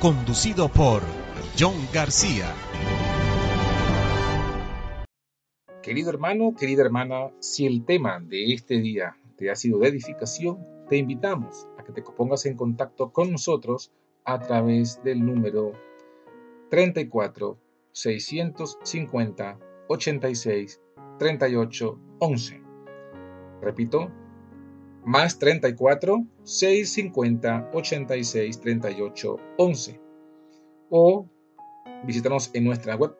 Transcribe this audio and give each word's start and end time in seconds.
conducido 0.00 0.68
por 0.68 1.02
John 1.58 1.74
García. 1.92 2.52
Querido 5.82 6.10
hermano, 6.10 6.54
querida 6.58 6.82
hermana, 6.82 7.30
si 7.40 7.66
el 7.66 7.84
tema 7.84 8.20
de 8.20 8.52
este 8.52 8.78
día 8.78 9.16
te 9.36 9.50
ha 9.50 9.56
sido 9.56 9.78
de 9.78 9.88
edificación, 9.88 10.66
te 10.88 10.96
invitamos 10.96 11.66
a 11.78 11.84
que 11.84 11.92
te 11.92 12.02
pongas 12.02 12.46
en 12.46 12.56
contacto 12.56 13.12
con 13.12 13.32
nosotros 13.32 13.92
a 14.24 14.38
través 14.38 15.02
del 15.02 15.24
número 15.24 15.72
34 16.70 17.58
650 17.92 19.58
86 19.88 20.80
38 21.18 22.00
11. 22.18 22.62
Repito, 23.60 24.10
más 25.04 25.38
34 25.38 26.24
650 26.44 27.70
86 27.72 28.60
38 28.60 29.36
11 29.58 30.00
o 30.90 31.28
visítanos 32.04 32.50
en 32.54 32.64
nuestra 32.64 32.96
web 32.96 33.16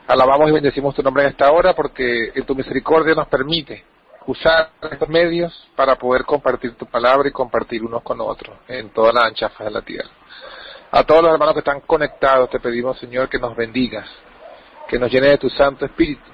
alabamos 0.08 0.48
y 0.48 0.52
bendecimos 0.52 0.94
tu 0.94 1.02
nombre 1.02 1.24
en 1.24 1.30
esta 1.30 1.52
hora 1.52 1.74
porque 1.74 2.32
en 2.34 2.44
tu 2.44 2.54
misericordia 2.54 3.14
nos 3.14 3.28
permite 3.28 3.84
usar 4.26 4.70
estos 4.90 5.08
medios 5.08 5.68
para 5.76 5.96
poder 5.96 6.24
compartir 6.24 6.74
tu 6.76 6.86
palabra 6.86 7.28
y 7.28 7.32
compartir 7.32 7.84
unos 7.84 8.02
con 8.02 8.20
otros 8.20 8.56
en 8.66 8.90
toda 8.90 9.12
la 9.12 9.26
ancha 9.26 9.50
faz 9.50 9.66
de 9.66 9.72
la 9.72 9.82
tierra. 9.82 10.10
A 10.90 11.04
todos 11.04 11.22
los 11.22 11.32
hermanos 11.32 11.54
que 11.54 11.60
están 11.60 11.80
conectados 11.80 12.50
te 12.50 12.60
pedimos, 12.60 12.98
Señor, 12.98 13.28
que 13.28 13.38
nos 13.38 13.54
bendigas, 13.54 14.08
que 14.88 14.98
nos 14.98 15.10
llene 15.12 15.28
de 15.28 15.38
tu 15.38 15.48
Santo 15.50 15.84
Espíritu 15.84 16.31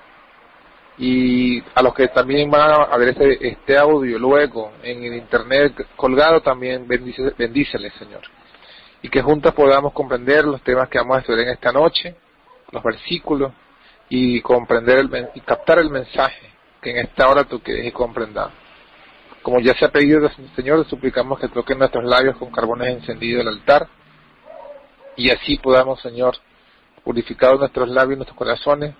y 0.98 1.62
a 1.74 1.82
los 1.82 1.94
que 1.94 2.08
también 2.08 2.50
van 2.50 2.72
a 2.90 2.96
ver 2.96 3.10
este, 3.10 3.48
este 3.48 3.78
audio 3.78 4.18
luego 4.18 4.72
en 4.82 5.04
el 5.04 5.14
internet 5.14 5.86
colgado 5.96 6.40
también 6.40 6.88
bendice, 6.88 7.32
bendíceles 7.38 7.92
Señor. 7.94 8.22
Y 9.00 9.08
que 9.08 9.22
juntos 9.22 9.54
podamos 9.54 9.92
comprender 9.92 10.44
los 10.44 10.60
temas 10.62 10.88
que 10.88 10.98
vamos 10.98 11.18
a 11.18 11.20
estudiar 11.20 11.46
en 11.46 11.54
esta 11.54 11.72
noche 11.72 12.16
los 12.72 12.82
versículos 12.82 13.52
y 14.08 14.40
comprender 14.40 14.98
el, 14.98 15.28
y 15.34 15.40
captar 15.40 15.78
el 15.78 15.90
mensaje 15.90 16.50
que 16.82 16.90
en 16.90 16.98
esta 16.98 17.28
hora 17.28 17.44
tú 17.44 17.60
quieres 17.60 17.86
y 17.86 17.92
comprendamos 17.92 18.54
como 19.42 19.60
ya 19.60 19.74
se 19.74 19.84
ha 19.84 19.90
pedido 19.90 20.28
Señor 20.56 20.86
suplicamos 20.88 21.38
que 21.38 21.48
toquen 21.48 21.78
nuestros 21.78 22.04
labios 22.04 22.36
con 22.36 22.50
carbones 22.50 22.88
encendidos 22.88 23.42
el 23.42 23.48
altar 23.48 23.88
y 25.16 25.30
así 25.30 25.56
podamos 25.58 26.00
Señor 26.00 26.36
purificar 27.04 27.56
nuestros 27.56 27.88
labios 27.88 28.14
y 28.14 28.16
nuestros 28.16 28.36
corazones 28.36 28.94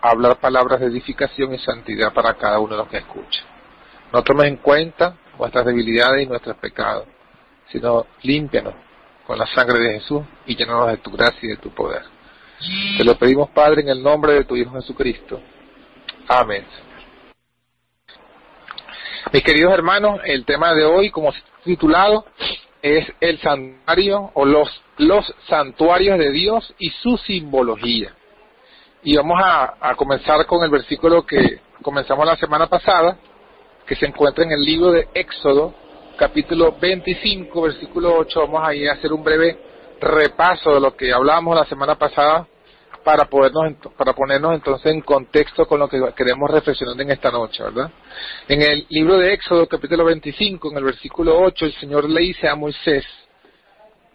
hablar 0.00 0.36
palabras 0.38 0.80
de 0.80 0.86
edificación 0.86 1.52
y 1.54 1.58
santidad 1.58 2.12
para 2.12 2.34
cada 2.34 2.58
uno 2.60 2.74
de 2.74 2.78
los 2.78 2.88
que 2.88 2.98
escucha. 2.98 3.42
No 4.12 4.22
tomes 4.22 4.46
en 4.46 4.56
cuenta 4.58 5.16
nuestras 5.38 5.66
debilidades 5.66 6.22
y 6.22 6.26
nuestros 6.26 6.56
pecados, 6.56 7.06
sino 7.72 8.06
límpianos 8.22 8.74
con 9.26 9.38
la 9.38 9.46
sangre 9.46 9.80
de 9.80 10.00
Jesús 10.00 10.22
y 10.46 10.54
llénanos 10.54 10.88
de 10.88 10.98
tu 10.98 11.10
gracia 11.10 11.40
y 11.42 11.48
de 11.48 11.56
tu 11.56 11.70
poder. 11.70 12.02
Te 12.96 13.04
lo 13.04 13.18
pedimos, 13.18 13.50
Padre, 13.50 13.82
en 13.82 13.88
el 13.88 14.02
nombre 14.02 14.34
de 14.34 14.44
tu 14.44 14.56
Hijo 14.56 14.72
Jesucristo. 14.72 15.40
Amén. 16.28 16.64
Mis 19.32 19.42
queridos 19.42 19.72
hermanos, 19.72 20.20
el 20.24 20.44
tema 20.44 20.74
de 20.74 20.84
hoy, 20.84 21.10
como 21.10 21.32
titulado, 21.64 22.26
es 22.80 23.10
el 23.20 23.40
santuario 23.40 24.30
o 24.34 24.44
los, 24.44 24.68
los 24.98 25.34
santuarios 25.48 26.18
de 26.18 26.30
Dios 26.30 26.72
y 26.78 26.90
su 26.90 27.16
simbología. 27.16 28.14
Y 29.06 29.16
vamos 29.16 29.38
a, 29.38 29.94
comenzar 29.96 30.46
con 30.46 30.64
el 30.64 30.70
versículo 30.70 31.26
que 31.26 31.60
comenzamos 31.82 32.24
la 32.24 32.36
semana 32.36 32.68
pasada, 32.68 33.18
que 33.86 33.94
se 33.96 34.06
encuentra 34.06 34.44
en 34.44 34.52
el 34.52 34.64
libro 34.64 34.92
de 34.92 35.08
Éxodo, 35.12 35.74
capítulo 36.16 36.74
25, 36.80 37.60
versículo 37.60 38.16
8. 38.16 38.40
Vamos 38.40 38.66
a 38.66 38.74
ir 38.74 38.88
a 38.88 38.94
hacer 38.94 39.12
un 39.12 39.22
breve 39.22 39.58
repaso 40.00 40.72
de 40.72 40.80
lo 40.80 40.96
que 40.96 41.12
hablamos 41.12 41.54
la 41.54 41.66
semana 41.66 41.96
pasada 41.96 42.48
para 43.04 43.26
podernos 43.26 43.74
para 43.94 44.14
ponernos 44.14 44.54
entonces 44.54 44.90
en 44.90 45.02
contexto 45.02 45.66
con 45.66 45.80
lo 45.80 45.88
que 45.88 46.00
queremos 46.16 46.50
reflexionar 46.50 46.98
en 46.98 47.10
esta 47.10 47.30
noche, 47.30 47.62
¿verdad? 47.62 47.90
En 48.48 48.62
el 48.62 48.86
libro 48.88 49.18
de 49.18 49.34
Éxodo, 49.34 49.68
capítulo 49.68 50.06
25, 50.06 50.70
en 50.70 50.78
el 50.78 50.84
versículo 50.84 51.38
8, 51.42 51.66
el 51.66 51.74
Señor 51.74 52.08
le 52.08 52.22
dice 52.22 52.48
a 52.48 52.54
Moisés 52.54 53.04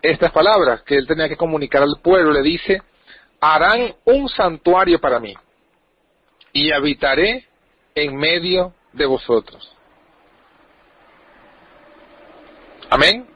estas 0.01 0.31
palabras 0.31 0.81
que 0.81 0.95
él 0.95 1.05
tenía 1.05 1.29
que 1.29 1.37
comunicar 1.37 1.83
al 1.83 1.99
pueblo, 2.01 2.31
le 2.31 2.41
dice, 2.41 2.81
harán 3.39 3.93
un 4.05 4.27
santuario 4.29 4.99
para 4.99 5.19
mí 5.19 5.33
y 6.53 6.71
habitaré 6.71 7.45
en 7.95 8.15
medio 8.15 8.73
de 8.93 9.05
vosotros. 9.05 9.75
Amén. 12.89 13.27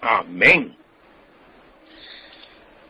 Amén. 0.00 0.76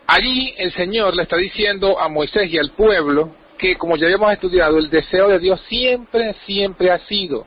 Allí 0.06 0.54
el 0.58 0.72
Señor 0.72 1.16
le 1.16 1.22
está 1.22 1.36
diciendo 1.36 1.98
a 1.98 2.08
Moisés 2.08 2.52
y 2.52 2.58
al 2.58 2.70
pueblo 2.72 3.34
que, 3.58 3.76
como 3.76 3.96
ya 3.96 4.06
habíamos 4.06 4.32
estudiado, 4.32 4.78
el 4.78 4.90
deseo 4.90 5.28
de 5.28 5.38
Dios 5.38 5.60
siempre, 5.68 6.34
siempre 6.44 6.90
ha 6.90 6.98
sido, 7.06 7.46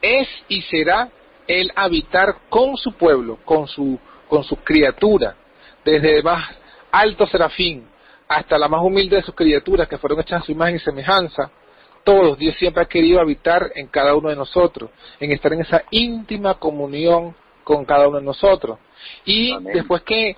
es 0.00 0.28
y 0.48 0.62
será 0.62 1.10
el 1.46 1.72
habitar 1.74 2.36
con 2.48 2.76
su 2.76 2.92
pueblo, 2.92 3.38
con 3.44 3.66
su, 3.66 3.98
con 4.28 4.44
su 4.44 4.56
criatura, 4.56 5.34
desde 5.84 6.18
el 6.18 6.22
más 6.22 6.48
alto 6.92 7.26
serafín 7.26 7.86
hasta 8.28 8.58
la 8.58 8.68
más 8.68 8.82
humilde 8.82 9.16
de 9.16 9.22
sus 9.22 9.34
criaturas 9.34 9.88
que 9.88 9.98
fueron 9.98 10.20
hechas 10.20 10.42
a 10.42 10.44
su 10.44 10.52
imagen 10.52 10.76
y 10.76 10.80
semejanza, 10.80 11.50
todos, 12.04 12.38
Dios 12.38 12.56
siempre 12.56 12.82
ha 12.82 12.86
querido 12.86 13.20
habitar 13.20 13.70
en 13.74 13.88
cada 13.88 14.14
uno 14.14 14.28
de 14.28 14.36
nosotros, 14.36 14.90
en 15.20 15.32
estar 15.32 15.52
en 15.52 15.60
esa 15.60 15.82
íntima 15.90 16.54
comunión 16.54 17.34
con 17.64 17.84
cada 17.84 18.08
uno 18.08 18.18
de 18.18 18.24
nosotros. 18.24 18.78
Y 19.24 19.54
después 19.74 20.02
que 20.02 20.36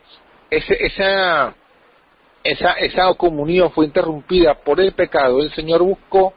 ese, 0.50 0.84
esa, 0.84 1.54
esa, 2.42 2.72
esa 2.72 3.14
comunión 3.14 3.70
fue 3.70 3.87
interrumpida 3.87 4.54
por 4.54 4.81
el 4.81 4.92
pecado, 4.92 5.40
el 5.40 5.52
Señor 5.52 5.82
buscó 5.82 6.34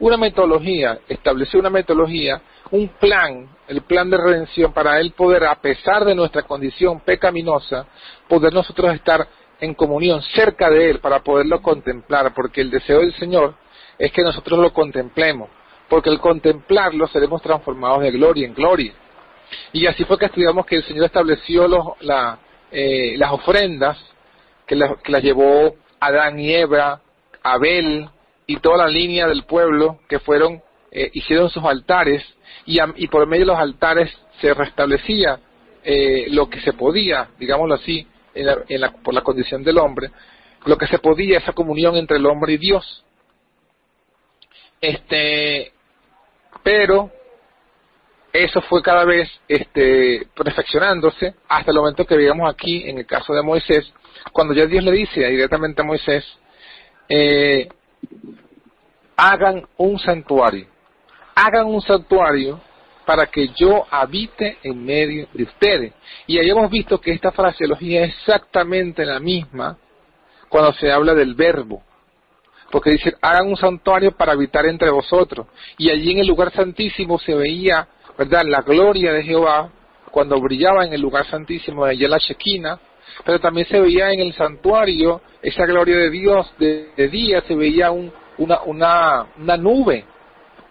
una 0.00 0.16
metodología, 0.16 0.98
estableció 1.08 1.60
una 1.60 1.70
metodología, 1.70 2.42
un 2.72 2.88
plan, 2.88 3.48
el 3.68 3.82
plan 3.82 4.10
de 4.10 4.16
redención 4.16 4.72
para 4.72 4.98
él 4.98 5.12
poder, 5.12 5.44
a 5.44 5.54
pesar 5.60 6.04
de 6.04 6.14
nuestra 6.14 6.42
condición 6.42 7.00
pecaminosa, 7.00 7.86
poder 8.26 8.52
nosotros 8.52 8.92
estar 8.94 9.28
en 9.62 9.74
comunión 9.74 10.20
cerca 10.34 10.68
de 10.68 10.90
él 10.90 10.98
para 10.98 11.20
poderlo 11.20 11.62
contemplar, 11.62 12.34
porque 12.34 12.60
el 12.60 12.70
deseo 12.70 12.98
del 12.98 13.14
Señor 13.14 13.54
es 13.96 14.10
que 14.10 14.22
nosotros 14.22 14.58
lo 14.58 14.72
contemplemos, 14.72 15.48
porque 15.88 16.10
al 16.10 16.18
contemplarlo 16.18 17.06
seremos 17.06 17.40
transformados 17.40 18.02
de 18.02 18.10
gloria 18.10 18.44
en 18.44 18.54
gloria. 18.54 18.92
Y 19.72 19.86
así 19.86 20.04
fue 20.04 20.18
que 20.18 20.26
estudiamos 20.26 20.66
que 20.66 20.76
el 20.76 20.84
Señor 20.84 21.04
estableció 21.04 21.68
los, 21.68 21.86
la, 22.00 22.40
eh, 22.72 23.14
las 23.16 23.30
ofrendas 23.30 23.96
que, 24.66 24.74
las 24.74 25.22
llevó 25.22 25.76
Adán 26.00 26.40
y 26.40 26.52
Eva, 26.52 27.00
Abel 27.44 28.08
y 28.48 28.56
toda 28.56 28.78
la 28.78 28.88
línea 28.88 29.28
del 29.28 29.44
pueblo 29.44 30.00
que 30.08 30.18
fueron, 30.18 30.60
eh, 30.90 31.08
hicieron 31.12 31.50
sus 31.50 31.62
altares 31.62 32.24
y, 32.66 32.78
y, 32.96 33.06
por 33.06 33.28
medio 33.28 33.42
de 33.42 33.52
los 33.52 33.58
altares 33.60 34.10
se 34.40 34.54
restablecía 34.54 35.38
eh, 35.84 36.26
lo 36.30 36.50
que 36.50 36.60
se 36.62 36.72
podía, 36.72 37.28
digámoslo 37.38 37.74
así, 37.74 38.08
en 38.34 38.80
la, 38.80 38.92
por 38.92 39.14
la 39.14 39.22
condición 39.22 39.62
del 39.62 39.78
hombre, 39.78 40.10
lo 40.64 40.76
que 40.76 40.86
se 40.86 40.98
podía, 40.98 41.38
esa 41.38 41.52
comunión 41.52 41.96
entre 41.96 42.16
el 42.16 42.26
hombre 42.26 42.54
y 42.54 42.58
Dios. 42.58 43.04
Este, 44.80 45.72
pero 46.62 47.10
eso 48.32 48.60
fue 48.62 48.82
cada 48.82 49.04
vez 49.04 49.28
este, 49.46 50.26
perfeccionándose 50.34 51.34
hasta 51.48 51.70
el 51.70 51.76
momento 51.76 52.06
que 52.06 52.16
veíamos 52.16 52.52
aquí 52.52 52.88
en 52.88 52.98
el 52.98 53.06
caso 53.06 53.34
de 53.34 53.42
Moisés, 53.42 53.92
cuando 54.32 54.54
ya 54.54 54.66
Dios 54.66 54.82
le 54.84 54.92
dice 54.92 55.20
directamente 55.28 55.82
a 55.82 55.84
Moisés, 55.84 56.24
eh, 57.08 57.68
hagan 59.16 59.66
un 59.76 59.98
santuario, 59.98 60.66
hagan 61.34 61.66
un 61.66 61.82
santuario 61.82 62.60
para 63.04 63.26
que 63.26 63.48
yo 63.48 63.84
habite 63.90 64.58
en 64.62 64.84
medio 64.84 65.28
de 65.32 65.44
ustedes. 65.44 65.92
Y 66.26 66.38
ahí 66.38 66.50
hemos 66.50 66.70
visto 66.70 67.00
que 67.00 67.12
esta 67.12 67.32
fraseología 67.32 68.04
es 68.04 68.14
exactamente 68.16 69.04
la 69.04 69.20
misma 69.20 69.76
cuando 70.48 70.72
se 70.74 70.90
habla 70.90 71.14
del 71.14 71.34
verbo. 71.34 71.82
Porque 72.70 72.90
dice, 72.90 73.14
hagan 73.20 73.48
un 73.48 73.56
santuario 73.56 74.12
para 74.12 74.32
habitar 74.32 74.64
entre 74.66 74.90
vosotros. 74.90 75.46
Y 75.76 75.90
allí 75.90 76.12
en 76.12 76.18
el 76.18 76.26
lugar 76.26 76.52
santísimo 76.52 77.18
se 77.18 77.34
veía 77.34 77.86
¿verdad? 78.16 78.44
La 78.46 78.62
gloria 78.62 79.12
de 79.12 79.22
Jehová 79.22 79.70
cuando 80.10 80.40
brillaba 80.40 80.84
en 80.84 80.92
el 80.92 81.00
lugar 81.00 81.26
santísimo 81.26 81.84
de 81.84 81.92
allá 81.92 82.08
la 82.08 82.18
Shequina, 82.18 82.78
pero 83.24 83.40
también 83.40 83.66
se 83.66 83.80
veía 83.80 84.12
en 84.12 84.20
el 84.20 84.34
santuario 84.34 85.22
esa 85.40 85.64
gloria 85.64 85.96
de 85.96 86.10
Dios, 86.10 86.52
de, 86.58 87.08
día 87.08 87.42
se 87.42 87.54
veía 87.54 87.90
un, 87.90 88.12
una, 88.38 88.62
una, 88.62 89.26
una 89.38 89.56
nube, 89.56 90.04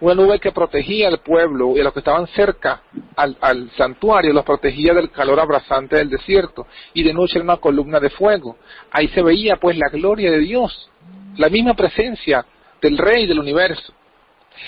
una 0.02 0.16
nube 0.16 0.40
que 0.40 0.50
protegía 0.50 1.06
al 1.06 1.20
pueblo 1.20 1.76
y 1.76 1.80
a 1.80 1.84
los 1.84 1.92
que 1.92 2.00
estaban 2.00 2.26
cerca 2.26 2.82
al, 3.14 3.70
santuario, 3.76 4.32
los 4.32 4.44
protegía 4.44 4.92
del 4.92 5.12
calor 5.12 5.38
abrasante 5.38 5.94
del 5.94 6.10
desierto, 6.10 6.66
y 6.92 7.04
de 7.04 7.14
noche 7.14 7.34
era 7.36 7.44
una 7.44 7.58
columna 7.58 8.00
de 8.00 8.10
fuego. 8.10 8.56
Ahí 8.90 9.06
se 9.08 9.22
veía 9.22 9.56
pues 9.56 9.78
la 9.78 9.88
gloria 9.90 10.32
de 10.32 10.40
Dios, 10.40 10.90
la 11.36 11.48
misma 11.48 11.74
presencia 11.74 12.44
del 12.80 12.98
Rey 12.98 13.26
del 13.26 13.38
universo. 13.38 13.94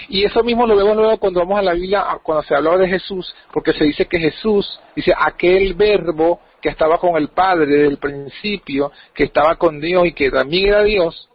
Y 0.09 0.23
eso 0.23 0.45
mismo 0.45 0.69
lo 0.69 0.77
vemos 0.77 0.97
luego 0.97 1.19
cuando 1.19 1.41
vamos 1.41 1.59
a 1.59 1.63
la 1.63 1.75
Biblia, 1.75 2.05
cuando 2.23 2.45
se 2.45 2.55
hablaba 2.55 2.77
de 2.77 2.89
Jesús, 2.89 3.35
porque 3.53 3.73
se 3.73 3.85
dice 3.85 4.07
que 4.07 4.21
Jesús, 4.21 4.81
dice 4.95 5.13
aquel 5.19 5.75
verbo 5.75 6.39
que 6.63 6.69
estaba 6.69 6.99
con 6.99 7.17
el 7.17 7.29
Padre 7.31 7.67
desde 7.67 7.89
el 7.89 7.99
principio, 7.99 8.93
que 9.13 9.25
estaba 9.25 9.57
con 9.57 9.81
Dios 9.81 10.07
y 10.07 10.13
que 10.13 10.31
también 10.31 10.69
era 10.69 10.85
Dios, 10.85 11.29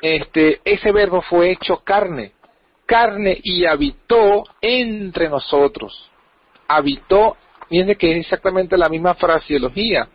este, 0.00 0.60
ese 0.64 0.92
verbo 0.92 1.22
fue 1.22 1.50
hecho 1.50 1.82
carne, 1.84 2.32
carne 2.86 3.38
y 3.42 3.66
habitó 3.66 4.44
entre 4.60 5.28
nosotros. 5.28 6.10
Habitó, 6.68 7.36
fíjense 7.68 7.96
que 7.96 8.12
es 8.12 8.18
exactamente 8.18 8.76
la 8.76 8.88
misma 8.88 9.14
fraseología 9.14 10.08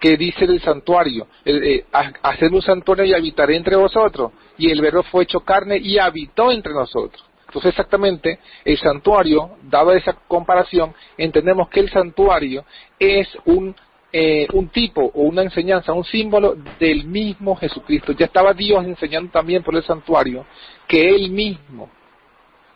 que 0.00 0.16
dice 0.16 0.46
del 0.46 0.60
santuario, 0.60 1.26
eh, 1.44 1.84
hacer 2.22 2.52
un 2.52 2.62
santuario 2.62 3.04
y 3.04 3.14
habitaré 3.14 3.56
entre 3.56 3.76
vosotros, 3.76 4.32
y 4.58 4.70
el 4.70 4.80
verbo 4.80 5.02
fue 5.04 5.24
hecho 5.24 5.40
carne 5.40 5.78
y 5.78 5.98
habitó 5.98 6.52
entre 6.52 6.72
nosotros. 6.72 7.24
Entonces 7.46 7.70
exactamente 7.70 8.38
el 8.64 8.76
santuario, 8.76 9.56
dado 9.62 9.92
esa 9.92 10.12
comparación, 10.28 10.94
entendemos 11.16 11.68
que 11.68 11.80
el 11.80 11.90
santuario 11.90 12.64
es 12.98 13.28
un, 13.46 13.74
eh, 14.12 14.46
un 14.52 14.68
tipo 14.68 15.00
o 15.14 15.22
una 15.22 15.42
enseñanza, 15.42 15.92
un 15.92 16.04
símbolo 16.04 16.56
del 16.78 17.04
mismo 17.04 17.56
Jesucristo. 17.56 18.12
Ya 18.12 18.26
estaba 18.26 18.52
Dios 18.52 18.84
enseñando 18.84 19.30
también 19.30 19.62
por 19.62 19.74
el 19.76 19.84
santuario 19.84 20.44
que 20.86 21.08
Él 21.08 21.30
mismo, 21.30 21.88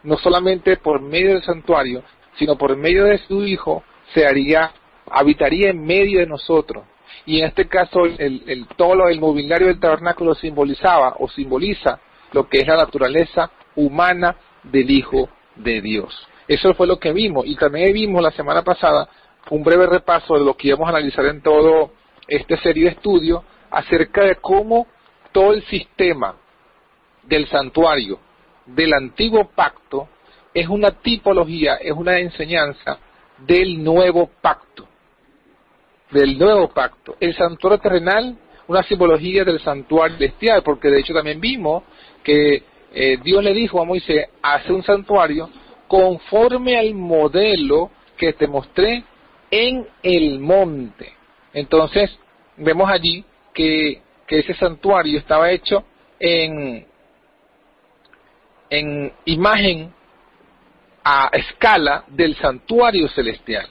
no 0.03 0.17
solamente 0.19 0.77
por 0.77 1.01
medio 1.01 1.35
del 1.35 1.43
santuario, 1.43 2.03
sino 2.39 2.57
por 2.57 2.77
medio 2.77 3.05
de 3.05 3.19
su 3.19 3.45
Hijo, 3.45 3.83
se 4.15 4.27
haría, 4.27 4.73
habitaría 5.11 5.71
en 5.71 5.85
medio 5.85 6.21
de 6.21 6.27
nosotros 6.27 6.85
y 7.27 7.41
en 7.41 7.47
este 7.47 7.69
caso 7.69 8.05
el, 8.05 8.43
el, 8.47 8.67
todo 8.77 9.09
el 9.09 9.21
mobiliario 9.21 9.69
del 9.69 9.81
tabernáculo 9.81 10.35
simbolizaba 10.35 11.17
o 11.19 11.29
simboliza 11.29 12.01
lo 12.33 12.49
que 12.49 12.59
es 12.59 12.67
la 12.67 12.77
naturaleza 12.77 13.51
humana 13.77 14.37
del 14.63 14.91
Hijo 14.91 15.29
de 15.57 15.81
Dios. 15.81 16.27
Eso 16.49 16.75
fue 16.75 16.87
lo 16.87 16.99
que 16.99 17.13
vimos 17.13 17.47
y 17.47 17.57
también 17.57 17.93
vimos 17.93 18.23
la 18.23 18.33
semana 18.33 18.63
pasada 18.63 19.09
un 19.51 19.63
breve 19.63 19.87
repaso 19.87 20.35
de 20.35 20.45
lo 20.45 20.57
que 20.57 20.69
íbamos 20.69 20.87
a 20.87 20.91
analizar 20.91 21.25
en 21.27 21.43
todo 21.43 21.93
este 22.27 22.57
serie 22.59 22.85
de 22.85 22.91
estudios 22.91 23.43
acerca 23.71 24.25
de 24.25 24.37
cómo 24.37 24.87
todo 25.33 25.53
el 25.53 25.63
sistema 25.65 26.37
del 27.23 27.49
santuario 27.49 28.19
del 28.67 28.95
antiguo 28.95 29.51
pacto 29.55 30.09
es 30.53 30.69
una 30.69 30.91
tipología, 30.91 31.77
es 31.77 31.93
una 31.93 32.19
enseñanza 32.19 32.99
del 33.39 33.83
nuevo 33.83 34.31
pacto 34.41 34.87
del 36.11 36.39
nuevo 36.39 36.69
pacto. 36.69 37.17
El 37.21 37.35
santuario 37.35 37.79
terrenal, 37.79 38.37
una 38.67 38.83
simbología 38.83 39.45
del 39.45 39.61
santuario 39.61 40.17
celestial, 40.17 40.63
porque 40.63 40.89
de 40.89 41.01
hecho 41.01 41.15
también 41.15 41.41
vimos 41.41 41.85
que 42.23 42.63
eh, 42.93 43.19
Dios 43.23 43.43
le 43.43 43.55
dijo 43.55 43.81
a 43.81 43.85
Moisés, 43.85 44.27
hace 44.43 44.73
un 44.73 44.83
santuario 44.83 45.49
conforme 45.89 46.77
al 46.77 46.95
modelo 46.95 47.91
que 48.17 48.33
te 48.33 48.47
mostré 48.47 49.05
en 49.51 49.87
el 50.03 50.39
monte. 50.39 51.13
Entonces, 51.53 52.17
vemos 52.57 52.89
allí 52.91 53.25
que, 53.53 54.01
que 54.27 54.41
ese 54.41 54.55
santuario 54.55 55.19
estaba 55.19 55.51
hecho 55.51 55.85
en, 56.19 56.87
en 58.71 59.13
imagen 59.25 59.93
a 61.05 61.29
escala 61.33 62.05
del 62.09 62.37
santuario 62.37 63.09
celestial. 63.09 63.69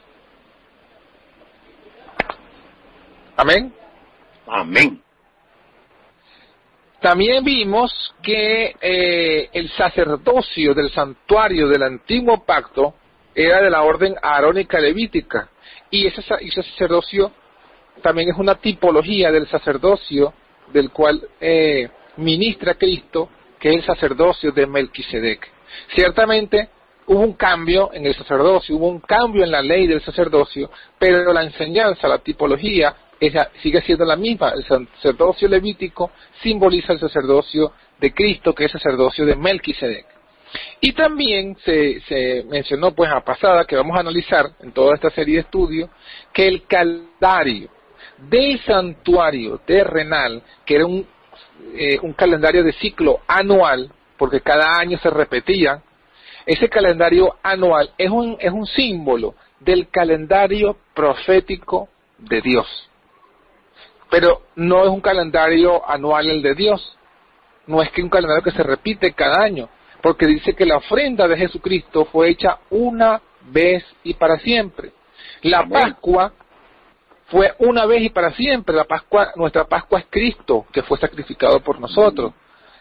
Amén. 3.38 3.74
Amén. 4.46 5.02
También 7.02 7.46
vimos 7.46 8.14
que 8.22 8.76
eh, 8.82 9.50
el 9.54 9.70
sacerdocio 9.72 10.74
del 10.74 10.92
santuario 10.92 11.70
del 11.70 11.84
antiguo 11.84 12.44
pacto 12.44 12.94
era 13.34 13.62
de 13.62 13.70
la 13.70 13.84
orden 13.84 14.16
arónica 14.22 14.80
levítica 14.80 15.50
y 15.90 16.08
ese, 16.08 16.22
ese 16.42 16.64
sacerdocio 16.64 17.32
también 18.02 18.30
es 18.30 18.38
una 18.38 18.56
tipología 18.56 19.32
del 19.32 19.48
sacerdocio 19.48 20.34
del 20.74 20.92
cual 20.92 21.26
eh, 21.40 21.90
ministra 22.18 22.76
Cristo, 22.76 23.30
que 23.60 23.70
es 23.70 23.76
el 23.76 23.84
sacerdocio 23.84 24.52
de 24.52 24.66
Melquisedec. 24.66 25.48
Ciertamente 25.94 26.70
hubo 27.08 27.22
un 27.22 27.34
cambio 27.34 27.92
en 27.94 28.06
el 28.06 28.16
sacerdocio, 28.16 28.76
hubo 28.76 28.88
un 28.88 29.00
cambio 29.00 29.44
en 29.44 29.52
la 29.52 29.62
ley 29.62 29.88
del 29.88 30.02
sacerdocio, 30.02 30.72
pero 30.98 31.34
la 31.34 31.44
enseñanza, 31.44 32.08
la 32.08 32.20
tipología 32.20 32.96
sigue 33.62 33.82
siendo 33.82 34.06
la 34.06 34.16
misma. 34.16 34.54
El 34.56 34.64
sacerdocio 34.66 35.48
levítico 35.48 36.12
simboliza 36.42 36.94
el 36.94 37.00
sacerdocio 37.00 37.74
de 38.00 38.14
Cristo, 38.14 38.54
que 38.54 38.66
es 38.66 38.74
el 38.74 38.80
sacerdocio 38.80 39.26
de 39.26 39.36
Melquisedec. 39.36 40.06
Y 40.82 40.94
también 40.94 41.58
se, 41.64 42.46
mencionó, 42.50 42.96
pues, 42.96 43.12
a 43.12 43.22
pasada, 43.22 43.66
que 43.66 43.76
vamos 43.76 43.96
a 43.98 44.00
analizar 44.00 44.46
en 44.62 44.72
toda 44.72 44.96
esta 44.96 45.10
serie 45.12 45.36
de 45.36 45.42
estudios, 45.42 45.90
que 46.34 46.48
el 46.48 46.66
calendario 46.66 47.70
del 48.18 48.60
santuario 48.62 49.60
terrenal, 49.66 50.42
que 50.66 50.76
era 50.76 50.86
un, 50.86 51.06
eh, 51.76 52.00
un 52.02 52.14
calendario 52.14 52.64
de 52.64 52.74
ciclo 52.74 53.20
anual, 53.28 53.92
porque 54.18 54.42
cada 54.42 54.78
año 54.78 54.98
se 55.00 55.10
repetía, 55.10 55.82
ese 56.46 56.68
calendario 56.70 57.36
anual 57.44 57.92
es 57.98 58.10
un, 58.10 58.38
es 58.40 58.52
un 58.52 58.66
símbolo 58.66 59.36
del 59.60 59.90
calendario 59.90 60.78
profético 60.94 61.90
de 62.18 62.42
Dios. 62.42 62.90
Pero 64.10 64.42
no 64.56 64.84
es 64.84 64.90
un 64.90 65.02
calendario 65.02 65.88
anual 65.88 66.30
el 66.30 66.42
de 66.42 66.56
Dios. 66.56 66.98
No 67.68 67.82
es 67.82 67.92
que 67.92 68.02
un 68.02 68.10
calendario 68.10 68.44
que 68.44 68.52
se 68.52 68.64
repite 68.64 69.14
cada 69.14 69.44
año, 69.44 69.70
porque 70.02 70.26
dice 70.26 70.56
que 70.56 70.66
la 70.66 70.78
ofrenda 70.78 71.28
de 71.28 71.38
Jesucristo 71.38 72.06
fue 72.06 72.30
hecha 72.30 72.60
una 72.72 73.22
vez 73.52 73.86
y 74.04 74.16
para 74.16 74.40
siempre. 74.40 74.92
La 75.44 75.68
Pascua 75.68 76.34
fue 77.30 77.54
una 77.60 77.86
vez 77.86 78.02
y 78.04 78.10
para 78.10 78.32
siempre. 78.34 78.76
La 78.76 78.86
Pascua, 78.86 79.32
nuestra 79.36 79.66
Pascua 79.66 80.00
es 80.00 80.06
Cristo, 80.10 80.66
que 80.72 80.84
fue 80.84 80.98
sacrificado 80.98 81.60
por 81.62 81.80
nosotros, 81.80 82.34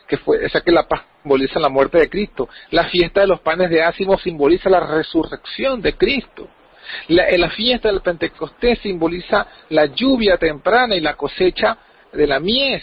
que 0.06 0.16
fue, 0.18 0.44
esa 0.44 0.60
que 0.62 0.72
la 0.72 0.86
simboliza 1.22 1.60
la 1.60 1.68
muerte 1.68 1.98
de 1.98 2.08
Cristo. 2.08 2.48
La 2.70 2.84
fiesta 2.84 3.20
de 3.20 3.26
los 3.26 3.40
panes 3.40 3.70
de 3.70 3.82
ácimo 3.82 4.18
simboliza 4.18 4.70
la 4.70 4.80
resurrección 4.80 5.82
de 5.82 5.96
Cristo. 5.96 6.48
La, 7.08 7.50
fiesta 7.50 7.88
del 7.88 8.00
Pentecostés 8.00 8.78
simboliza 8.78 9.46
la 9.68 9.86
lluvia 9.86 10.38
temprana 10.38 10.94
y 10.94 11.00
la 11.00 11.14
cosecha 11.14 11.76
de 12.12 12.26
la 12.26 12.40
mies. 12.40 12.82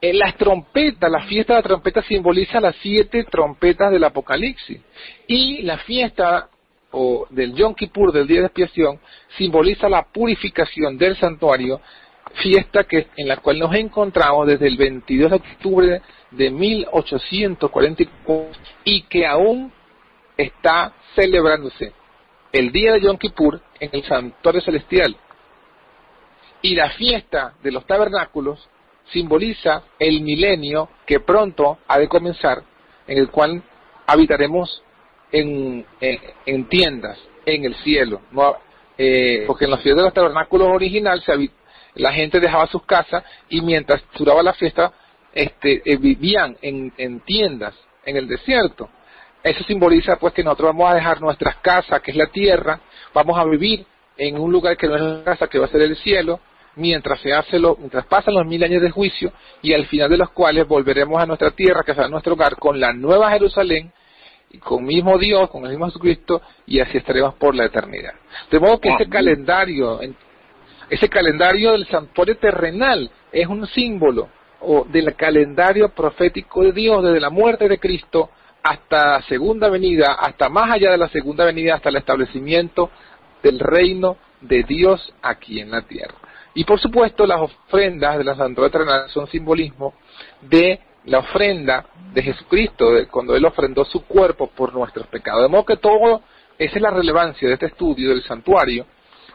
Las 0.00 0.36
trompetas, 0.36 1.10
la 1.10 1.22
fiesta 1.24 1.54
de 1.54 1.60
la 1.60 1.68
trompeta 1.68 2.02
simboliza 2.02 2.60
las 2.60 2.76
siete 2.76 3.24
trompetas 3.24 3.90
del 3.90 4.04
Apocalipsis. 4.04 4.80
Y 5.26 5.62
la 5.62 5.78
fiesta 5.78 6.48
o 6.96 7.26
del 7.30 7.54
Yom 7.54 7.74
Kippur, 7.74 8.12
del 8.12 8.28
día 8.28 8.40
de 8.40 8.46
expiación, 8.46 9.00
simboliza 9.36 9.88
la 9.88 10.04
purificación 10.04 10.96
del 10.96 11.16
santuario, 11.16 11.80
fiesta 12.42 12.84
que, 12.84 13.08
en 13.16 13.26
la 13.26 13.38
cual 13.38 13.58
nos 13.58 13.74
encontramos 13.74 14.46
desde 14.46 14.68
el 14.68 14.76
22 14.76 15.30
de 15.30 15.36
octubre 15.36 16.00
de 16.30 16.50
1844 16.50 18.52
y 18.84 19.02
que 19.02 19.26
aún 19.26 19.72
está 20.36 20.92
celebrándose 21.16 21.92
el 22.52 22.70
día 22.70 22.92
de 22.92 23.00
Yom 23.00 23.18
Kippur 23.18 23.60
en 23.80 23.90
el 23.92 24.04
santuario 24.04 24.60
celestial. 24.60 25.16
Y 26.62 26.76
la 26.76 26.90
fiesta 26.90 27.54
de 27.62 27.72
los 27.72 27.84
tabernáculos 27.86 28.68
simboliza 29.12 29.82
el 29.98 30.22
milenio 30.22 30.88
que 31.06 31.18
pronto 31.18 31.78
ha 31.88 31.98
de 31.98 32.06
comenzar, 32.08 32.62
en 33.08 33.18
el 33.18 33.30
cual 33.30 33.64
habitaremos 34.06 34.83
en, 35.34 35.84
en, 36.46 36.68
tiendas, 36.68 37.18
en 37.44 37.64
el 37.64 37.74
cielo. 37.76 38.20
No, 38.30 38.56
eh, 38.96 39.44
porque 39.46 39.64
en 39.64 39.72
los 39.72 39.80
fiestas 39.80 40.02
de 40.02 40.04
los 40.04 40.14
tabernáculos 40.14 40.68
original 40.68 41.22
la 41.96 42.12
gente 42.12 42.38
dejaba 42.38 42.68
sus 42.68 42.84
casas 42.84 43.24
y 43.48 43.60
mientras 43.60 44.02
duraba 44.16 44.42
la 44.42 44.54
fiesta 44.54 44.92
este, 45.32 45.82
eh, 45.84 45.96
vivían 45.96 46.56
en, 46.62 46.92
en 46.96 47.20
tiendas 47.20 47.74
en 48.04 48.16
el 48.16 48.28
desierto. 48.28 48.88
Eso 49.42 49.64
simboliza 49.64 50.16
pues 50.16 50.32
que 50.32 50.44
nosotros 50.44 50.68
vamos 50.68 50.90
a 50.90 50.94
dejar 50.94 51.20
nuestras 51.20 51.56
casas, 51.56 52.00
que 52.00 52.12
es 52.12 52.16
la 52.16 52.28
tierra, 52.28 52.80
vamos 53.12 53.36
a 53.36 53.44
vivir 53.44 53.84
en 54.16 54.38
un 54.38 54.52
lugar 54.52 54.76
que 54.76 54.86
no 54.86 54.94
es 54.94 55.02
la 55.02 55.24
casa, 55.24 55.48
que 55.48 55.58
va 55.58 55.66
a 55.66 55.68
ser 55.68 55.82
el 55.82 55.96
cielo, 55.96 56.40
mientras 56.76 57.20
se 57.20 57.32
hace 57.32 57.58
lo, 57.58 57.76
mientras 57.76 58.06
pasan 58.06 58.34
los 58.34 58.46
mil 58.46 58.62
años 58.62 58.80
de 58.80 58.90
juicio 58.90 59.32
y 59.62 59.74
al 59.74 59.86
final 59.86 60.08
de 60.08 60.16
los 60.16 60.30
cuales 60.30 60.66
volveremos 60.66 61.20
a 61.20 61.26
nuestra 61.26 61.50
tierra, 61.50 61.82
que 61.84 61.94
será 61.94 62.08
nuestro 62.08 62.34
hogar, 62.34 62.56
con 62.56 62.78
la 62.78 62.92
nueva 62.92 63.32
Jerusalén, 63.32 63.92
con 64.58 64.84
mismo 64.84 65.18
Dios, 65.18 65.50
con 65.50 65.64
el 65.64 65.70
mismo 65.70 65.86
Jesucristo, 65.86 66.42
y 66.66 66.80
así 66.80 66.98
estaremos 66.98 67.34
por 67.34 67.54
la 67.54 67.66
eternidad. 67.66 68.14
De 68.50 68.58
modo 68.60 68.80
que 68.80 68.90
ese 68.90 69.08
calendario, 69.08 70.00
ese 70.90 71.08
calendario 71.08 71.72
del 71.72 71.86
santuario 71.86 72.36
terrenal 72.36 73.10
es 73.32 73.46
un 73.46 73.66
símbolo 73.66 74.28
o 74.60 74.84
del 74.84 75.14
calendario 75.14 75.90
profético 75.90 76.62
de 76.62 76.72
Dios 76.72 77.02
desde 77.02 77.20
la 77.20 77.30
muerte 77.30 77.68
de 77.68 77.78
Cristo 77.78 78.30
hasta 78.62 79.18
la 79.18 79.22
segunda 79.22 79.68
venida, 79.68 80.14
hasta 80.14 80.48
más 80.48 80.70
allá 80.70 80.90
de 80.90 80.98
la 80.98 81.08
segunda 81.08 81.44
venida, 81.44 81.74
hasta 81.74 81.90
el 81.90 81.96
establecimiento 81.96 82.90
del 83.42 83.58
reino 83.58 84.16
de 84.40 84.62
Dios 84.62 85.12
aquí 85.22 85.60
en 85.60 85.70
la 85.70 85.82
tierra. 85.82 86.14
Y 86.54 86.64
por 86.64 86.80
supuesto 86.80 87.26
las 87.26 87.40
ofrendas 87.40 88.16
de 88.16 88.24
la 88.24 88.36
Santuario 88.36 88.70
Terrenal 88.70 89.10
son 89.10 89.26
simbolismo 89.26 89.94
de 90.40 90.80
la 91.06 91.18
ofrenda 91.18 91.86
de 92.12 92.22
Jesucristo, 92.22 92.90
cuando 93.10 93.34
Él 93.36 93.44
ofrendó 93.44 93.84
su 93.84 94.04
cuerpo 94.06 94.48
por 94.48 94.72
nuestros 94.72 95.06
pecados. 95.08 95.42
De 95.42 95.48
modo 95.48 95.64
que 95.64 95.76
todo, 95.76 96.22
esa 96.58 96.76
es 96.76 96.82
la 96.82 96.90
relevancia 96.90 97.48
de 97.48 97.54
este 97.54 97.66
estudio 97.66 98.10
del 98.10 98.22
santuario, 98.22 98.86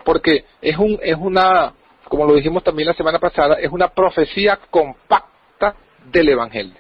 porque 0.04 0.46
es, 0.62 0.78
un, 0.78 1.00
es 1.02 1.16
una, 1.16 1.74
como 2.06 2.26
lo 2.26 2.36
dijimos 2.36 2.64
también 2.64 2.88
la 2.88 2.94
semana 2.94 3.20
pasada, 3.20 3.56
es 3.56 3.72
una 3.72 3.90
profecía 3.90 4.60
compacta 4.70 5.76
del 6.12 6.30
Evangelio. 6.30 6.78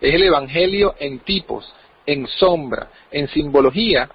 Es 0.00 0.14
el 0.14 0.24
Evangelio 0.24 0.94
en 0.98 1.20
tipos, 1.20 1.72
en 2.04 2.26
sombra, 2.26 2.90
en 3.10 3.28
simbología, 3.28 4.10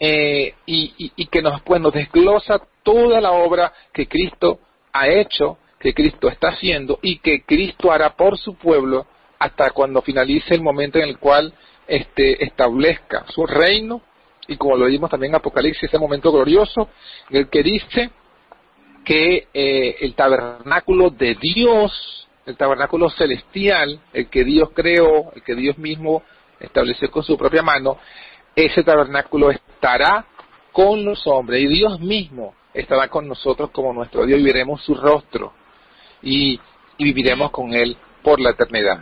eh, 0.00 0.54
y, 0.66 1.12
y, 1.16 1.26
que 1.26 1.40
nos, 1.40 1.62
pues, 1.62 1.80
nos 1.80 1.92
desglosa 1.92 2.60
toda 2.82 3.20
la 3.20 3.30
obra 3.30 3.72
que 3.92 4.08
Cristo 4.08 4.58
ha 4.92 5.08
hecho, 5.08 5.58
que 5.78 5.94
Cristo 5.94 6.28
está 6.28 6.48
haciendo 6.48 6.98
y 7.00 7.18
que 7.18 7.44
Cristo 7.44 7.92
hará 7.92 8.16
por 8.16 8.36
su 8.36 8.56
pueblo 8.56 9.06
hasta 9.44 9.70
cuando 9.72 10.00
finalice 10.00 10.54
el 10.54 10.62
momento 10.62 10.98
en 10.98 11.04
el 11.04 11.18
cual 11.18 11.52
este, 11.86 12.42
establezca 12.42 13.26
su 13.28 13.44
reino. 13.46 14.00
Y 14.48 14.56
como 14.56 14.76
lo 14.76 14.86
vimos 14.86 15.10
también 15.10 15.32
en 15.32 15.36
Apocalipsis, 15.36 15.84
ese 15.84 15.98
momento 15.98 16.32
glorioso 16.32 16.88
en 17.28 17.36
el 17.36 17.48
que 17.50 17.62
dice 17.62 18.10
que 19.04 19.48
eh, 19.52 19.96
el 20.00 20.14
tabernáculo 20.14 21.10
de 21.10 21.34
Dios, 21.34 22.26
el 22.46 22.56
tabernáculo 22.56 23.10
celestial, 23.10 24.00
el 24.14 24.30
que 24.30 24.44
Dios 24.44 24.70
creó, 24.74 25.30
el 25.34 25.42
que 25.42 25.54
Dios 25.54 25.76
mismo 25.76 26.22
estableció 26.58 27.10
con 27.10 27.22
su 27.22 27.36
propia 27.36 27.62
mano, 27.62 27.98
ese 28.56 28.82
tabernáculo 28.82 29.50
estará 29.50 30.24
con 30.72 31.04
los 31.04 31.26
hombres 31.26 31.60
y 31.60 31.66
Dios 31.66 32.00
mismo 32.00 32.54
estará 32.72 33.08
con 33.08 33.28
nosotros 33.28 33.70
como 33.70 33.92
nuestro 33.92 34.24
Dios 34.24 34.40
y 34.40 34.44
veremos 34.44 34.82
su 34.82 34.94
rostro 34.94 35.52
y, 36.22 36.58
viviremos 36.96 37.50
con 37.50 37.74
Él 37.74 37.96
por 38.24 38.40
la 38.40 38.50
eternidad. 38.50 38.98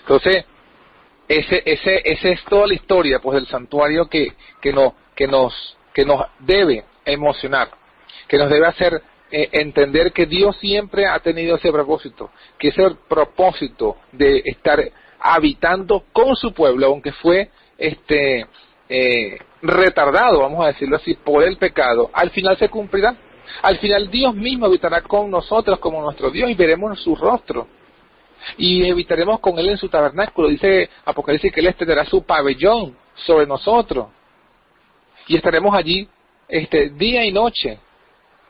Entonces, 0.00 0.44
ese, 1.28 1.62
ese, 1.64 2.02
ese 2.04 2.32
es 2.32 2.44
toda 2.46 2.66
la 2.66 2.74
historia 2.74 3.20
pues 3.20 3.36
del 3.36 3.46
santuario 3.46 4.08
que, 4.08 4.32
que, 4.60 4.72
no, 4.72 4.94
que, 5.14 5.28
nos, 5.28 5.76
que 5.92 6.04
nos 6.04 6.22
debe 6.40 6.84
emocionar, 7.04 7.68
que 8.26 8.38
nos 8.38 8.50
debe 8.50 8.66
hacer 8.66 9.02
eh, 9.30 9.48
entender 9.52 10.12
que 10.12 10.26
Dios 10.26 10.56
siempre 10.58 11.06
ha 11.06 11.18
tenido 11.20 11.56
ese 11.56 11.70
propósito, 11.70 12.30
que 12.58 12.68
ese 12.68 12.90
propósito 13.08 13.98
de 14.12 14.42
estar 14.44 14.82
habitando 15.20 16.04
con 16.12 16.34
su 16.36 16.52
pueblo, 16.52 16.86
aunque 16.86 17.12
fue 17.12 17.50
este 17.78 18.46
eh, 18.88 19.38
retardado, 19.62 20.40
vamos 20.40 20.64
a 20.64 20.68
decirlo 20.68 20.96
así, 20.96 21.14
por 21.14 21.42
el 21.42 21.56
pecado, 21.56 22.10
al 22.12 22.30
final 22.30 22.56
se 22.58 22.68
cumplirá. 22.68 23.16
Al 23.62 23.78
final 23.78 24.10
Dios 24.10 24.34
mismo 24.34 24.66
habitará 24.66 25.02
con 25.02 25.30
nosotros 25.30 25.78
como 25.78 26.00
nuestro 26.00 26.30
Dios 26.30 26.50
y 26.50 26.54
veremos 26.54 27.00
su 27.02 27.14
rostro. 27.14 27.68
Y 28.56 28.90
habitaremos 28.90 29.40
con 29.40 29.58
Él 29.58 29.70
en 29.70 29.76
su 29.76 29.88
tabernáculo. 29.88 30.48
Dice 30.48 30.90
Apocalipsis 31.04 31.52
que 31.52 31.60
Él 31.60 31.68
extenderá 31.68 32.04
su 32.04 32.22
pabellón 32.24 32.96
sobre 33.14 33.46
nosotros. 33.46 34.08
Y 35.26 35.36
estaremos 35.36 35.74
allí 35.74 36.08
este, 36.48 36.90
día 36.90 37.24
y 37.24 37.32
noche 37.32 37.78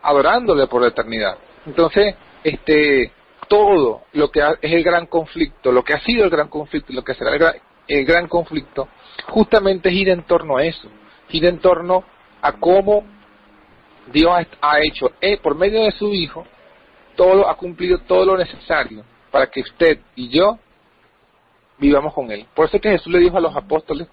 adorándole 0.02 0.66
por 0.66 0.82
la 0.82 0.88
eternidad. 0.88 1.38
Entonces, 1.66 2.14
este, 2.42 3.10
todo 3.48 4.02
lo 4.12 4.30
que 4.30 4.40
es 4.60 4.72
el 4.72 4.82
gran 4.82 5.06
conflicto, 5.06 5.72
lo 5.72 5.82
que 5.82 5.94
ha 5.94 6.00
sido 6.00 6.24
el 6.24 6.30
gran 6.30 6.48
conflicto 6.48 6.92
y 6.92 6.96
lo 6.96 7.04
que 7.04 7.14
será 7.14 7.32
el 7.32 7.38
gran, 7.38 7.54
el 7.88 8.04
gran 8.04 8.28
conflicto, 8.28 8.88
justamente 9.28 9.90
gira 9.90 10.12
en 10.12 10.24
torno 10.24 10.56
a 10.56 10.64
eso, 10.64 10.88
gira 11.28 11.48
en 11.48 11.58
torno 11.58 12.04
a 12.42 12.52
cómo 12.52 13.04
Dios 14.12 14.30
ha 14.60 14.80
hecho 14.80 15.12
eh, 15.20 15.38
por 15.38 15.54
medio 15.54 15.82
de 15.82 15.92
su 15.92 16.12
Hijo, 16.12 16.46
todo 17.16 17.48
ha 17.48 17.56
cumplido 17.56 17.98
todo 18.00 18.24
lo 18.26 18.36
necesario 18.36 19.04
para 19.34 19.48
que 19.48 19.62
usted 19.62 19.98
y 20.14 20.28
yo 20.28 20.60
vivamos 21.78 22.14
con 22.14 22.30
Él. 22.30 22.46
Por 22.54 22.66
eso 22.68 22.78
que 22.78 22.90
Jesús 22.90 23.12
le 23.12 23.18
dijo 23.18 23.36
a 23.36 23.40
los 23.40 23.56
apóstoles 23.56 24.06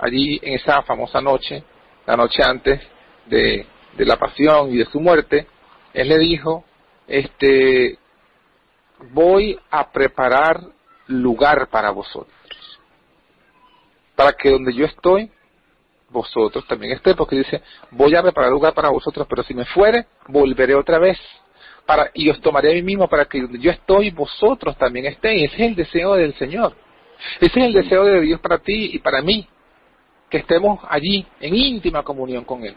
allí 0.00 0.40
en 0.42 0.54
esa 0.54 0.82
famosa 0.82 1.20
noche, 1.20 1.62
la 2.04 2.16
noche 2.16 2.42
antes 2.42 2.80
de, 3.26 3.64
de 3.96 4.04
la 4.04 4.16
pasión 4.16 4.72
y 4.72 4.78
de 4.78 4.86
su 4.86 4.98
muerte, 4.98 5.46
Él 5.92 6.08
le 6.08 6.18
dijo, 6.18 6.64
este, 7.06 8.00
voy 9.12 9.56
a 9.70 9.92
preparar 9.92 10.60
lugar 11.06 11.68
para 11.68 11.92
vosotros 11.92 12.34
para 14.16 14.32
que 14.32 14.50
donde 14.50 14.74
yo 14.74 14.86
estoy, 14.86 15.30
vosotros 16.10 16.66
también 16.66 16.94
estéis, 16.94 17.14
porque 17.14 17.36
dice, 17.36 17.62
voy 17.92 18.16
a 18.16 18.22
preparar 18.22 18.50
lugar 18.50 18.74
para 18.74 18.90
vosotros, 18.90 19.24
pero 19.30 19.44
si 19.44 19.54
me 19.54 19.66
fuere, 19.66 20.08
volveré 20.26 20.74
otra 20.74 20.98
vez, 20.98 21.16
para, 21.86 22.10
y 22.14 22.30
os 22.30 22.40
tomaré 22.40 22.72
a 22.72 22.74
mí 22.74 22.82
mismo 22.82 23.08
para 23.08 23.26
que 23.26 23.40
donde 23.40 23.58
yo 23.58 23.70
estoy, 23.70 24.10
vosotros 24.10 24.76
también 24.76 25.06
estéis. 25.06 25.52
Ese 25.52 25.62
es 25.62 25.68
el 25.68 25.74
deseo 25.74 26.14
del 26.14 26.34
Señor. 26.34 26.74
Ese 27.40 27.60
es 27.60 27.66
el 27.66 27.72
deseo 27.72 28.04
de 28.04 28.20
Dios 28.20 28.40
para 28.40 28.58
ti 28.58 28.90
y 28.94 28.98
para 28.98 29.22
mí, 29.22 29.46
que 30.30 30.38
estemos 30.38 30.80
allí 30.88 31.26
en 31.40 31.54
íntima 31.54 32.02
comunión 32.02 32.44
con 32.44 32.64
Él. 32.64 32.74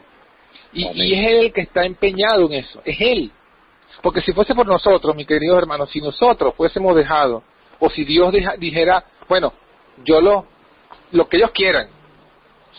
Y, 0.73 0.85
y, 0.93 1.13
es 1.13 1.31
Él 1.31 1.37
el 1.45 1.53
que 1.53 1.61
está 1.61 1.85
empeñado 1.85 2.45
en 2.47 2.53
eso, 2.53 2.81
es 2.83 2.97
Él. 2.99 3.31
Porque 4.01 4.21
si 4.21 4.33
fuese 4.33 4.53
por 4.53 4.67
nosotros, 4.67 5.15
mi 5.15 5.25
queridos 5.25 5.57
hermanos, 5.57 5.89
si 5.91 6.01
nosotros 6.01 6.53
fuésemos 6.55 6.95
dejados, 6.95 7.43
o 7.79 7.89
si 7.89 8.03
Dios 8.03 8.33
dijera, 8.59 9.03
bueno, 9.27 9.53
yo 10.03 10.19
lo 10.21 10.45
lo 11.11 11.27
que 11.27 11.37
ellos 11.37 11.51
quieran, 11.51 11.87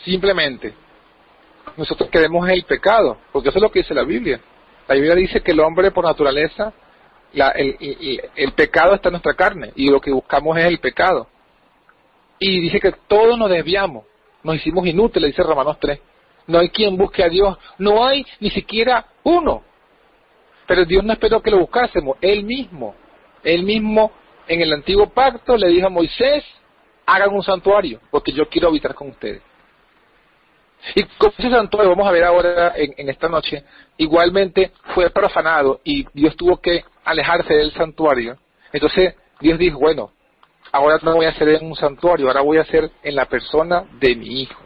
simplemente. 0.03 0.73
Nosotros 1.77 2.09
queremos 2.09 2.47
el 2.49 2.63
pecado, 2.63 3.17
porque 3.31 3.49
eso 3.49 3.57
es 3.57 3.61
lo 3.61 3.71
que 3.71 3.79
dice 3.79 3.93
la 3.93 4.03
Biblia. 4.03 4.39
La 4.89 4.95
Biblia 4.95 5.13
dice 5.13 5.41
que 5.41 5.51
el 5.51 5.59
hombre 5.59 5.91
por 5.91 6.03
naturaleza, 6.03 6.73
el, 7.31 8.51
pecado 8.53 8.95
está 8.95 9.09
en 9.09 9.13
nuestra 9.13 9.35
carne 9.35 9.71
y 9.75 9.87
lo 9.87 10.01
que 10.01 10.11
buscamos 10.11 10.57
es 10.57 10.65
el 10.65 10.79
pecado. 10.79 11.27
Y 12.39 12.59
dice 12.59 12.79
que 12.79 12.93
todos 13.07 13.37
nos 13.37 13.51
desviamos, 13.51 14.05
nos 14.41 14.55
hicimos 14.55 14.87
inútiles, 14.87 15.29
dice 15.29 15.43
Romanos 15.43 15.77
3. 15.79 15.99
No 16.47 16.57
hay 16.57 16.69
quien 16.69 16.97
busque 16.97 17.23
a 17.23 17.29
Dios, 17.29 17.55
no 17.77 18.03
hay 18.03 18.25
ni 18.39 18.49
siquiera 18.49 19.05
uno. 19.21 19.61
Pero 20.65 20.85
Dios 20.85 21.03
no 21.03 21.13
esperó 21.13 21.39
que 21.43 21.51
lo 21.51 21.59
buscásemos, 21.59 22.17
Él 22.19 22.43
mismo, 22.43 22.95
Él 23.43 23.61
mismo 23.61 24.11
en 24.47 24.59
el 24.59 24.73
antiguo 24.73 25.07
pacto 25.07 25.55
le 25.55 25.67
dijo 25.67 25.85
a 25.85 25.91
Moisés, 25.91 26.43
hagan 27.05 27.31
un 27.31 27.43
santuario, 27.43 27.99
porque 28.09 28.31
yo 28.31 28.49
quiero 28.49 28.69
habitar 28.69 28.95
con 28.95 29.09
ustedes. 29.09 29.43
Y 30.95 31.03
con 31.17 31.31
ese 31.37 31.49
santuario, 31.49 31.91
vamos 31.91 32.07
a 32.07 32.11
ver 32.11 32.23
ahora 32.23 32.73
en, 32.75 33.09
esta 33.09 33.27
noche, 33.27 33.63
igualmente 33.97 34.71
fue 34.95 35.09
profanado 35.09 35.81
y 35.83 36.05
Dios 36.13 36.35
tuvo 36.35 36.57
que 36.57 36.83
alejarse 37.03 37.53
del 37.53 37.71
santuario. 37.73 38.37
Entonces 38.71 39.15
Dios 39.39 39.59
dijo, 39.59 39.79
bueno, 39.79 40.11
ahora 40.71 40.97
no 41.01 41.15
voy 41.15 41.25
a 41.25 41.29
hacer 41.29 41.49
en 41.49 41.65
un 41.65 41.75
santuario, 41.75 42.27
ahora 42.27 42.41
voy 42.41 42.57
a 42.57 42.61
hacer 42.61 42.89
en 43.03 43.15
la 43.15 43.25
persona 43.25 43.85
de 43.99 44.15
mi 44.15 44.41
hijo. 44.41 44.61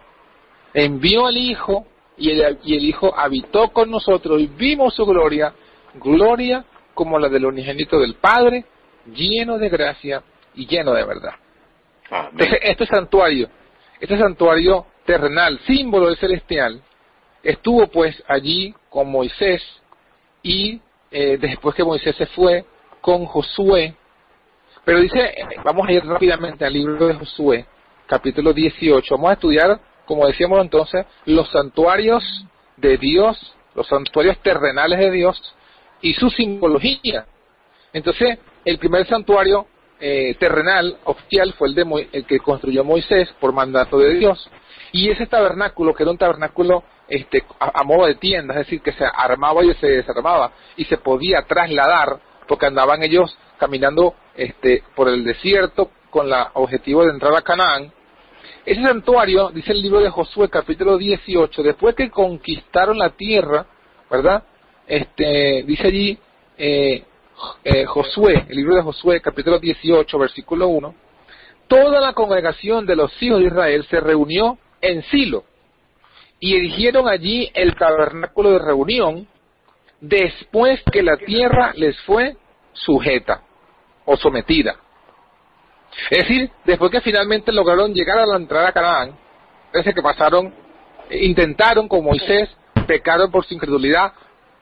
Envió 0.74 1.25
al 1.27 1.38
hijo 1.38 1.88
y 2.17 2.29
el, 2.32 2.60
y 2.63 2.77
el 2.77 2.86
hijo 2.86 3.13
habitó 3.17 3.70
con 3.70 3.89
nosotros 3.89 4.39
y 4.39 4.48
vimos 4.48 4.93
su 4.96 5.05
gloria, 5.05 5.53
gloria 5.96 6.63
como 6.93 7.17
la 7.17 7.27
del 7.27 7.46
unigénito 7.46 8.00
del 8.00 8.15
Padre, 8.15 8.65
lleno 9.08 9.58
de 9.58 9.70
gracia 9.70 10.24
y 10.53 10.67
lleno 10.67 10.93
de 10.93 11.03
verdad. 11.03 11.34
Entonces, 12.32 12.60
este 12.62 12.86
santuario, 12.86 13.50
este 14.00 14.17
santuario 14.17 14.86
terrenal, 15.05 15.60
símbolo 15.65 16.07
del 16.07 16.17
celestial, 16.17 16.81
estuvo 17.41 17.88
pues 17.88 18.22
allí 18.27 18.74
con 18.89 19.12
Moisés 19.12 19.62
y 20.41 20.79
eh, 21.12 21.38
después 21.39 21.75
que 21.75 21.83
Moisés 21.83 22.15
se 22.15 22.25
fue 22.27 22.65
con 23.01 23.25
Josué. 23.25 23.95
Pero 24.86 25.00
dice, 25.00 25.36
vamos 25.63 25.88
a 25.88 25.91
ir 25.91 26.05
rápidamente 26.05 26.65
al 26.65 26.74
libro 26.74 27.07
de 27.07 27.13
Josué, 27.13 27.65
capítulo 28.07 28.53
18. 28.53 29.15
Vamos 29.15 29.29
a 29.29 29.33
estudiar, 29.33 29.79
como 30.05 30.27
decíamos 30.27 30.60
entonces, 30.62 31.05
los 31.25 31.50
santuarios 31.51 32.24
de 32.77 32.98
Dios, 32.98 33.55
los 33.75 33.88
santuarios 33.88 34.38
terrenales 34.39 35.00
de 35.00 35.12
Dios 35.12 35.55
y 36.01 36.13
su 36.13 36.29
simbología. 36.29 37.25
Entonces, 37.93 38.39
el 38.65 38.77
primer 38.77 39.07
santuario 39.07 39.67
eh, 40.00 40.36
terrenal 40.39 40.98
oficial 41.05 41.53
fue 41.53 41.69
el, 41.69 41.75
de 41.75 42.10
el 42.12 42.25
que 42.25 42.39
construyó 42.39 42.83
Moisés 42.83 43.33
por 43.39 43.53
mandato 43.53 43.98
de 43.98 44.15
Dios. 44.15 44.50
Y 44.93 45.09
ese 45.09 45.25
tabernáculo, 45.25 45.95
que 45.95 46.03
era 46.03 46.12
un 46.12 46.19
tabernáculo 46.19 46.83
este, 47.07 47.43
a, 47.59 47.83
modo 47.83 48.05
de 48.05 48.13
tienda, 48.15 48.53
es 48.53 48.59
decir, 48.59 48.79
que 48.79 48.93
se 48.93 49.03
armaba 49.03 49.63
y 49.65 49.73
se 49.73 49.88
desarmaba 49.88 50.51
y 50.77 50.85
se 50.85 50.97
podía 50.97 51.41
trasladar, 51.41 52.19
porque 52.47 52.67
andaban 52.67 53.01
ellos 53.01 53.35
caminando 53.57 54.13
este, 54.35 54.83
por 54.95 55.09
el 55.09 55.23
desierto 55.23 55.89
con 56.12 56.27
el 56.27 56.35
objetivo 56.53 57.03
de 57.03 57.09
entrar 57.09 57.35
a 57.35 57.41
Canaán. 57.41 57.91
Ese 58.65 58.83
santuario, 58.83 59.50
dice 59.50 59.71
el 59.71 59.81
libro 59.81 60.00
de 60.00 60.12
Josué, 60.12 60.47
capítulo 60.47 60.95
18, 61.00 61.63
después 61.63 61.95
que 61.95 62.12
conquistaron 62.12 63.00
la 63.00 63.09
tierra, 63.09 63.65
¿verdad? 64.12 64.43
Este, 64.85 65.63
dice 65.65 65.88
allí 65.88 66.19
eh, 66.55 67.03
eh, 67.63 67.85
Josué, 67.85 68.45
el 68.47 68.55
libro 68.55 68.75
de 68.75 68.83
Josué, 68.83 69.21
capítulo 69.21 69.57
18, 69.57 70.19
versículo 70.19 70.67
1, 70.67 70.93
toda 71.67 72.00
la 72.00 72.13
congregación 72.13 72.85
de 72.85 72.95
los 72.95 73.12
hijos 73.23 73.39
de 73.39 73.47
Israel 73.47 73.88
se 73.89 74.00
reunió 74.00 74.59
en 74.84 75.02
Silo 75.04 75.46
y 76.40 76.56
erigieron 76.56 77.08
allí 77.08 77.50
el 77.54 77.74
tabernáculo 77.75 78.52
de 78.52 78.60
reunión 78.60 79.28
después 80.02 80.82
que 80.92 81.02
la 81.02 81.16
tierra 81.16 81.72
les 81.75 81.98
fue 82.02 82.36
sujeta 82.74 83.42
o 84.04 84.18
sometida. 84.18 84.75
Es 86.10 86.28
decir, 86.28 86.52
después 86.66 86.92
que 86.92 87.00
finalmente 87.00 87.54
lograron 87.54 87.94
llegar 87.94 88.18
a 88.18 88.25
la 88.25 88.36
entrada 88.36 88.68
a 88.68 88.74
Canaán, 88.74 89.18
parece 89.72 89.94
que 89.94 90.02
pasaron, 90.02 90.54
intentaron 91.10 91.88
con 91.88 92.04
Moisés, 92.04 92.50
pecaron 92.88 93.32
por 93.32 93.46
su 93.46 93.54
incredulidad, 93.54 94.12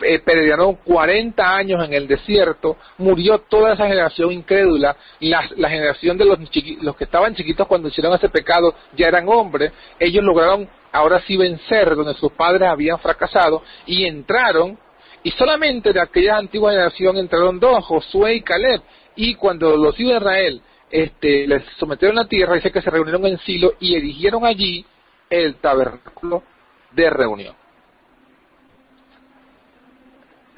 eh, 0.03 0.19
perdieron 0.19 0.75
40 0.75 1.55
años 1.55 1.83
en 1.85 1.93
el 1.93 2.07
desierto, 2.07 2.77
murió 2.97 3.39
toda 3.39 3.73
esa 3.73 3.87
generación 3.87 4.31
incrédula, 4.31 4.95
la, 5.19 5.49
la 5.57 5.69
generación 5.69 6.17
de 6.17 6.25
los, 6.25 6.39
los 6.81 6.95
que 6.95 7.03
estaban 7.03 7.35
chiquitos 7.35 7.67
cuando 7.67 7.87
hicieron 7.87 8.13
ese 8.13 8.29
pecado 8.29 8.73
ya 8.95 9.07
eran 9.07 9.27
hombres, 9.27 9.71
ellos 9.99 10.23
lograron 10.23 10.67
ahora 10.91 11.21
sí 11.21 11.37
vencer 11.37 11.95
donde 11.95 12.13
sus 12.15 12.31
padres 12.33 12.67
habían 12.69 12.99
fracasado 12.99 13.63
y 13.85 14.05
entraron, 14.05 14.77
y 15.23 15.31
solamente 15.31 15.93
de 15.93 16.01
aquella 16.01 16.37
antigua 16.37 16.71
generación 16.71 17.17
entraron 17.17 17.59
dos, 17.59 17.83
Josué 17.85 18.35
y 18.35 18.41
Caleb, 18.41 18.81
y 19.15 19.35
cuando 19.35 19.75
los 19.77 19.99
hijos 19.99 20.13
de 20.13 20.19
Israel 20.19 20.61
este, 20.89 21.47
les 21.47 21.63
sometieron 21.77 22.19
a 22.19 22.27
tierra, 22.27 22.55
dice 22.55 22.71
que 22.71 22.81
se 22.81 22.89
reunieron 22.89 23.25
en 23.25 23.37
Silo 23.39 23.73
y 23.79 23.95
erigieron 23.95 24.45
allí 24.45 24.85
el 25.29 25.55
tabernáculo 25.55 26.43
de 26.91 27.09
reunión. 27.09 27.60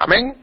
Amén. 0.04 0.36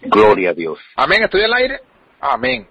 Gloria 0.00 0.50
a 0.50 0.54
Dios. 0.54 0.78
Amén, 0.96 1.24
estoy 1.24 1.42
al 1.42 1.52
aire. 1.52 1.80
Amén. 2.18 2.66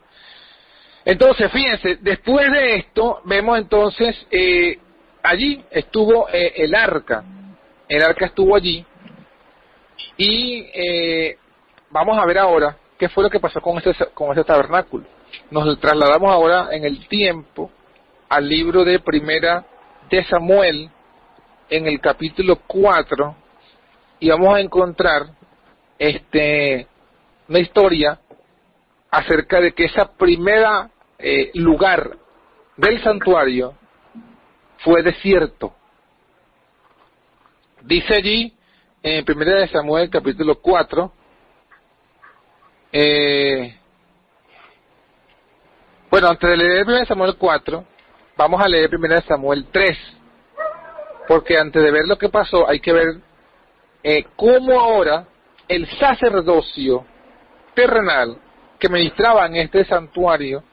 Entonces, 1.05 1.51
fíjense, 1.51 1.97
después 2.01 2.51
de 2.51 2.77
esto, 2.77 3.21
vemos 3.25 3.59
entonces, 3.59 4.25
eh, 4.31 4.79
allí 5.21 5.63
estuvo 5.69 6.27
eh, 6.29 6.53
el 6.55 6.73
arca. 6.73 7.23
El 7.87 8.01
arca 8.01 8.25
estuvo 8.25 8.55
allí. 8.55 8.83
Y 10.17 10.71
eh, 10.73 11.37
vamos 11.91 12.17
a 12.17 12.25
ver 12.25 12.39
ahora 12.39 12.75
qué 12.97 13.09
fue 13.09 13.25
lo 13.25 13.29
que 13.29 13.39
pasó 13.39 13.61
con 13.61 13.77
ese, 13.77 13.93
con 14.15 14.31
ese 14.31 14.43
tabernáculo. 14.43 15.05
Nos 15.51 15.79
trasladamos 15.79 16.31
ahora 16.31 16.69
en 16.71 16.83
el 16.83 17.07
tiempo 17.07 17.69
al 18.29 18.47
libro 18.47 18.83
de 18.83 18.99
Primera 18.99 19.65
de 20.09 20.23
Samuel 20.25 20.89
en 21.69 21.87
el 21.87 21.99
capítulo 21.99 22.57
4 22.67 23.35
y 24.19 24.29
vamos 24.29 24.55
a 24.55 24.59
encontrar 24.59 25.27
este 25.97 26.87
una 27.47 27.59
historia 27.59 28.19
acerca 29.11 29.59
de 29.59 29.73
que 29.73 29.85
esa 29.85 30.11
primera 30.13 30.89
eh, 31.19 31.51
lugar 31.55 32.17
del 32.77 33.01
santuario 33.03 33.75
fue 34.79 35.03
desierto. 35.03 35.73
Dice 37.81 38.15
allí 38.15 38.53
en 39.01 39.25
Primera 39.25 39.61
de 39.61 39.67
Samuel 39.67 40.09
capítulo 40.09 40.59
4 40.59 41.11
eh, 42.95 43.75
bueno, 46.13 46.27
antes 46.27 46.47
de 46.47 46.57
leer 46.57 46.85
Primera 46.85 46.99
de 46.99 47.07
Samuel 47.07 47.35
4, 47.39 47.83
Vamos 48.35 48.59
a 48.61 48.67
leer 48.67 48.89
primero 48.89 49.21
Samuel 49.21 49.67
3, 49.71 49.97
porque 51.27 51.57
antes 51.57 51.83
de 51.83 51.91
ver 51.91 52.07
lo 52.07 52.17
que 52.17 52.29
pasó 52.29 52.67
hay 52.67 52.79
que 52.79 52.91
ver 52.91 53.21
eh, 54.01 54.25
cómo 54.35 54.79
ahora 54.79 55.27
el 55.67 55.87
sacerdocio 55.97 57.05
terrenal 57.75 58.37
que 58.79 58.89
ministraba 58.89 59.45
en 59.45 59.55
este 59.57 59.85
santuario 59.85 60.63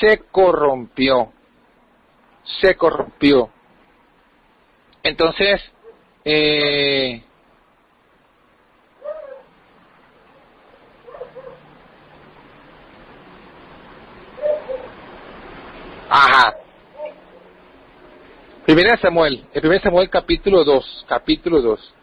se 0.00 0.18
corrompió, 0.30 1.30
se 2.60 2.74
corrompió. 2.74 3.50
Entonces, 5.02 5.62
eh, 6.24 7.22
ajá, 16.08 16.59
Primera 18.70 18.96
Samuel, 18.98 19.46
el 19.52 19.80
Samuel 19.80 20.08
capítulo 20.08 20.62
2, 20.62 21.06
capítulo 21.08 21.60
2. 21.60 21.94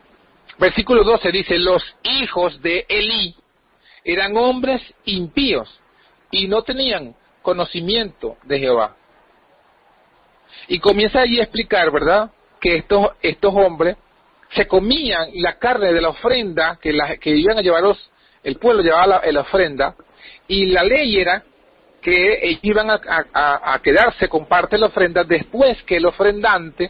Versículo 0.60 1.06
12 1.06 1.32
dice, 1.32 1.58
los 1.60 1.82
hijos 2.04 2.62
de 2.62 2.86
Elí 2.90 3.34
eran 4.04 4.36
hombres 4.36 4.82
impíos 5.06 5.80
y 6.30 6.50
no 6.50 6.64
tenían 6.64 7.16
conocimiento 7.42 8.36
de 8.44 8.60
Jehová. 8.60 8.98
Y 10.68 10.80
comienza 10.80 11.22
allí 11.22 11.40
a 11.40 11.44
explicar, 11.44 11.90
¿verdad? 11.90 12.32
Que 12.60 12.76
estos, 12.76 13.12
estos 13.22 13.54
hombres 13.56 13.96
se 14.50 14.68
comían 14.68 15.30
la 15.36 15.58
carne 15.60 15.94
de 15.94 16.02
la 16.02 16.10
ofrenda 16.10 16.78
que, 16.82 16.94
que 17.22 17.30
iban 17.30 17.58
a 17.58 17.62
llevaros, 17.62 18.12
el 18.44 18.58
pueblo 18.58 18.84
llevaba 18.84 19.22
la 19.26 19.40
ofrenda, 19.40 19.96
y 20.50 20.66
la 20.66 20.84
ley 20.84 21.18
era 21.18 21.46
que 22.08 22.40
ellos 22.42 22.62
iban 22.64 22.90
a, 22.90 23.82
quedarse 23.84 24.30
con 24.30 24.46
parte 24.46 24.78
de 24.78 24.80
la 24.80 24.86
ofrenda 24.86 25.26
después 25.26 25.84
que 25.84 25.98
el 25.98 26.06
ofrendante 26.06 26.90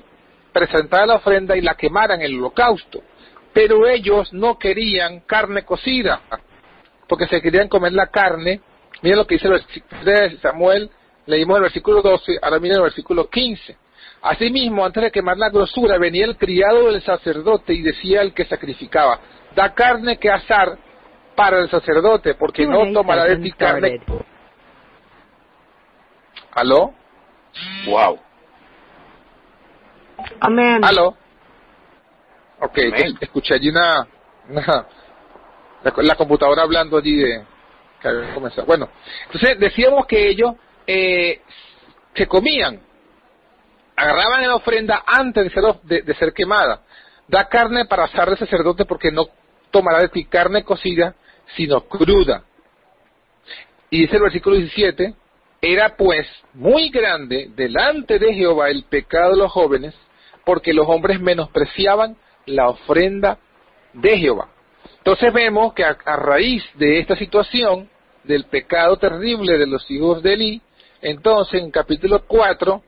presentara 0.53 1.07
la 1.07 1.15
ofrenda 1.15 1.57
y 1.57 1.61
la 1.61 1.73
quemara 1.73 2.13
en 2.13 2.21
el 2.21 2.37
holocausto. 2.37 3.01
Pero 3.51 3.87
ellos 3.87 4.31
no 4.31 4.59
querían 4.59 5.21
carne 5.21 5.65
cocida, 5.65 6.21
porque 7.07 7.25
se 7.25 7.41
querían 7.41 7.67
comer 7.67 7.93
la 7.93 8.11
carne. 8.11 8.61
Miren 9.01 9.17
lo 9.17 9.25
que 9.25 9.35
dice 9.35 9.47
el 9.47 9.53
versículo 9.53 10.03
de 10.03 10.37
Samuel, 10.37 10.91
leímos 11.25 11.57
el 11.57 11.63
versículo 11.63 12.03
12, 12.03 12.33
ahora 12.39 12.59
miren 12.59 12.77
el 12.77 12.83
versículo 12.83 13.27
15. 13.27 13.75
Asimismo, 14.21 14.85
antes 14.85 15.01
de 15.01 15.11
quemar 15.11 15.37
la 15.37 15.49
grosura, 15.49 15.97
venía 15.97 16.25
el 16.25 16.37
criado 16.37 16.91
del 16.91 17.01
sacerdote 17.01 17.73
y 17.73 17.81
decía 17.81 18.21
al 18.21 18.35
que 18.35 18.45
sacrificaba, 18.45 19.19
da 19.55 19.73
carne 19.73 20.19
que 20.19 20.29
asar 20.29 20.77
para 21.35 21.57
el 21.57 21.71
sacerdote, 21.71 22.35
porque 22.35 22.67
no 22.67 22.91
tomará 22.93 23.23
de 23.23 23.37
ti 23.37 23.51
carne 23.53 23.99
¿Aló? 26.57 26.91
Wow. 27.85 28.19
Amén. 30.39 30.83
¿Aló? 30.83 31.15
Ok, 32.59 32.79
Amén. 32.87 33.15
escuché 33.21 33.53
allí 33.53 33.69
una, 33.69 34.07
una- 34.49 34.87
la, 35.83 35.93
la 35.97 36.15
computadora 36.15 36.63
hablando 36.63 36.97
allí 36.97 37.15
de 37.17 37.45
que 38.01 38.07
había 38.07 38.33
comenzado. 38.33 38.65
Bueno, 38.65 38.89
entonces 39.27 39.59
decíamos 39.59 40.07
que 40.07 40.29
ellos 40.29 40.55
eh, 40.87 41.41
se 42.15 42.25
comían, 42.27 42.81
agarraban 43.95 44.47
la 44.47 44.55
ofrenda 44.55 45.03
antes 45.05 45.43
de 45.43 45.49
ser, 45.51 45.63
de, 45.83 46.01
de 46.01 46.15
ser 46.15 46.33
quemada. 46.33 46.81
Da 47.27 47.47
carne 47.47 47.85
para 47.85 48.05
asar 48.05 48.29
al 48.29 48.37
sacerdote 48.39 48.85
porque 48.85 49.11
no 49.11 49.27
tomará 49.69 49.99
de 49.99 50.09
ti 50.09 50.25
carne 50.25 50.63
cocida, 50.63 51.13
sino 51.55 51.81
cruda. 51.81 52.41
Y 53.91 54.01
dice 54.01 54.15
el 54.15 54.23
versículo 54.23 54.55
17, 54.55 55.13
era 55.61 55.95
pues 55.95 56.27
muy 56.53 56.89
grande 56.89 57.49
delante 57.55 58.19
de 58.19 58.33
Jehová 58.33 58.69
el 58.69 58.83
pecado 58.83 59.31
de 59.31 59.37
los 59.37 59.51
jóvenes, 59.51 59.95
porque 60.45 60.73
los 60.73 60.87
hombres 60.87 61.19
menospreciaban 61.19 62.15
la 62.45 62.69
ofrenda 62.69 63.37
de 63.93 64.17
Jehová. 64.17 64.49
Entonces 64.99 65.33
vemos 65.33 65.73
que 65.73 65.83
a, 65.83 65.93
raíz 66.15 66.63
de 66.75 66.99
esta 66.99 67.15
situación, 67.15 67.89
del 68.23 68.45
pecado 68.45 68.97
terrible 68.97 69.57
de 69.57 69.67
los 69.67 69.89
hijos 69.89 70.21
de 70.21 70.33
Eli, 70.33 70.61
entonces 71.01 71.61
en 71.61 71.71
capítulo 71.71 72.23
4, 72.27 72.81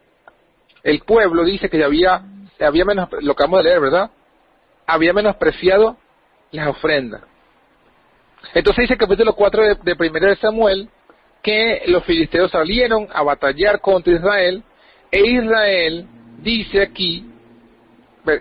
el 0.83 0.99
pueblo 1.01 1.45
dice 1.45 1.69
que 1.69 1.83
había, 1.83 2.23
había 2.59 2.85
menos, 2.85 3.09
lo 3.21 3.31
acabamos 3.33 3.59
de 3.59 3.69
leer, 3.69 3.79
¿verdad? 3.79 4.11
Había 4.85 5.13
menospreciado 5.13 5.97
las 6.51 6.67
ofrendas. 6.67 7.21
Entonces 8.53 8.83
dice 8.83 8.93
el 8.93 8.99
capítulo 8.99 9.33
4 9.33 9.63
de, 9.63 9.75
de 9.75 9.95
primera 9.95 10.29
de 10.29 10.35
Samuel 10.37 10.89
que 11.41 11.83
los 11.87 12.03
filisteos 12.03 12.51
salieron 12.51 13.07
a 13.13 13.23
batallar 13.23 13.79
contra 13.81 14.13
Israel 14.13 14.63
e 15.11 15.19
Israel 15.19 16.05
dice 16.39 16.81
aquí, 16.81 17.25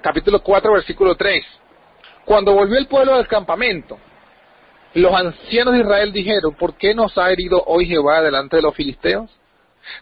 capítulo 0.02 0.40
4, 0.42 0.72
versículo 0.72 1.14
3, 1.14 1.44
cuando 2.24 2.52
volvió 2.52 2.78
el 2.78 2.86
pueblo 2.86 3.16
del 3.16 3.26
campamento, 3.26 3.98
los 4.94 5.14
ancianos 5.14 5.74
de 5.74 5.80
Israel 5.80 6.12
dijeron, 6.12 6.54
¿por 6.54 6.76
qué 6.76 6.94
nos 6.94 7.16
ha 7.16 7.30
herido 7.30 7.62
hoy 7.66 7.86
Jehová 7.86 8.22
delante 8.22 8.56
de 8.56 8.62
los 8.62 8.74
filisteos? 8.74 9.30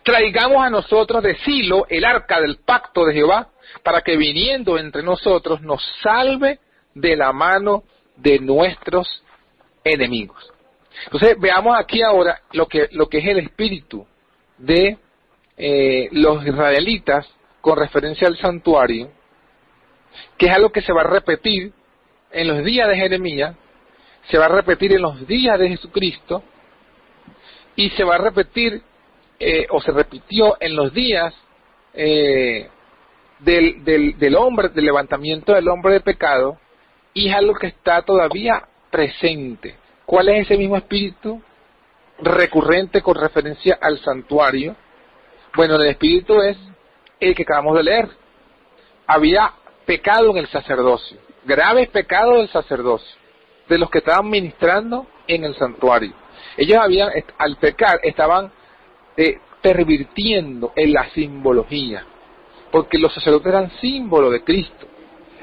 Traigamos 0.02 0.64
a 0.64 0.70
nosotros 0.70 1.22
de 1.22 1.36
Silo 1.38 1.86
el 1.88 2.04
arca 2.04 2.40
del 2.40 2.58
pacto 2.58 3.04
de 3.04 3.14
Jehová, 3.14 3.48
para 3.82 4.00
que 4.00 4.16
viniendo 4.16 4.78
entre 4.78 5.02
nosotros 5.02 5.60
nos 5.60 5.82
salve 6.02 6.58
de 6.94 7.16
la 7.16 7.32
mano 7.32 7.84
de 8.16 8.38
nuestros 8.38 9.22
enemigos. 9.84 10.52
Entonces 11.04 11.36
veamos 11.38 11.76
aquí 11.78 12.02
ahora 12.02 12.40
lo 12.52 12.66
que, 12.66 12.88
lo 12.92 13.08
que 13.08 13.18
es 13.18 13.26
el 13.26 13.38
espíritu 13.38 14.06
de 14.58 14.98
eh, 15.56 16.08
los 16.12 16.46
israelitas 16.46 17.26
con 17.60 17.78
referencia 17.78 18.28
al 18.28 18.36
santuario, 18.36 19.10
que 20.38 20.46
es 20.46 20.52
algo 20.52 20.70
que 20.70 20.82
se 20.82 20.92
va 20.92 21.02
a 21.02 21.10
repetir 21.10 21.72
en 22.30 22.48
los 22.48 22.64
días 22.64 22.88
de 22.88 22.96
Jeremías, 22.96 23.56
se 24.30 24.38
va 24.38 24.46
a 24.46 24.48
repetir 24.48 24.92
en 24.92 25.02
los 25.02 25.26
días 25.26 25.58
de 25.58 25.68
Jesucristo 25.68 26.42
y 27.76 27.90
se 27.90 28.04
va 28.04 28.16
a 28.16 28.18
repetir 28.18 28.82
eh, 29.38 29.66
o 29.70 29.80
se 29.80 29.92
repitió 29.92 30.56
en 30.60 30.74
los 30.74 30.92
días 30.92 31.34
eh, 31.94 32.68
del, 33.40 33.84
del, 33.84 34.18
del 34.18 34.34
hombre, 34.34 34.70
del 34.70 34.84
levantamiento 34.84 35.52
del 35.52 35.68
hombre 35.68 35.94
de 35.94 36.00
pecado 36.00 36.58
y 37.12 37.28
es 37.28 37.34
algo 37.34 37.54
que 37.54 37.68
está 37.68 38.02
todavía 38.02 38.66
presente. 38.90 39.76
¿Cuál 40.06 40.28
es 40.28 40.46
ese 40.46 40.56
mismo 40.56 40.76
espíritu 40.76 41.42
recurrente 42.20 43.02
con 43.02 43.16
referencia 43.16 43.76
al 43.80 43.98
santuario? 43.98 44.76
Bueno, 45.56 45.74
el 45.74 45.88
espíritu 45.88 46.40
es 46.40 46.56
el 47.18 47.34
que 47.34 47.42
acabamos 47.42 47.76
de 47.76 47.82
leer. 47.82 48.08
Había 49.08 49.52
pecado 49.84 50.30
en 50.30 50.36
el 50.36 50.46
sacerdocio, 50.46 51.18
graves 51.44 51.88
pecados 51.88 52.38
del 52.38 52.48
sacerdocio, 52.48 53.16
de 53.68 53.78
los 53.78 53.90
que 53.90 53.98
estaban 53.98 54.30
ministrando 54.30 55.08
en 55.26 55.44
el 55.44 55.56
santuario. 55.56 56.12
Ellos 56.56 56.78
habían, 56.78 57.10
al 57.38 57.56
pecar, 57.56 57.98
estaban 58.04 58.52
eh, 59.16 59.40
pervirtiendo 59.60 60.72
en 60.76 60.92
la 60.92 61.10
simbología, 61.10 62.06
porque 62.70 62.98
los 62.98 63.12
sacerdotes 63.12 63.48
eran 63.48 63.72
símbolo 63.80 64.30
de 64.30 64.44
Cristo. 64.44 64.86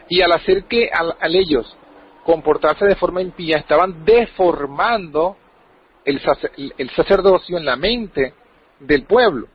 Y 0.07 0.21
al 0.21 0.31
hacer 0.31 0.65
que 0.65 0.89
al 0.93 1.35
ellos 1.35 1.75
comportarse 2.23 2.85
de 2.85 2.95
forma 2.95 3.21
impía, 3.21 3.57
estaban 3.57 4.05
deformando 4.05 5.37
el, 6.05 6.21
el 6.77 6.89
sacerdocio 6.91 7.57
en 7.57 7.65
la 7.65 7.75
mente 7.75 8.33
del 8.79 9.03
pueblo. 9.05 9.47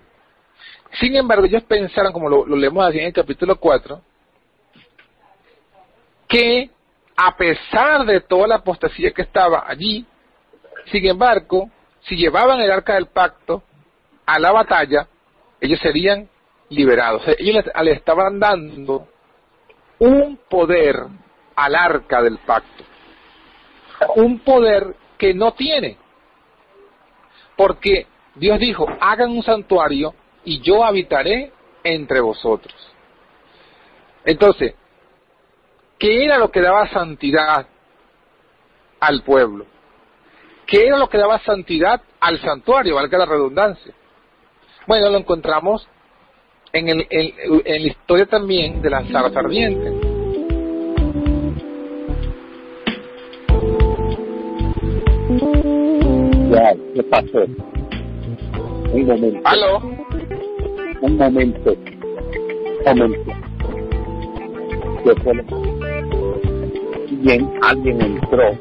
Sin 0.93 1.15
embargo, 1.17 1.45
ellos 1.45 1.65
pensaron, 1.65 2.13
como 2.13 2.29
lo, 2.29 2.47
lo 2.47 2.57
leemos 2.57 2.87
así 2.87 2.99
en 2.99 3.07
el 3.07 3.13
capítulo 3.13 3.57
4, 3.57 4.01
que 6.27 6.71
a 7.17 7.37
pesar 7.37 8.05
de 8.07 8.21
toda 8.21 8.47
la 8.47 8.57
apostasía 8.57 9.11
que 9.13 9.23
estaba 9.23 9.65
allí, 9.67 10.07
sin 10.87 11.07
embargo, 11.07 11.71
si 12.03 12.17
llevaban 12.17 12.61
el 12.61 12.71
arca 12.71 12.95
del 12.95 13.07
pacto 13.07 13.63
a 14.25 14.39
la 14.39 14.53
batalla, 14.53 15.09
ellos 15.61 15.81
serían 15.81 16.29
liberados. 16.69 17.23
Ellos 17.39 17.65
le, 17.65 17.85
le 17.85 17.93
estaban 17.93 18.39
dando 18.39 19.09
un 19.99 20.39
poder 20.49 21.07
al 21.59 21.75
arca 21.75 22.23
del 22.23 22.39
pacto. 22.39 22.85
Un 24.15 24.39
poder 24.39 24.95
que 25.19 25.35
no 25.35 25.53
tiene. 25.53 25.99
Porque 27.57 28.07
Dios 28.37 28.61
dijo, 28.61 28.87
hagan 29.01 29.31
un 29.31 29.43
santuario 29.43 30.15
y 30.45 30.61
yo 30.61 30.85
habitaré 30.85 31.53
entre 31.83 32.21
vosotros. 32.21 32.75
Entonces, 34.25 34.75
¿qué 35.99 36.25
era 36.25 36.39
lo 36.39 36.53
que 36.53 36.61
daba 36.61 36.89
santidad 36.91 37.67
al 39.01 39.23
pueblo? 39.25 39.67
¿Qué 40.65 40.87
era 40.87 40.97
lo 40.97 41.09
que 41.09 41.19
daba 41.19 41.41
santidad 41.41 42.01
al 42.21 42.41
santuario, 42.41 42.95
valga 42.95 43.19
la 43.19 43.27
redundancia? 43.27 43.93
Bueno, 44.87 45.11
lo 45.11 45.19
encontramos 45.19 45.89
en, 46.73 46.89
el, 46.89 47.07
en, 47.11 47.83
la 47.83 47.89
historia 47.89 48.27
también 48.27 48.81
de 48.81 48.91
la 48.91 49.03
zarza 49.07 49.41
ardiente. 49.41 50.08
Ya, 56.51 56.75
¿qué 56.95 57.03
pasó? 57.05 57.45
Un 58.93 59.07
momento. 59.07 59.41
¿Aló? 59.45 59.79
Un 61.03 61.17
momento. 61.19 61.77
Un 62.87 62.99
momento. 62.99 63.33
¿Qué 65.05 65.15
fue 65.23 65.45
Bien, 67.21 67.59
alguien 67.63 68.01
entró. 68.01 68.59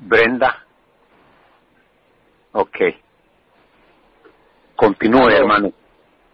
Brenda. 0.00 0.64
Ok. 2.52 2.76
Continúe, 4.74 5.26
Aló. 5.26 5.36
hermano. 5.36 5.72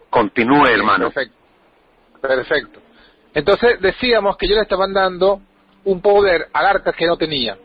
Continúe, 0.09 0.67
hermano. 0.69 1.11
Perfecto. 1.11 1.37
Perfecto. 2.23 2.81
Entonces 3.35 3.79
decíamos 3.83 4.39
que 4.39 4.47
ellos 4.47 4.57
le 4.57 4.63
estaban 4.63 4.95
dando 4.95 5.43
un 5.85 6.01
poder 6.01 6.49
al 6.55 6.65
arca 6.67 6.93
que 6.95 7.07
no 7.07 7.19
tenía. 7.19 7.59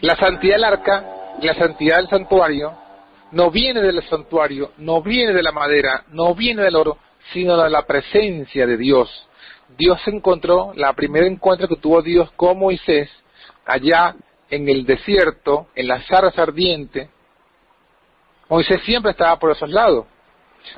La 0.00 0.16
santidad 0.16 0.56
del 0.56 0.64
arca, 0.64 1.04
la 1.40 1.54
santidad 1.54 1.96
del 1.98 2.08
santuario, 2.08 2.74
no 3.32 3.50
viene 3.50 3.80
del 3.80 4.02
santuario, 4.04 4.72
no 4.78 5.00
viene 5.02 5.32
de 5.32 5.42
la 5.42 5.52
madera, 5.52 6.04
no 6.08 6.34
viene 6.34 6.62
del 6.62 6.76
oro, 6.76 6.98
sino 7.32 7.56
de 7.56 7.70
la 7.70 7.82
presencia 7.86 8.66
de 8.66 8.76
Dios. 8.76 9.28
Dios 9.78 10.00
encontró, 10.06 10.72
la 10.74 10.92
primera 10.92 11.26
encuentro 11.26 11.66
que 11.68 11.76
tuvo 11.76 12.02
Dios 12.02 12.30
con 12.32 12.58
Moisés, 12.58 13.10
allá 13.64 14.14
en 14.50 14.68
el 14.68 14.84
desierto, 14.84 15.68
en 15.74 15.88
la 15.88 16.00
zarza 16.02 16.42
ardiente, 16.42 17.08
Moisés 18.48 18.82
siempre 18.82 19.12
estaba 19.12 19.38
por 19.38 19.50
esos 19.52 19.70
lados. 19.70 20.04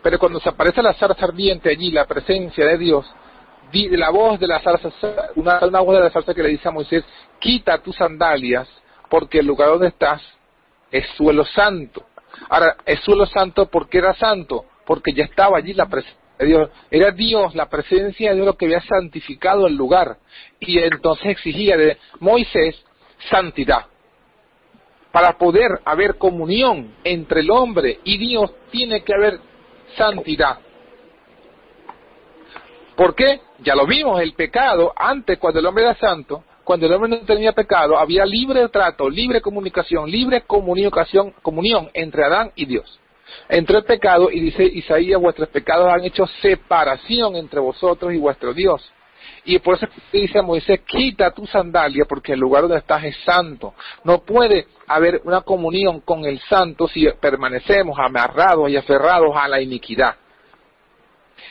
Pero 0.03 0.19
cuando 0.19 0.39
se 0.39 0.49
aparece 0.49 0.81
la 0.81 0.95
zarza 0.95 1.25
ardiente 1.25 1.71
allí, 1.71 1.91
la 1.91 2.07
presencia 2.07 2.65
de 2.67 2.79
Dios, 2.79 3.05
di- 3.73 3.89
la 3.97 4.11
voz 4.11 4.39
de 4.39 4.47
la 4.47 4.61
zarza, 4.61 4.91
una, 5.35 5.59
una 5.67 5.81
voz 5.81 5.97
de 5.97 6.05
la 6.05 6.11
zarza 6.11 6.33
que 6.33 6.43
le 6.43 6.51
dice 6.51 6.69
a 6.69 6.71
Moisés, 6.71 7.05
quita 7.41 7.79
tus 7.79 7.97
sandalias, 7.97 8.69
porque 9.15 9.39
el 9.39 9.47
lugar 9.47 9.69
donde 9.69 9.87
estás 9.87 10.21
es 10.91 11.07
suelo 11.11 11.45
santo. 11.45 12.05
Ahora, 12.49 12.79
es 12.85 12.99
suelo 12.99 13.27
santo 13.27 13.67
porque 13.67 13.99
era 13.99 14.13
santo, 14.15 14.65
porque 14.85 15.13
ya 15.13 15.23
estaba 15.23 15.57
allí 15.57 15.73
la 15.73 15.87
presencia 15.87 16.21
de 16.37 16.47
Dios. 16.47 16.71
Era 16.91 17.13
Dios, 17.13 17.55
la 17.55 17.69
presencia 17.69 18.31
de 18.31 18.35
Dios 18.35 18.45
lo 18.45 18.57
que 18.57 18.65
había 18.65 18.81
santificado 18.81 19.69
el 19.69 19.77
lugar. 19.77 20.17
Y 20.59 20.81
entonces 20.81 21.27
exigía 21.27 21.77
de 21.77 21.97
Moisés 22.19 22.75
santidad. 23.31 23.87
Para 25.13 25.39
poder 25.39 25.81
haber 25.85 26.19
comunión 26.19 26.97
entre 27.05 27.43
el 27.43 27.53
hombre 27.53 28.01
y 28.03 28.19
Dios 28.19 28.53
tiene 28.73 29.05
que 29.05 29.15
haber 29.15 29.39
santidad. 29.97 30.59
¿Por 32.97 33.15
qué? 33.15 33.43
Ya 33.61 33.77
lo 33.77 33.87
vimos, 33.87 34.21
el 34.21 34.35
pecado, 34.35 34.93
antes 34.97 35.39
cuando 35.39 35.61
el 35.61 35.67
hombre 35.67 35.85
era 35.85 35.95
santo, 35.95 36.43
cuando 36.65 36.87
el 36.87 36.93
hombre 36.93 37.11
no 37.11 37.19
tenía 37.21 37.53
pecado, 37.53 37.99
había 37.99 38.25
libre 38.25 38.69
trato, 38.69 39.09
libre 39.09 39.41
comunicación, 39.41 40.11
libre 40.11 40.43
comunicación, 40.43 41.35
comunión 41.43 41.91
entre 41.93 42.25
Adán 42.25 42.53
y 42.57 42.65
Dios. 42.65 43.01
entró 43.49 43.79
el 43.79 43.85
pecado 43.85 44.31
y 44.31 44.41
dice 44.41 44.65
Isaías, 44.65 45.21
vuestros 45.21 45.49
pecados 45.49 45.93
han 45.93 46.05
hecho 46.05 46.27
separación 46.41 47.37
entre 47.37 47.61
vosotros 47.61 48.13
y 48.13 48.19
vuestro 48.19 48.55
Dios. 48.55 48.91
Y 49.45 49.59
por 49.59 49.77
eso 49.77 49.87
dice 50.13 50.41
Moisés, 50.43 50.81
quita 50.87 51.31
tu 51.33 51.47
sandalia 51.47 52.05
porque 52.07 52.33
el 52.33 52.41
lugar 52.41 52.63
donde 52.63 52.79
estás 52.79 53.05
es 53.05 53.17
santo. 53.25 53.75
No 54.03 54.23
puede 54.23 54.67
haber 54.87 55.21
una 55.25 55.43
comunión 55.43 56.01
con 56.01 56.25
el 56.25 56.41
santo 56.41 56.89
si 56.89 57.07
permanecemos 57.21 57.99
amarrados 57.99 58.71
y 58.71 58.77
aferrados 58.77 59.35
a 59.37 59.49
la 59.49 59.61
iniquidad. 59.61 60.17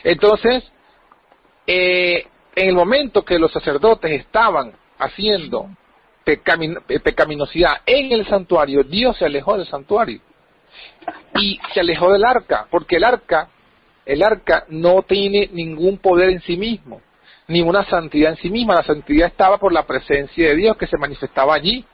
Entonces, 0.02 0.64
eh, 1.66 2.26
en 2.56 2.68
el 2.68 2.74
momento 2.74 3.24
que 3.24 3.38
los 3.38 3.52
sacerdotes 3.52 4.10
estaban 4.12 4.72
haciendo 4.98 5.68
pecaminosidad 6.24 7.82
en 7.86 8.12
el 8.12 8.26
santuario, 8.26 8.82
Dios 8.82 9.16
se 9.18 9.26
alejó 9.26 9.56
del 9.56 9.66
santuario 9.66 10.20
y 11.38 11.58
se 11.72 11.80
alejó 11.80 12.12
del 12.12 12.24
arca, 12.24 12.66
porque 12.70 12.96
el 12.96 13.04
arca, 13.04 13.48
el 14.06 14.22
arca 14.22 14.64
no 14.68 15.02
tiene 15.02 15.50
ningún 15.52 15.98
poder 15.98 16.30
en 16.30 16.40
sí 16.40 16.56
mismo, 16.56 17.00
ni 17.48 17.60
una 17.60 17.84
santidad 17.84 18.30
en 18.32 18.38
sí 18.38 18.50
misma, 18.50 18.74
la 18.74 18.82
santidad 18.84 19.28
estaba 19.28 19.58
por 19.58 19.72
la 19.72 19.86
presencia 19.86 20.48
de 20.48 20.56
Dios 20.56 20.76
que 20.76 20.86
se 20.86 20.96
manifestaba 20.96 21.54
allí. 21.54 21.84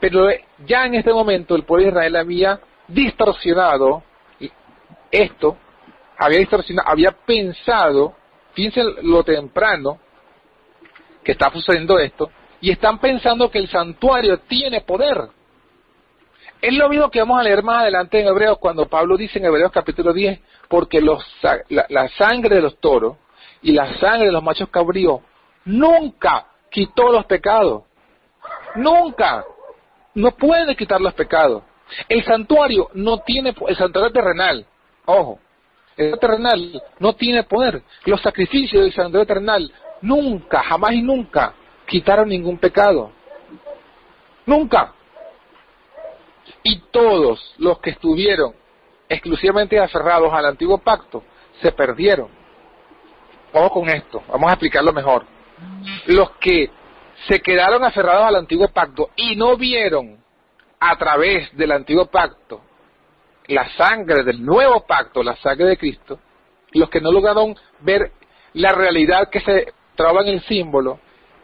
Pero 0.00 0.28
ya 0.66 0.86
en 0.86 0.94
este 0.94 1.12
momento 1.12 1.54
el 1.54 1.62
pueblo 1.62 1.84
de 1.84 1.90
Israel 1.90 2.16
había 2.16 2.60
distorsionado 2.88 4.02
esto, 5.10 5.56
había 6.18 6.38
distorsionado, 6.38 6.88
había 6.90 7.12
pensado, 7.12 8.14
fíjense 8.54 8.82
lo 9.02 9.22
temprano 9.22 10.00
que 11.28 11.32
está 11.32 11.50
sucediendo 11.52 11.98
esto, 11.98 12.30
y 12.58 12.70
están 12.70 12.98
pensando 13.00 13.50
que 13.50 13.58
el 13.58 13.68
santuario 13.68 14.38
tiene 14.48 14.80
poder. 14.80 15.28
Es 16.62 16.72
lo 16.72 16.88
mismo 16.88 17.10
que 17.10 17.18
vamos 17.18 17.38
a 17.38 17.42
leer 17.42 17.62
más 17.62 17.82
adelante 17.82 18.18
en 18.18 18.28
Hebreos, 18.28 18.56
cuando 18.56 18.88
Pablo 18.88 19.14
dice 19.18 19.38
en 19.38 19.44
Hebreos 19.44 19.70
capítulo 19.70 20.14
10, 20.14 20.40
porque 20.68 21.02
los, 21.02 21.22
la, 21.68 22.08
sangre 22.16 22.56
de 22.56 22.62
los 22.62 22.80
toros 22.80 23.18
y 23.60 23.72
la 23.72 23.98
sangre 23.98 24.28
de 24.28 24.32
los 24.32 24.42
machos 24.42 24.70
cabríos 24.70 25.20
nunca 25.66 26.46
quitó 26.70 27.12
los 27.12 27.26
pecados. 27.26 27.82
Nunca. 28.76 29.44
No 30.14 30.30
puede 30.30 30.74
quitar 30.76 30.98
los 30.98 31.12
pecados. 31.12 31.62
El 32.08 32.24
santuario 32.24 32.88
no 32.94 33.18
tiene, 33.18 33.54
el 33.66 33.76
santuario 33.76 34.10
terrenal, 34.14 34.64
ojo, 35.04 35.40
el 35.94 36.12
santuario 36.12 36.38
terrenal 36.38 36.82
no 36.98 37.12
tiene 37.12 37.42
poder. 37.42 37.82
Los 38.06 38.22
sacrificios 38.22 38.82
del 38.82 38.94
santuario 38.94 39.26
terrenal 39.26 39.70
nunca, 40.02 40.62
jamás 40.62 40.92
y 40.92 41.02
nunca 41.02 41.54
quitaron 41.86 42.28
ningún 42.28 42.58
pecado. 42.58 43.10
Nunca. 44.46 44.92
Y 46.62 46.78
todos 46.90 47.54
los 47.58 47.78
que 47.80 47.90
estuvieron 47.90 48.54
exclusivamente 49.08 49.78
aferrados 49.78 50.32
al 50.32 50.46
antiguo 50.46 50.78
pacto 50.78 51.22
se 51.60 51.72
perdieron. 51.72 52.28
Ojo 53.52 53.80
con 53.80 53.88
esto, 53.88 54.22
vamos 54.28 54.50
a 54.50 54.54
explicarlo 54.54 54.92
mejor. 54.92 55.24
Los 56.06 56.30
que 56.32 56.70
se 57.26 57.40
quedaron 57.40 57.82
aferrados 57.84 58.26
al 58.26 58.36
antiguo 58.36 58.68
pacto 58.68 59.10
y 59.16 59.34
no 59.34 59.56
vieron 59.56 60.18
a 60.78 60.96
través 60.96 61.54
del 61.56 61.72
antiguo 61.72 62.06
pacto 62.06 62.62
la 63.48 63.68
sangre 63.76 64.24
del 64.24 64.44
nuevo 64.44 64.86
pacto, 64.86 65.22
la 65.22 65.34
sangre 65.36 65.66
de 65.66 65.78
Cristo, 65.78 66.20
los 66.72 66.90
que 66.90 67.00
no 67.00 67.10
lograron 67.10 67.56
ver 67.80 68.12
la 68.52 68.72
realidad 68.72 69.30
que 69.30 69.40
se 69.40 69.72
el 70.26 70.42
símbolo, 70.42 71.00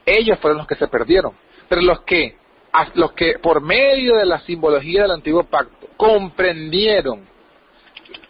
ellos 0.06 0.38
fueron 0.38 0.58
los 0.58 0.66
que 0.66 0.76
se 0.76 0.88
perdieron. 0.88 1.32
Pero 1.68 1.82
los 1.82 2.00
que, 2.02 2.36
los 2.94 3.12
que 3.12 3.38
por 3.38 3.60
medio 3.60 4.16
de 4.16 4.26
la 4.26 4.40
simbología 4.40 5.02
del 5.02 5.12
antiguo 5.12 5.44
pacto 5.44 5.88
comprendieron 5.96 7.26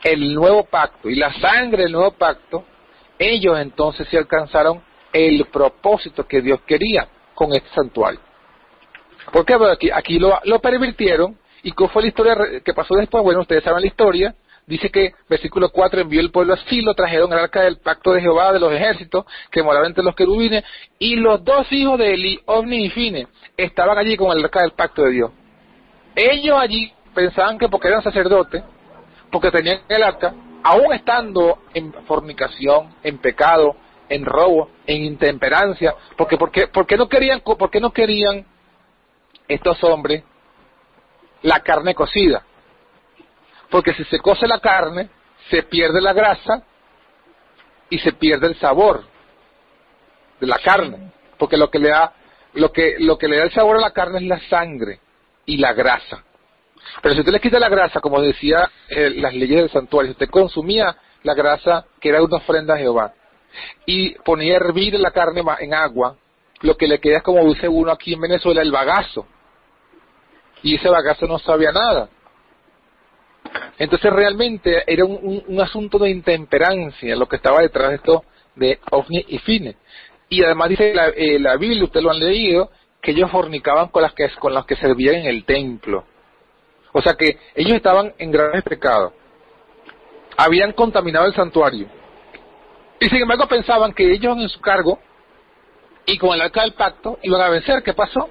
el 0.02 0.34
nuevo 0.34 0.64
pacto 0.64 1.08
y 1.08 1.16
la 1.16 1.32
sangre 1.34 1.84
del 1.84 1.92
nuevo 1.92 2.12
pacto, 2.12 2.64
ellos 3.18 3.58
entonces 3.58 4.06
se 4.08 4.18
alcanzaron 4.18 4.82
el 5.12 5.46
propósito 5.46 6.26
que 6.26 6.40
Dios 6.40 6.60
quería 6.66 7.08
con 7.34 7.52
este 7.52 7.68
santuario. 7.70 8.20
Porque 9.32 9.54
aquí, 9.72 9.90
aquí 9.90 10.18
lo, 10.18 10.38
lo 10.44 10.60
pervirtieron 10.60 11.38
y 11.62 11.72
cómo 11.72 11.88
fue 11.90 12.02
la 12.02 12.08
historia 12.08 12.36
que 12.62 12.74
pasó 12.74 12.94
después, 12.94 13.24
bueno, 13.24 13.40
ustedes 13.40 13.64
saben 13.64 13.80
la 13.80 13.86
historia, 13.86 14.34
dice 14.66 14.90
que, 14.90 15.12
versículo 15.28 15.70
4, 15.70 16.00
envió 16.00 16.20
el 16.20 16.30
pueblo 16.30 16.54
a 16.54 16.56
Silo, 16.56 16.94
trajeron 16.94 17.32
el 17.32 17.38
arca 17.38 17.62
del 17.62 17.78
pacto 17.78 18.12
de 18.12 18.20
Jehová 18.20 18.52
de 18.52 18.60
los 18.60 18.72
ejércitos, 18.72 19.24
que 19.50 19.62
moraba 19.62 19.86
entre 19.86 20.04
los 20.04 20.14
querubines, 20.14 20.64
y 20.98 21.16
los 21.16 21.44
dos 21.44 21.70
hijos 21.72 21.98
de 21.98 22.14
Eli, 22.14 22.40
Ovni 22.46 22.86
y 22.86 22.90
Fine, 22.90 23.28
estaban 23.56 23.98
allí 23.98 24.16
con 24.16 24.36
el 24.36 24.44
arca 24.44 24.62
del 24.62 24.72
pacto 24.72 25.02
de 25.02 25.10
Dios. 25.10 25.30
Ellos 26.14 26.56
allí 26.58 26.92
pensaban 27.14 27.58
que 27.58 27.68
porque 27.68 27.88
eran 27.88 28.02
sacerdotes, 28.02 28.62
porque 29.30 29.50
tenían 29.50 29.80
el 29.88 30.02
arca, 30.02 30.34
aún 30.62 30.92
estando 30.94 31.58
en 31.74 31.92
fornicación, 32.06 32.94
en 33.02 33.18
pecado, 33.18 33.76
en 34.08 34.24
robo, 34.24 34.70
en 34.86 35.04
intemperancia, 35.04 35.94
porque, 36.16 36.36
porque, 36.36 36.68
porque 36.68 36.96
no 36.96 37.08
querían, 37.08 37.40
porque 37.40 37.80
no 37.80 37.92
querían 37.92 38.46
estos 39.48 39.82
hombres 39.84 40.24
la 41.42 41.60
carne 41.60 41.94
cocida 41.94 42.44
porque 43.74 43.92
si 43.94 44.04
se 44.04 44.20
cose 44.20 44.46
la 44.46 44.60
carne, 44.60 45.08
se 45.50 45.64
pierde 45.64 46.00
la 46.00 46.12
grasa 46.12 46.62
y 47.90 47.98
se 47.98 48.12
pierde 48.12 48.46
el 48.46 48.56
sabor 48.60 49.02
de 50.38 50.46
la 50.46 50.58
carne, 50.58 51.10
porque 51.38 51.56
lo 51.56 51.68
que 51.68 51.80
le 51.80 51.88
da 51.88 52.12
lo 52.52 52.70
que 52.70 52.94
lo 53.00 53.18
que 53.18 53.26
le 53.26 53.36
da 53.36 53.42
el 53.42 53.50
sabor 53.50 53.78
a 53.78 53.80
la 53.80 53.90
carne 53.90 54.18
es 54.18 54.26
la 54.26 54.38
sangre 54.48 55.00
y 55.44 55.56
la 55.56 55.72
grasa. 55.72 56.22
Pero 57.02 57.14
si 57.14 57.20
usted 57.22 57.32
le 57.32 57.40
quita 57.40 57.58
la 57.58 57.68
grasa, 57.68 58.00
como 58.00 58.22
decía 58.22 58.70
eh, 58.90 59.10
las 59.10 59.34
leyes 59.34 59.62
del 59.62 59.70
santuario, 59.70 60.12
si 60.12 60.22
usted 60.22 60.30
consumía 60.30 60.96
la 61.24 61.34
grasa 61.34 61.84
que 62.00 62.10
era 62.10 62.22
una 62.22 62.36
ofrenda 62.36 62.74
a 62.74 62.78
Jehová 62.78 63.12
y 63.86 64.14
ponía 64.20 64.52
a 64.52 64.56
hervir 64.58 64.94
la 65.00 65.10
carne 65.10 65.42
en 65.58 65.74
agua, 65.74 66.16
lo 66.60 66.76
que 66.76 66.86
le 66.86 67.00
queda 67.00 67.16
es 67.16 67.22
como 67.24 67.44
dice 67.52 67.68
uno 67.68 67.90
aquí 67.90 68.12
en 68.14 68.20
Venezuela, 68.20 68.62
el 68.62 68.70
bagazo. 68.70 69.26
Y 70.62 70.76
ese 70.76 70.88
bagazo 70.88 71.26
no 71.26 71.40
sabía 71.40 71.72
nada. 71.72 72.08
Entonces 73.78 74.12
realmente 74.12 74.82
era 74.86 75.04
un, 75.04 75.60
asunto 75.60 75.98
de 75.98 76.10
intemperancia 76.10 77.16
lo 77.16 77.26
que 77.26 77.36
estaba 77.36 77.60
detrás 77.60 77.90
de 77.90 77.96
esto 77.96 78.24
de 78.54 78.78
ovni 78.90 79.24
y 79.28 79.38
fines. 79.38 79.76
Y 80.28 80.42
además 80.42 80.68
dice 80.68 80.94
la, 80.94 81.08
eh, 81.08 81.38
la 81.38 81.56
Biblia, 81.56 81.84
ustedes 81.84 82.04
lo 82.04 82.10
han 82.10 82.18
leído, 82.18 82.70
que 83.00 83.10
ellos 83.10 83.30
fornicaban 83.30 83.88
con 83.88 84.02
las 84.02 84.14
que, 84.14 84.28
con 84.38 84.54
las 84.54 84.64
que 84.64 84.76
servían 84.76 85.16
en 85.16 85.26
el 85.26 85.44
templo. 85.44 86.04
O 86.92 87.02
sea 87.02 87.14
que 87.14 87.38
ellos 87.54 87.76
estaban 87.76 88.14
en 88.18 88.30
graves 88.30 88.62
pecados. 88.62 89.12
Habían 90.36 90.72
contaminado 90.72 91.26
el 91.26 91.34
santuario. 91.34 91.88
Y 93.00 93.08
sin 93.08 93.18
embargo 93.18 93.46
pensaban 93.46 93.92
que 93.92 94.10
ellos 94.10 94.36
en 94.38 94.48
su 94.48 94.60
cargo 94.60 94.98
y 96.06 96.16
con 96.18 96.34
el 96.34 96.40
arca 96.40 96.62
del 96.62 96.72
pacto 96.72 97.18
iban 97.22 97.40
a 97.40 97.48
vencer. 97.50 97.82
¿Qué 97.82 97.92
pasó? 97.92 98.28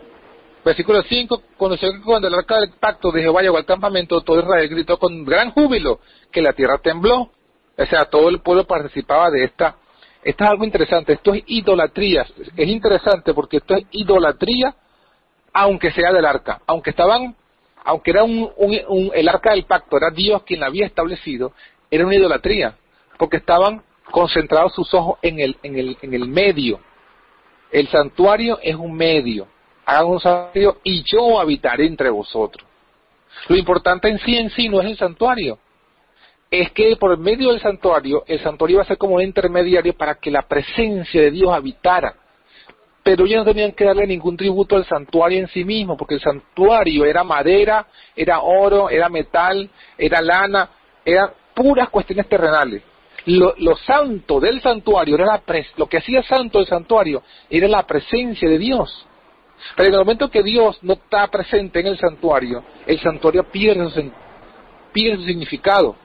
Versículo 0.64 1.04
5, 1.04 1.44
conoció 1.58 1.92
que 1.92 2.02
cuando 2.02 2.30
el 2.30 2.34
arca 2.34 2.60
del 2.60 2.72
pacto 2.80 3.12
de 3.12 3.22
Jehová 3.22 3.42
llegó 3.42 3.58
al 3.58 3.66
campamento, 3.66 4.22
todo 4.22 4.40
Israel 4.40 4.70
gritó 4.70 4.98
con 4.98 5.26
gran 5.26 5.52
júbilo 5.52 6.00
que 6.32 6.42
la 6.42 6.54
tierra 6.54 6.78
tembló. 6.78 7.32
O 7.78 7.86
sea, 7.86 8.06
todo 8.06 8.30
el 8.30 8.40
pueblo 8.40 8.66
participaba 8.66 9.30
de 9.30 9.44
esta. 9.44 9.76
Esto 10.24 10.44
es 10.46 10.50
algo 10.50 10.64
interesante, 10.64 11.14
esto 11.14 11.34
es 11.34 11.44
idolatría. 11.48 12.26
Es 12.56 12.68
interesante 12.70 13.34
porque 13.34 13.58
esto 13.58 13.76
es 13.76 13.86
idolatría, 13.92 14.74
aunque 15.52 15.92
sea 15.92 16.14
del 16.14 16.26
arca. 16.26 16.62
Aunque 16.66 16.92
estaban, 16.92 17.36
aunque 17.84 18.12
era 18.12 18.24
un, 18.24 18.50
el 19.14 19.28
arca 19.28 19.52
del 19.52 19.66
pacto, 19.66 19.98
era 19.98 20.12
Dios 20.12 20.44
quien 20.44 20.62
la 20.62 20.68
había 20.68 20.86
establecido, 20.86 21.52
era 21.92 22.06
una 22.06 22.16
idolatría. 22.16 22.78
Porque 23.18 23.38
estaban 23.38 23.84
concentrados 24.12 24.74
sus 24.74 24.94
ojos 24.94 25.20
en 25.22 25.42
el, 25.42 25.58
en 25.62 25.78
el, 25.78 25.98
en 26.02 26.14
el 26.14 26.30
medio. 26.30 26.80
El 27.70 27.90
santuario 27.90 28.60
es 28.62 28.76
un 28.76 28.94
medio 28.94 29.48
hagan 29.86 30.06
un 30.06 30.20
santuario 30.20 30.78
y 30.84 31.04
yo 31.04 31.40
habitaré 31.40 31.86
entre 31.86 32.10
vosotros. 32.10 32.66
Lo 33.48 33.56
importante 33.56 34.10
en 34.10 34.20
sí 34.20 34.38
en 34.38 34.50
sí 34.52 34.70
no 34.70 34.80
es 34.82 34.88
el 34.88 34.98
santuario, 34.98 35.58
es 36.50 36.72
que 36.72 36.96
por 36.98 37.18
medio 37.18 37.50
del 37.50 37.60
santuario, 37.60 38.24
el 38.28 38.40
santuario 38.42 38.78
va 38.78 38.84
a 38.84 38.88
ser 38.88 38.98
como 38.98 39.16
un 39.16 39.24
intermediario 39.24 39.94
para 39.98 40.16
que 40.16 40.30
la 40.30 40.44
presencia 40.44 41.20
de 41.20 41.32
Dios 41.32 41.52
habitara. 41.52 42.14
Pero 43.02 43.26
ellos 43.26 43.40
no 43.40 43.52
tenían 43.52 43.72
que 43.72 43.84
darle 43.84 44.06
ningún 44.06 44.38
tributo 44.38 44.76
al 44.76 44.86
santuario 44.86 45.40
en 45.40 45.48
sí 45.48 45.66
mismo, 45.66 45.98
porque 45.98 46.14
el 46.14 46.22
santuario 46.22 47.06
era 47.06 47.24
madera, 47.24 47.88
era 48.16 48.42
oro, 48.42 48.90
era 48.90 49.10
metal, 49.10 49.68
era 49.98 50.22
lana, 50.22 50.70
eran 51.04 51.32
puras 51.56 51.90
cuestiones 51.90 52.30
terrenales. 52.30 52.84
Lo, 53.26 53.76
santo 53.78 54.40
del 54.40 54.62
santuario 54.62 55.16
era 55.16 55.26
la 55.26 55.42
lo 55.78 55.88
que 55.88 55.98
hacía 55.98 56.22
santo 56.24 56.60
el 56.60 56.68
santuario 56.68 57.24
era 57.50 57.68
la 57.68 57.84
presencia 57.88 58.48
de 58.48 58.58
Dios. 58.58 59.08
Pero 59.76 59.90
en 59.90 59.94
el 59.94 60.00
momento 60.00 60.30
que 60.30 60.44
Dios 60.44 60.78
no 60.82 60.94
está 60.94 61.28
presente 61.28 61.80
en 61.80 61.88
el 61.88 61.98
santuario, 61.98 62.64
el 62.86 63.00
santuario 63.00 63.44
pierde 63.44 63.90
su, 63.90 64.12
pierde 64.92 65.18
su 65.18 65.24
significado. 65.24 65.96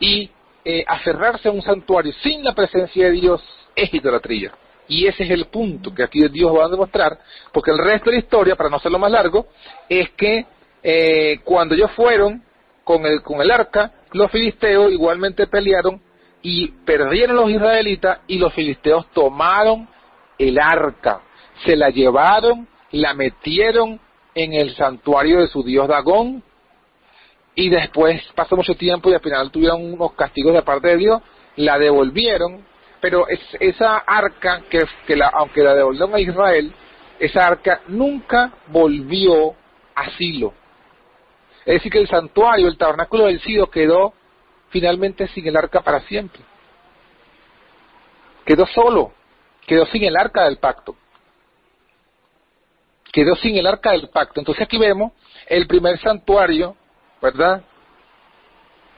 Y 0.00 0.30
eh, 0.64 0.84
aferrarse 0.86 1.48
a 1.48 1.52
un 1.52 1.62
santuario 1.62 2.12
sin 2.22 2.44
la 2.44 2.54
presencia 2.54 3.06
de 3.06 3.12
Dios 3.12 3.42
es 3.74 3.92
idolatría. 3.92 4.52
Y 4.88 5.06
ese 5.06 5.24
es 5.24 5.30
el 5.30 5.46
punto 5.46 5.94
que 5.94 6.02
aquí 6.02 6.26
Dios 6.28 6.54
va 6.54 6.64
a 6.64 6.68
demostrar, 6.68 7.18
porque 7.52 7.70
el 7.70 7.78
resto 7.78 8.06
de 8.06 8.16
la 8.16 8.22
historia, 8.22 8.56
para 8.56 8.70
no 8.70 8.76
hacerlo 8.76 8.98
más 8.98 9.10
largo, 9.10 9.46
es 9.88 10.10
que 10.10 10.46
eh, 10.82 11.40
cuando 11.44 11.74
ellos 11.74 11.90
fueron 11.92 12.42
con 12.84 13.04
el, 13.04 13.22
con 13.22 13.40
el 13.42 13.50
arca, 13.50 13.92
los 14.12 14.30
filisteos 14.30 14.90
igualmente 14.92 15.46
pelearon 15.46 16.00
y 16.42 16.68
perdieron 16.68 17.36
los 17.36 17.50
israelitas 17.50 18.20
y 18.26 18.38
los 18.38 18.54
filisteos 18.54 19.10
tomaron 19.12 19.88
el 20.38 20.58
arca, 20.58 21.20
se 21.64 21.76
la 21.76 21.90
llevaron, 21.90 22.68
la 22.92 23.14
metieron 23.14 24.00
en 24.34 24.54
el 24.54 24.74
santuario 24.76 25.40
de 25.40 25.48
su 25.48 25.62
dios 25.62 25.88
Dagón 25.88 26.42
y 27.54 27.68
después 27.70 28.22
pasó 28.34 28.56
mucho 28.56 28.74
tiempo 28.74 29.10
y 29.10 29.14
al 29.14 29.20
final 29.20 29.50
tuvieron 29.50 29.92
unos 29.92 30.12
castigos 30.12 30.54
de 30.54 30.62
parte 30.62 30.88
de 30.88 30.96
Dios, 30.96 31.22
la 31.56 31.78
devolvieron, 31.78 32.64
pero 33.00 33.26
es, 33.28 33.40
esa 33.58 33.98
arca 33.98 34.62
que, 34.70 34.84
que 35.06 35.16
la, 35.16 35.28
aunque 35.28 35.62
la 35.62 35.74
devolvieron 35.74 36.14
a 36.14 36.20
Israel, 36.20 36.72
esa 37.18 37.46
arca 37.46 37.80
nunca 37.88 38.52
volvió 38.68 39.54
a 39.94 40.10
Silo. 40.10 40.54
Es 41.66 41.74
decir, 41.74 41.92
que 41.92 41.98
el 41.98 42.08
santuario, 42.08 42.68
el 42.68 42.78
tabernáculo 42.78 43.26
del 43.26 43.40
Silo 43.40 43.68
quedó 43.68 44.14
finalmente 44.70 45.26
sin 45.28 45.46
el 45.46 45.56
arca 45.56 45.80
para 45.80 46.00
siempre. 46.02 46.42
Quedó 48.44 48.66
solo, 48.66 49.12
quedó 49.66 49.84
sin 49.86 50.04
el 50.04 50.16
arca 50.16 50.44
del 50.44 50.58
pacto. 50.58 50.94
Quedó 53.12 53.34
sin 53.36 53.56
el 53.56 53.66
arca 53.66 53.92
del 53.92 54.08
pacto. 54.08 54.40
Entonces 54.40 54.64
aquí 54.64 54.78
vemos 54.78 55.12
el 55.46 55.66
primer 55.66 55.98
santuario, 56.00 56.76
¿verdad? 57.22 57.62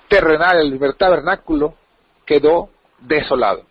Terrenal, 0.09 0.59
el 0.59 0.71
primer 0.71 0.95
tabernáculo, 0.95 1.75
quedó 2.27 2.71
desolado. 3.01 3.65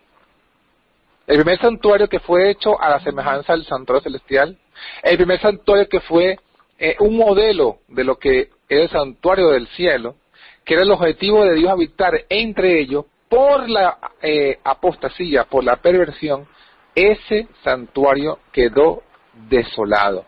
El 1.26 1.36
primer 1.36 1.60
santuario 1.60 2.08
que 2.08 2.18
fue 2.18 2.50
hecho 2.50 2.80
a 2.80 2.90
la 2.90 3.00
semejanza 3.00 3.52
del 3.52 3.64
santuario 3.64 4.02
celestial, 4.02 4.58
el 5.02 5.16
primer 5.16 5.40
santuario 5.40 5.88
que 5.88 6.00
fue 6.00 6.38
eh, 6.78 6.96
un 6.98 7.16
modelo 7.16 7.78
de 7.88 8.04
lo 8.04 8.16
que 8.18 8.48
era 8.68 8.82
el 8.82 8.90
santuario 8.90 9.50
del 9.50 9.68
cielo, 9.68 10.16
que 10.64 10.74
era 10.74 10.82
el 10.82 10.90
objetivo 10.90 11.44
de 11.44 11.54
Dios 11.54 11.70
habitar 11.70 12.24
entre 12.28 12.80
ellos 12.80 13.04
por 13.28 13.68
la 13.68 13.98
eh, 14.22 14.58
apostasía, 14.64 15.44
por 15.44 15.62
la 15.62 15.76
perversión, 15.76 16.48
ese 16.94 17.46
santuario 17.62 18.40
quedó 18.52 19.02
desolado. 19.48 20.24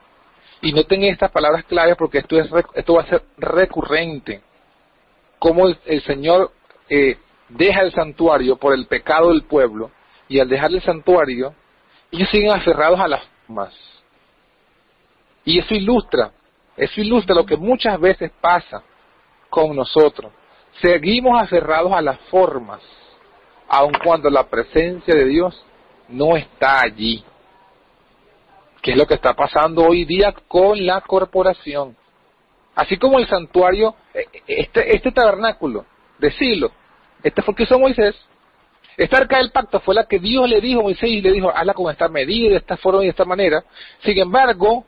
Y 0.62 0.72
noten 0.72 1.02
estas 1.02 1.30
palabras 1.32 1.64
claves 1.64 1.96
porque 1.96 2.18
esto, 2.18 2.38
es, 2.38 2.48
esto 2.74 2.94
va 2.94 3.02
a 3.02 3.06
ser 3.06 3.22
recurrente. 3.36 4.40
Cómo 5.40 5.66
el, 5.66 6.02
Señor 6.02 6.52
eh, 6.88 7.18
deja 7.48 7.82
el 7.82 7.92
santuario 7.92 8.56
por 8.56 8.72
el 8.72 8.86
pecado 8.86 9.30
del 9.30 9.42
pueblo 9.42 9.90
y 10.28 10.38
al 10.38 10.48
dejar 10.48 10.70
el 10.70 10.80
santuario, 10.80 11.52
ellos 12.12 12.28
siguen 12.30 12.52
aferrados 12.52 13.00
a 13.00 13.08
las 13.08 13.24
formas. 13.46 13.74
Y 15.44 15.58
eso 15.58 15.74
ilustra, 15.74 16.30
eso 16.76 17.00
ilustra 17.00 17.34
lo 17.34 17.44
que 17.44 17.56
muchas 17.56 18.00
veces 18.00 18.30
pasa 18.40 18.84
con 19.50 19.74
nosotros. 19.74 20.32
Seguimos 20.80 21.42
aferrados 21.42 21.92
a 21.92 22.00
las 22.00 22.20
formas, 22.30 22.80
aun 23.68 23.92
cuando 24.04 24.30
la 24.30 24.44
presencia 24.48 25.12
de 25.12 25.24
Dios 25.24 25.66
no 26.08 26.36
está 26.36 26.82
allí. 26.82 27.24
¿Qué 28.82 28.90
es 28.90 28.96
lo 28.96 29.06
que 29.06 29.14
está 29.14 29.34
pasando 29.34 29.84
hoy 29.84 30.04
día 30.04 30.34
con 30.48 30.84
la 30.84 31.00
corporación? 31.02 31.96
Así 32.74 32.96
como 32.96 33.20
el 33.20 33.28
santuario, 33.28 33.94
eh, 34.12 34.26
este, 34.48 34.96
este 34.96 35.12
tabernáculo 35.12 35.86
de 36.18 36.32
Silo, 36.32 36.72
este 37.22 37.42
fue 37.42 37.54
que 37.54 37.62
hizo 37.62 37.78
Moisés. 37.78 38.16
Esta 38.96 39.18
arca 39.18 39.38
del 39.38 39.52
pacto 39.52 39.78
fue 39.80 39.94
la 39.94 40.06
que 40.06 40.18
Dios 40.18 40.48
le 40.48 40.60
dijo 40.60 40.80
a 40.80 40.82
Moisés 40.82 41.08
y 41.08 41.20
le 41.20 41.30
dijo, 41.30 41.50
hazla 41.54 41.74
con 41.74 41.92
esta 41.92 42.08
medida, 42.08 42.50
de 42.50 42.56
esta 42.56 42.76
forma 42.76 43.02
y 43.02 43.04
de 43.04 43.10
esta 43.10 43.24
manera. 43.24 43.62
Sin 44.00 44.18
embargo, 44.18 44.84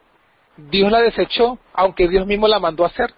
Dios 0.57 0.91
la 0.91 1.01
desechó, 1.01 1.59
aunque 1.73 2.09
Dios 2.09 2.27
mismo 2.27 2.49
la 2.49 2.59
mandó 2.59 2.83
a 2.83 2.89
hacer. 2.89 3.15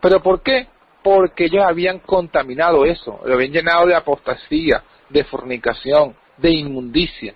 ¿Pero 0.00 0.22
por 0.22 0.42
qué? 0.42 0.68
Porque 1.02 1.46
ellos 1.46 1.64
habían 1.64 1.98
contaminado 1.98 2.84
eso, 2.84 3.20
lo 3.24 3.34
habían 3.34 3.52
llenado 3.52 3.86
de 3.86 3.96
apostasía, 3.96 4.84
de 5.08 5.24
fornicación, 5.24 6.14
de 6.36 6.52
inmundicia. 6.52 7.34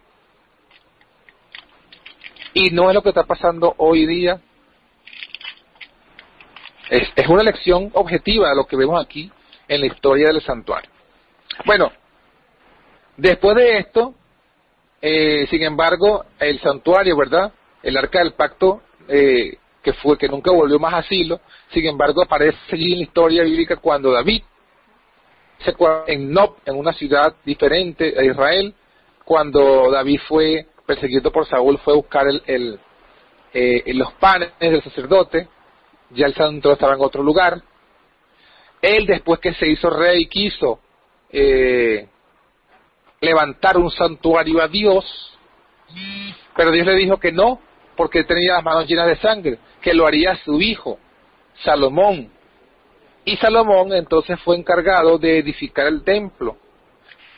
Y 2.54 2.70
no 2.70 2.88
es 2.88 2.94
lo 2.94 3.02
que 3.02 3.08
está 3.08 3.24
pasando 3.24 3.74
hoy 3.78 4.06
día. 4.06 4.40
Es, 6.88 7.28
una 7.28 7.42
lección 7.42 7.90
objetiva 7.94 8.54
lo 8.54 8.64
que 8.66 8.76
vemos 8.76 9.04
aquí 9.04 9.30
en 9.66 9.80
la 9.80 9.86
historia 9.86 10.28
del 10.28 10.40
santuario. 10.40 10.90
Bueno, 11.64 11.90
después 13.16 13.56
de 13.56 13.78
esto, 13.78 14.14
eh, 15.02 15.46
sin 15.50 15.62
embargo, 15.62 16.24
el 16.38 16.60
santuario, 16.60 17.16
¿verdad? 17.16 17.52
El 17.82 17.96
arca 17.96 18.20
del 18.20 18.34
pacto 18.34 18.82
eh, 19.08 19.58
que 19.82 19.92
fue 19.94 20.16
que 20.16 20.28
nunca 20.28 20.52
volvió 20.52 20.78
más 20.78 20.94
a 20.94 20.98
asilo, 20.98 21.40
sin 21.72 21.86
embargo 21.86 22.22
aparece 22.22 22.56
en 22.70 22.98
la 22.98 23.02
historia 23.02 23.42
bíblica 23.42 23.76
cuando 23.76 24.12
David 24.12 24.42
se 25.58 25.74
en 26.06 26.32
Nob, 26.32 26.56
en 26.64 26.76
una 26.76 26.92
ciudad 26.92 27.34
diferente 27.44 28.12
de 28.12 28.26
Israel, 28.26 28.74
cuando 29.24 29.90
David 29.90 30.20
fue 30.28 30.66
perseguido 30.86 31.32
por 31.32 31.46
Saúl, 31.46 31.78
fue 31.78 31.94
a 31.94 31.96
buscar 31.96 32.26
el, 32.28 32.78
eh, 33.52 33.94
los 33.94 34.12
panes 34.14 34.52
del 34.58 34.82
sacerdote, 34.82 35.48
ya 36.10 36.26
el 36.26 36.34
santo 36.34 36.72
estaba 36.72 36.94
en 36.94 37.00
otro 37.00 37.22
lugar. 37.22 37.62
Él 38.82 39.06
después 39.06 39.40
que 39.40 39.54
se 39.54 39.66
hizo 39.66 39.88
rey 39.88 40.26
quiso 40.26 40.80
eh, 41.30 42.06
levantar 43.20 43.78
un 43.78 43.90
santuario 43.90 44.60
a 44.60 44.68
Dios, 44.68 45.04
pero 46.56 46.70
Dios 46.70 46.86
le 46.86 46.94
dijo 46.94 47.18
que 47.18 47.32
no, 47.32 47.60
porque 47.96 48.24
tenía 48.24 48.54
las 48.54 48.64
manos 48.64 48.86
llenas 48.86 49.06
de 49.06 49.16
sangre, 49.16 49.58
que 49.80 49.94
lo 49.94 50.06
haría 50.06 50.36
su 50.44 50.60
hijo, 50.60 50.98
Salomón. 51.62 52.30
Y 53.24 53.36
Salomón 53.36 53.92
entonces 53.92 54.38
fue 54.40 54.56
encargado 54.56 55.18
de 55.18 55.38
edificar 55.38 55.86
el 55.86 56.04
templo. 56.04 56.58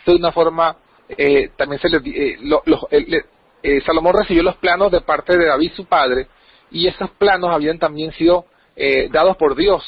De 0.05 0.15
una 0.15 0.33
forma, 0.33 0.77
eh, 1.09 1.51
también 1.57 1.81
se 1.81 1.89
le, 1.89 1.99
eh, 2.05 3.25
eh, 3.67 3.83
Salomón 3.85 4.15
recibió 4.15 4.43
los 4.43 4.57
planos 4.57 4.91
de 4.91 5.01
parte 5.01 5.37
de 5.37 5.47
David, 5.47 5.73
su 5.75 5.87
padre, 5.87 6.29
y 6.71 6.87
esos 6.87 7.11
planos 7.13 7.51
habían 7.51 7.79
también 7.79 8.13
sido 8.13 8.47
dados 9.11 9.39
por 9.39 9.55
Dios. 9.55 9.83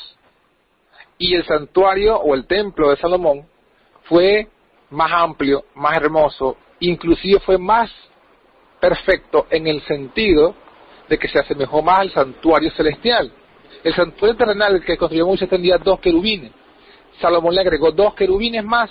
Y 1.18 1.34
el 1.34 1.44
santuario 1.44 2.16
o 2.16 2.34
el 2.34 2.46
templo 2.46 2.88
de 2.88 2.96
Salomón 2.96 3.46
fue 4.04 4.48
más 4.90 5.12
amplio, 5.12 5.64
más 5.74 5.96
hermoso, 5.96 6.56
inclusive 6.80 7.40
fue 7.40 7.58
más 7.58 7.90
perfecto 8.80 9.46
en 9.50 9.66
el 9.66 9.82
sentido 9.82 10.54
de 11.08 11.18
que 11.18 11.28
se 11.28 11.38
asemejó 11.38 11.82
más 11.82 12.00
al 12.00 12.10
santuario 12.12 12.70
celestial. 12.72 13.32
El 13.82 13.94
santuario 13.94 14.36
terrenal 14.36 14.82
que 14.84 14.96
construyó 14.96 15.26
Moisés 15.26 15.48
tenía 15.48 15.78
dos 15.78 16.00
querubines. 16.00 16.52
Salomón 17.20 17.54
le 17.54 17.60
agregó 17.60 17.90
dos 17.90 18.14
querubines 18.14 18.64
más, 18.64 18.90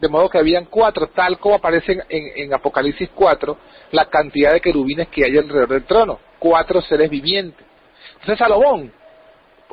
de 0.00 0.08
modo 0.08 0.28
que 0.28 0.38
habían 0.38 0.66
cuatro, 0.66 1.08
tal 1.08 1.38
como 1.38 1.56
aparece 1.56 1.98
en, 2.08 2.52
Apocalipsis 2.52 3.10
4, 3.14 3.56
la 3.92 4.06
cantidad 4.06 4.52
de 4.52 4.60
querubines 4.60 5.08
que 5.08 5.24
hay 5.24 5.36
alrededor 5.36 5.68
del 5.68 5.84
trono, 5.84 6.18
cuatro 6.38 6.80
seres 6.82 7.10
vivientes. 7.10 7.64
Entonces 8.14 8.38
Salomón, 8.38 8.92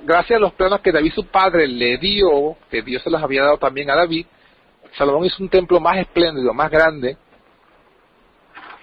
gracias 0.03 0.37
a 0.37 0.41
los 0.41 0.53
planos 0.53 0.81
que 0.81 0.91
David 0.91 1.13
su 1.13 1.25
padre 1.27 1.67
le 1.67 1.97
dio, 1.97 2.57
que 2.69 2.81
Dios 2.81 3.01
se 3.01 3.09
los 3.09 3.21
había 3.21 3.43
dado 3.43 3.57
también 3.57 3.89
a 3.89 3.95
David, 3.95 4.25
Salomón 4.97 5.25
hizo 5.25 5.41
un 5.41 5.49
templo 5.49 5.79
más 5.79 5.97
espléndido, 5.97 6.53
más 6.53 6.69
grande, 6.69 7.17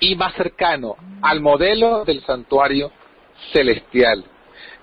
y 0.00 0.16
más 0.16 0.34
cercano 0.34 0.96
al 1.22 1.40
modelo 1.40 2.04
del 2.04 2.24
santuario 2.24 2.90
celestial. 3.52 4.24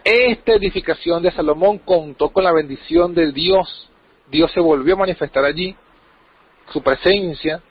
Esta 0.04 0.54
edificación 0.54 1.24
de 1.24 1.32
Salomón 1.32 1.80
contó 1.80 2.30
con 2.30 2.44
la 2.44 2.54
bendición 2.54 3.14
de 3.14 3.32
Dios. 3.34 3.90
Dios 4.30 4.52
se 4.54 4.62
volvió 4.62 4.94
a 4.94 5.00
manifestar 5.00 5.44
allí, 5.44 5.76
su 6.72 6.82
presencia, 6.82 7.62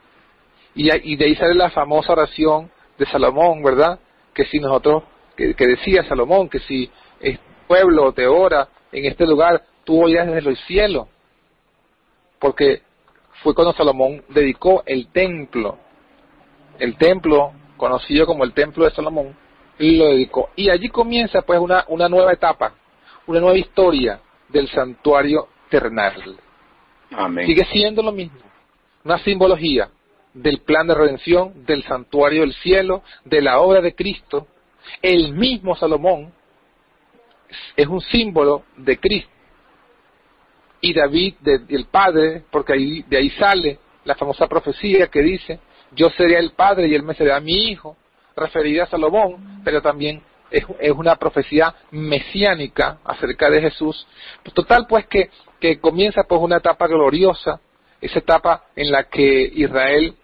y, 0.76 1.16
de 1.16 1.24
ahí 1.24 1.34
sale 1.34 1.54
la 1.54 1.70
famosa 1.70 2.12
oración 2.12 2.70
de 2.98 3.06
Salomón, 3.06 3.62
¿verdad? 3.62 3.98
Que 4.34 4.44
si 4.44 4.58
nosotros, 4.60 5.02
que, 5.36 5.54
decía 5.54 6.04
Salomón, 6.04 6.48
que 6.48 6.60
si 6.60 6.90
el 7.20 7.38
pueblo 7.66 8.12
te 8.12 8.26
ora 8.26 8.68
en 8.92 9.06
este 9.06 9.26
lugar, 9.26 9.64
tú 9.84 10.04
oirás 10.04 10.26
desde 10.26 10.51
el 10.51 10.57
cielo. 10.59 11.09
Porque 12.38 12.82
fue 13.42 13.55
cuando 13.55 13.72
Salomón 13.72 14.22
dedicó 14.28 14.82
el 14.86 15.09
templo 15.09 15.78
el 16.78 16.96
templo, 16.96 17.53
conocido 17.76 18.26
como 18.26 18.44
el 18.44 18.53
templo 18.53 18.84
de 18.84 18.90
Salomón, 18.90 19.36
y 19.78 19.96
lo 19.96 20.07
dedicó. 20.07 20.51
Y 20.57 20.70
allí 20.70 20.88
comienza 20.88 21.42
pues 21.42 21.59
una, 21.59 21.84
una 21.88 22.09
nueva 22.09 22.32
etapa, 22.32 22.74
una 23.26 23.40
nueva 23.40 23.59
historia 23.59 24.20
del 24.48 24.68
santuario 24.68 25.48
terrenal. 25.68 26.38
Sigue 27.44 27.64
siendo 27.66 28.03
lo 28.03 28.12
mismo, 28.12 28.38
una 29.05 29.18
simbología 29.18 29.88
del 30.37 30.61
plan 30.61 30.87
de 30.87 30.95
redención, 30.95 31.64
del 31.66 31.82
santuario 31.84 32.43
del 32.43 32.55
cielo, 32.55 33.03
de 33.24 33.41
la 33.41 33.59
obra 33.61 33.80
de 33.80 33.95
Cristo. 33.95 34.47
El 35.03 35.34
mismo 35.34 35.74
Salomón 35.76 36.32
es 37.76 37.87
un 37.87 38.01
símbolo 38.01 38.64
de 38.76 38.99
Cristo. 38.99 39.30
Y 40.80 40.93
David, 40.93 41.34
del 41.41 41.87
Padre, 41.87 42.45
porque 42.51 42.74
ahí, 42.74 43.03
de 43.03 43.16
ahí 43.16 43.30
sale 43.30 43.78
la 44.05 44.14
famosa 44.14 44.47
profecía 44.47 45.09
que 45.09 45.22
dice, 45.22 45.59
yo 45.93 46.11
seré 46.11 46.39
el 46.39 46.53
padre 46.53 46.87
y 46.89 46.95
él 46.95 47.03
me 47.03 47.14
será 47.14 47.41
mi 47.41 47.70
hijo, 47.70 47.97
referida 48.37 48.84
a 48.84 48.87
Salomón, 48.87 49.62
pero 49.64 49.80
también 49.80 50.22
es, 50.51 50.64
es 50.78 50.93
una 50.93 51.16
profecía 51.16 51.74
mesiánica 51.91 52.99
acerca 53.05 53.51
de 53.51 53.62
Jesús. 53.62 54.07
Pues 54.43 54.55
total, 54.55 54.87
pues 54.89 55.07
que, 55.07 55.30
que 55.59 55.80
comienza 55.80 56.22
pues 56.24 56.41
una 56.41 56.59
etapa 56.59 56.87
gloriosa, 56.87 57.61
esa 58.01 58.18
etapa 58.18 58.66
en 58.76 58.93
la 58.93 59.05
que 59.05 59.51
Israel, 59.55 60.14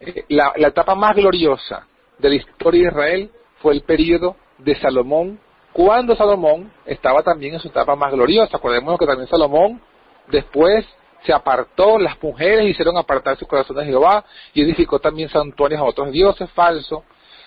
eh, 0.00 0.24
la, 0.28 0.52
etapa 0.56 0.94
más 0.94 1.14
gloriosa 1.14 1.86
de 2.18 2.28
la 2.28 2.34
historia 2.34 2.82
de 2.82 2.88
Israel 2.88 3.30
fue 3.60 3.74
el 3.74 3.82
periodo 3.82 4.36
de 4.58 4.74
Salomón, 4.76 5.40
cuando 5.72 6.16
Salomón 6.16 6.72
estaba 6.84 7.22
también 7.22 7.54
en 7.54 7.60
su 7.60 7.68
etapa 7.68 7.96
más 7.96 8.12
gloriosa. 8.12 8.56
Acordémonos 8.56 8.98
que 8.98 9.06
también 9.06 9.28
Salomón 9.28 9.80
después 10.28 10.86
se 11.24 11.32
apartó, 11.32 11.98
las 11.98 12.22
mujeres 12.22 12.66
hicieron 12.66 12.96
apartar 12.96 13.36
su 13.36 13.46
corazón 13.46 13.76
de 13.76 13.84
Jehová 13.84 14.24
y 14.54 14.62
edificó 14.62 14.98
también 14.98 15.28
santuarios 15.28 15.80
a 15.80 15.84
otros 15.84 16.12
dioses 16.12 16.50
falsos. 16.52 17.02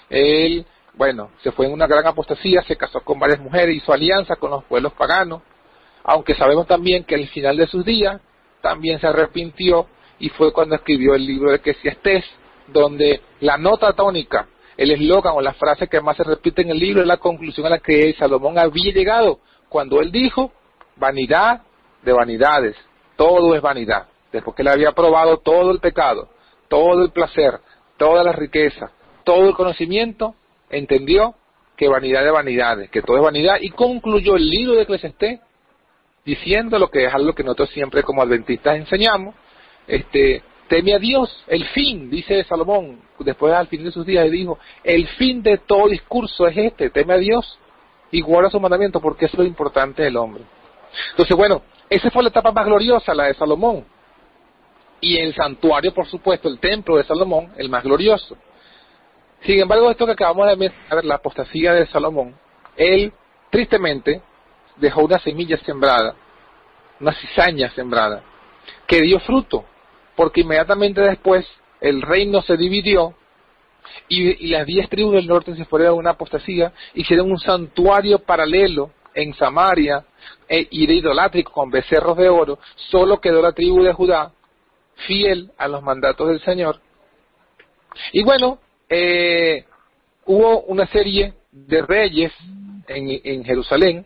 Él, 0.09 0.65
bueno, 0.93 1.31
se 1.41 1.51
fue 1.51 1.67
en 1.67 1.73
una 1.73 1.87
gran 1.87 2.05
apostasía, 2.05 2.61
se 2.63 2.75
casó 2.75 3.01
con 3.01 3.19
varias 3.19 3.39
mujeres, 3.39 3.75
hizo 3.75 3.93
alianza 3.93 4.35
con 4.35 4.51
los 4.51 4.63
pueblos 4.65 4.93
paganos, 4.93 5.41
aunque 6.03 6.35
sabemos 6.35 6.67
también 6.67 7.03
que 7.03 7.15
al 7.15 7.27
final 7.27 7.57
de 7.57 7.67
sus 7.67 7.85
días 7.85 8.19
también 8.61 8.99
se 8.99 9.07
arrepintió 9.07 9.87
y 10.19 10.29
fue 10.29 10.51
cuando 10.51 10.75
escribió 10.75 11.15
el 11.15 11.25
libro 11.25 11.49
de 11.49 11.57
Eclesiastés, 11.57 12.25
donde 12.67 13.21
la 13.39 13.57
nota 13.57 13.93
tónica 13.93 14.47
el 14.79 14.91
eslogan 14.91 15.33
o 15.35 15.41
la 15.41 15.53
frase 15.53 15.89
que 15.89 15.99
más 15.99 16.15
se 16.15 16.23
repite 16.23 16.61
en 16.61 16.69
el 16.69 16.79
libro 16.79 17.01
es 17.01 17.07
la 17.07 17.17
conclusión 17.17 17.65
a 17.65 17.69
la 17.69 17.79
que 17.79 18.13
Salomón 18.13 18.57
había 18.57 18.93
llegado 18.93 19.39
cuando 19.67 19.99
él 19.99 20.09
dijo, 20.09 20.53
vanidad 20.95 21.63
de 22.01 22.13
vanidades, 22.13 22.77
todo 23.17 23.53
es 23.55 23.61
vanidad. 23.61 24.07
Después 24.31 24.55
que 24.55 24.61
él 24.61 24.69
había 24.69 24.93
probado 24.93 25.39
todo 25.39 25.71
el 25.71 25.79
pecado, 25.79 26.29
todo 26.69 27.03
el 27.03 27.11
placer, 27.11 27.59
toda 27.97 28.23
la 28.23 28.31
riqueza, 28.31 28.89
todo 29.25 29.49
el 29.49 29.53
conocimiento, 29.53 30.35
entendió 30.69 31.35
que 31.75 31.89
vanidad 31.89 32.23
de 32.23 32.31
vanidades, 32.31 32.89
que 32.89 33.01
todo 33.01 33.17
es 33.17 33.23
vanidad, 33.23 33.57
y 33.59 33.71
concluyó 33.71 34.37
el 34.37 34.49
libro 34.49 34.75
de 34.75 34.83
Eclesiastés 34.83 35.41
diciendo 36.23 36.79
lo 36.79 36.89
que 36.89 37.03
es 37.03 37.13
algo 37.13 37.33
que 37.33 37.43
nosotros 37.43 37.69
siempre 37.71 38.03
como 38.03 38.21
adventistas 38.21 38.77
enseñamos, 38.77 39.35
este, 39.89 40.43
teme 40.67 40.93
a 40.93 40.99
Dios, 40.99 41.43
el 41.47 41.65
fin, 41.69 42.09
dice 42.11 42.43
Salomón, 42.43 43.01
después 43.19 43.53
al 43.53 43.67
fin 43.67 43.83
de 43.83 43.91
sus 43.91 44.05
días, 44.05 44.29
dijo, 44.29 44.59
el 44.83 45.07
fin 45.07 45.41
de 45.41 45.57
todo 45.57 45.87
discurso 45.87 46.47
es 46.47 46.55
este, 46.55 46.91
teme 46.91 47.15
a 47.15 47.17
Dios 47.17 47.59
y 48.11 48.21
guarda 48.21 48.51
su 48.51 48.59
mandamiento, 48.59 49.01
porque 49.01 49.25
es 49.25 49.33
lo 49.33 49.43
importante 49.43 50.03
del 50.03 50.15
hombre. 50.15 50.43
Entonces, 51.11 51.35
bueno, 51.35 51.63
esa 51.89 52.11
fue 52.11 52.21
la 52.21 52.29
etapa 52.29 52.51
más 52.51 52.65
gloriosa, 52.65 53.13
la 53.15 53.25
de 53.25 53.33
Salomón. 53.33 53.85
Y 55.01 55.17
el 55.17 55.33
santuario, 55.33 55.93
por 55.93 56.05
supuesto, 56.07 56.47
el 56.49 56.59
templo 56.59 56.97
de 56.97 57.03
Salomón, 57.03 57.51
el 57.57 57.69
más 57.69 57.83
glorioso. 57.83 58.37
Sin 59.41 59.59
embargo, 59.59 59.89
esto 59.89 60.05
que 60.05 60.11
acabamos 60.11 60.47
de 60.47 60.55
ver, 60.55 61.05
la 61.05 61.15
apostasía 61.15 61.73
de 61.73 61.87
Salomón, 61.87 62.35
él, 62.75 63.11
tristemente, 63.49 64.21
dejó 64.75 65.01
una 65.01 65.19
semilla 65.19 65.57
sembrada, 65.57 66.15
una 66.99 67.13
cizaña 67.13 67.71
sembrada, 67.71 68.23
que 68.85 69.01
dio 69.01 69.19
fruto 69.19 69.65
porque 70.19 70.41
inmediatamente 70.41 70.99
después 70.99 71.47
el 71.79 72.01
reino 72.01 72.41
se 72.41 72.57
dividió 72.57 73.15
y, 74.09 74.47
las 74.47 74.65
diez 74.65 74.89
tribus 74.89 75.13
del 75.13 75.27
norte 75.27 75.55
se 75.55 75.63
fueron 75.63 75.87
a 75.87 75.93
una 75.93 76.09
apostasía, 76.09 76.73
hicieron 76.93 77.31
un 77.31 77.39
santuario 77.39 78.19
paralelo 78.19 78.91
en 79.13 79.33
Samaria 79.35 80.03
e, 80.49 80.67
y 80.71 80.87
de 80.87 80.95
idolátrico 80.95 81.53
con 81.53 81.71
becerros 81.71 82.17
de 82.17 82.27
oro, 82.27 82.59
solo 82.75 83.21
quedó 83.21 83.41
la 83.41 83.53
tribu 83.53 83.81
de 83.81 83.93
Judá 83.93 84.33
fiel 85.07 85.53
a 85.57 85.69
los 85.69 85.81
mandatos 85.83 86.27
del 86.27 86.41
Señor. 86.41 86.81
Y 88.11 88.21
bueno, 88.21 88.59
eh, 88.89 89.63
hubo 90.25 90.63
una 90.63 90.85
serie 90.87 91.33
de 91.49 91.81
reyes 91.81 92.33
en, 92.89 93.21
en 93.23 93.45
Jerusalén, 93.45 94.05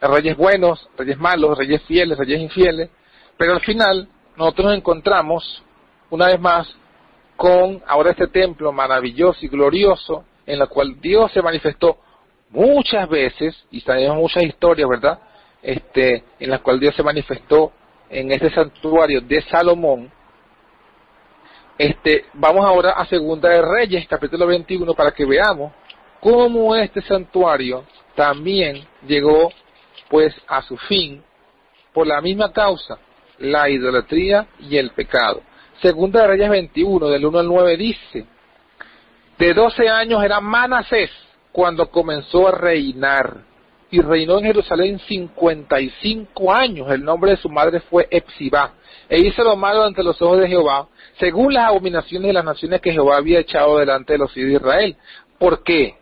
reyes 0.00 0.36
buenos, 0.36 0.90
reyes 0.98 1.16
malos, 1.16 1.56
reyes 1.56 1.80
fieles, 1.82 2.18
reyes 2.18 2.40
infieles, 2.40 2.90
pero 3.36 3.52
al 3.52 3.60
final 3.60 4.08
nosotros 4.40 4.68
nos 4.68 4.76
encontramos 4.78 5.62
una 6.08 6.28
vez 6.28 6.40
más 6.40 6.74
con 7.36 7.82
ahora 7.86 8.12
este 8.12 8.26
templo 8.26 8.72
maravilloso 8.72 9.38
y 9.42 9.48
glorioso 9.48 10.24
en 10.46 10.58
la 10.58 10.66
cual 10.66 10.98
Dios 10.98 11.30
se 11.32 11.42
manifestó 11.42 11.98
muchas 12.48 13.06
veces 13.10 13.54
y 13.70 13.82
tenemos 13.82 14.16
muchas 14.16 14.42
historias, 14.44 14.88
¿verdad? 14.88 15.18
Este, 15.62 16.24
en 16.38 16.50
la 16.50 16.60
cual 16.60 16.80
Dios 16.80 16.94
se 16.96 17.02
manifestó 17.02 17.72
en 18.08 18.32
este 18.32 18.50
santuario 18.50 19.20
de 19.20 19.42
Salomón. 19.42 20.10
Este, 21.76 22.24
vamos 22.32 22.64
ahora 22.64 22.92
a 22.92 23.04
Segunda 23.04 23.50
de 23.50 23.60
Reyes, 23.60 24.08
capítulo 24.08 24.46
21, 24.46 24.94
para 24.94 25.10
que 25.10 25.26
veamos 25.26 25.70
cómo 26.18 26.74
este 26.74 27.02
santuario 27.02 27.84
también 28.14 28.86
llegó 29.06 29.52
pues 30.08 30.34
a 30.48 30.62
su 30.62 30.78
fin 30.78 31.22
por 31.92 32.06
la 32.06 32.22
misma 32.22 32.50
causa 32.50 32.98
la 33.40 33.68
idolatría 33.68 34.46
y 34.60 34.76
el 34.76 34.90
pecado. 34.90 35.42
Segunda 35.82 36.22
de 36.22 36.28
Reyes 36.28 36.50
21, 36.50 37.08
del 37.08 37.26
1 37.26 37.38
al 37.38 37.46
9 37.46 37.76
dice, 37.76 38.26
de 39.38 39.54
12 39.54 39.88
años 39.88 40.22
era 40.22 40.40
Manasés 40.40 41.10
cuando 41.50 41.90
comenzó 41.90 42.48
a 42.48 42.52
reinar 42.52 43.38
y 43.90 44.00
reinó 44.00 44.38
en 44.38 44.44
Jerusalén 44.44 44.98
55 45.00 46.52
años. 46.52 46.90
El 46.90 47.02
nombre 47.02 47.32
de 47.32 47.36
su 47.38 47.48
madre 47.48 47.80
fue 47.80 48.06
Epsibá. 48.10 48.74
E 49.08 49.18
hizo 49.18 49.42
lo 49.42 49.56
malo 49.56 49.82
ante 49.82 50.04
los 50.04 50.20
ojos 50.22 50.40
de 50.40 50.48
Jehová, 50.48 50.86
según 51.18 51.54
las 51.54 51.68
abominaciones 51.68 52.28
de 52.28 52.32
las 52.34 52.44
naciones 52.44 52.80
que 52.80 52.92
Jehová 52.92 53.16
había 53.16 53.40
echado 53.40 53.78
delante 53.78 54.12
de 54.12 54.18
los 54.18 54.36
hijos 54.36 54.50
de 54.50 54.56
Israel. 54.56 54.96
¿Por 55.38 55.64
qué? 55.64 55.96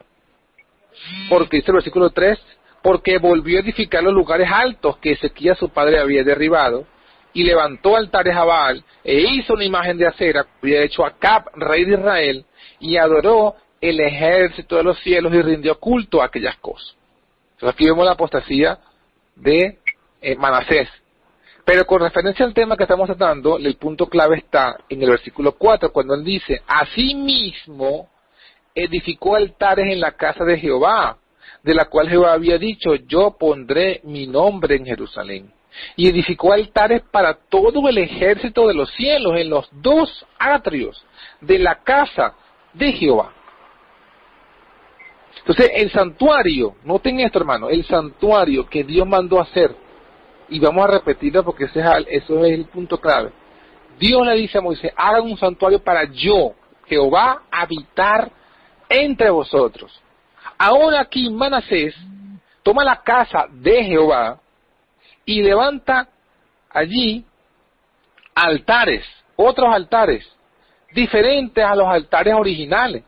Porque 1.31 1.59
dice 1.59 1.71
el 1.71 1.77
versículo 1.77 2.11
3, 2.11 2.39
porque 2.83 3.19
volvió 3.19 3.59
a 3.59 3.63
edificar 3.63 4.03
los 4.03 4.13
lugares 4.13 4.49
altos 4.53 4.99
que 4.99 5.13
Ezequiel 5.13 5.57
su 5.57 5.71
padre 5.71 6.01
había 6.01 6.25
derribado 6.25 6.87
y 7.33 7.45
levantó 7.45 7.97
altares 7.97 8.35
a 8.35 8.45
Baal 8.45 8.85
e 9.05 9.21
hizo 9.21 9.55
una 9.55 9.65
imagen 9.65 9.99
de 9.99 10.07
acera 10.07 10.47
había 10.63 10.83
hecho 10.83 11.05
Acab, 11.05 11.45
rey 11.55 11.85
de 11.85 11.95
Israel, 11.95 12.45
y 12.81 12.97
adoró 12.97 13.57
el 13.81 14.01
ejército 14.01 14.77
de 14.77 14.83
los 14.83 14.99
cielos 15.01 15.33
y 15.33 15.43
rindió 15.43 15.79
culto 15.79 16.21
a 16.21 16.27
aquellas 16.27 16.57
cosas. 16.57 16.97
Entonces 17.53 17.75
aquí 17.75 17.87
vemos 17.87 18.05
la 18.05 18.13
apostasía 18.13 18.79
de 19.37 19.79
eh, 20.21 20.37
Manasés. 20.37 20.89
Pero 21.65 21.87
con 21.87 22.01
referencia 22.01 22.47
al 22.47 22.55
tema 22.55 22.77
que 22.77 22.85
estamos 22.85 23.07
tratando, 23.07 23.59
el 23.59 23.77
punto 23.77 24.07
clave 24.07 24.39
está 24.39 24.77
en 24.89 25.03
el 25.03 25.11
versículo 25.11 25.53
4, 25.53 25.93
cuando 25.93 26.15
él 26.15 26.25
dice, 26.25 26.63
Asimismo 26.67 28.09
edificó 28.75 29.37
altares 29.37 29.93
en 29.93 30.01
la 30.01 30.13
casa 30.13 30.45
de 30.45 30.59
Jehová, 30.59 31.19
de 31.63 31.75
la 31.75 31.87
cual 31.87 32.09
Jehová 32.09 32.33
había 32.33 32.57
dicho, 32.59 32.95
yo 32.95 33.37
pondré 33.39 34.01
mi 34.05 34.27
nombre 34.27 34.77
en 34.77 34.87
Jerusalén 34.87 35.58
y 35.97 36.09
edificó 36.09 36.53
altares 36.53 37.03
para 37.11 37.35
todo 37.35 37.89
el 37.89 37.99
ejército 37.99 38.67
de 38.69 38.75
los 38.75 38.91
cielos 38.93 39.37
en 39.37 39.51
los 39.51 39.69
dos 39.73 40.27
atrios 40.39 41.05
de 41.41 41.59
la 41.59 41.83
casa 41.83 42.35
de 42.73 42.93
Jehová. 42.93 43.33
Entonces, 45.39 45.71
el 45.75 45.91
santuario, 45.91 46.75
noten 46.85 47.21
esto 47.21 47.39
hermano, 47.39 47.71
el 47.71 47.85
santuario 47.85 48.69
que 48.69 48.85
Dios 48.85 49.07
mandó 49.07 49.41
hacer, 49.41 49.75
y 50.49 50.59
vamos 50.59 50.85
a 50.85 50.93
repetirlo 50.93 51.45
porque 51.45 51.65
ese 51.65 51.81
es, 51.81 51.87
eso 52.09 52.45
es 52.45 52.53
el 52.53 52.67
punto 52.67 53.01
clave. 53.01 53.31
Dios 53.99 54.27
le 54.27 54.35
dice 54.37 54.59
a 54.59 54.61
Moisés, 54.61 54.93
hagan 54.97 55.23
un 55.23 55.37
santuario 55.37 55.83
para 55.83 56.05
yo, 56.05 56.53
Jehová, 56.87 57.43
habitar 57.51 58.31
entre 58.89 59.31
vosotros. 59.31 60.01
Ahora 60.57 61.01
aquí 61.01 61.29
Manasés 61.31 61.95
toma 62.63 62.85
la 62.85 63.03
casa 63.03 63.47
de 63.51 63.85
Jehová, 63.85 64.41
y 65.29 65.43
levanta 65.43 66.09
allí 66.71 67.23
altares, 68.35 69.05
otros 69.37 69.69
altares, 69.75 70.27
diferentes 70.95 71.63
a 71.63 71.75
los 71.75 71.87
altares 71.87 72.33
originales. 72.33 73.05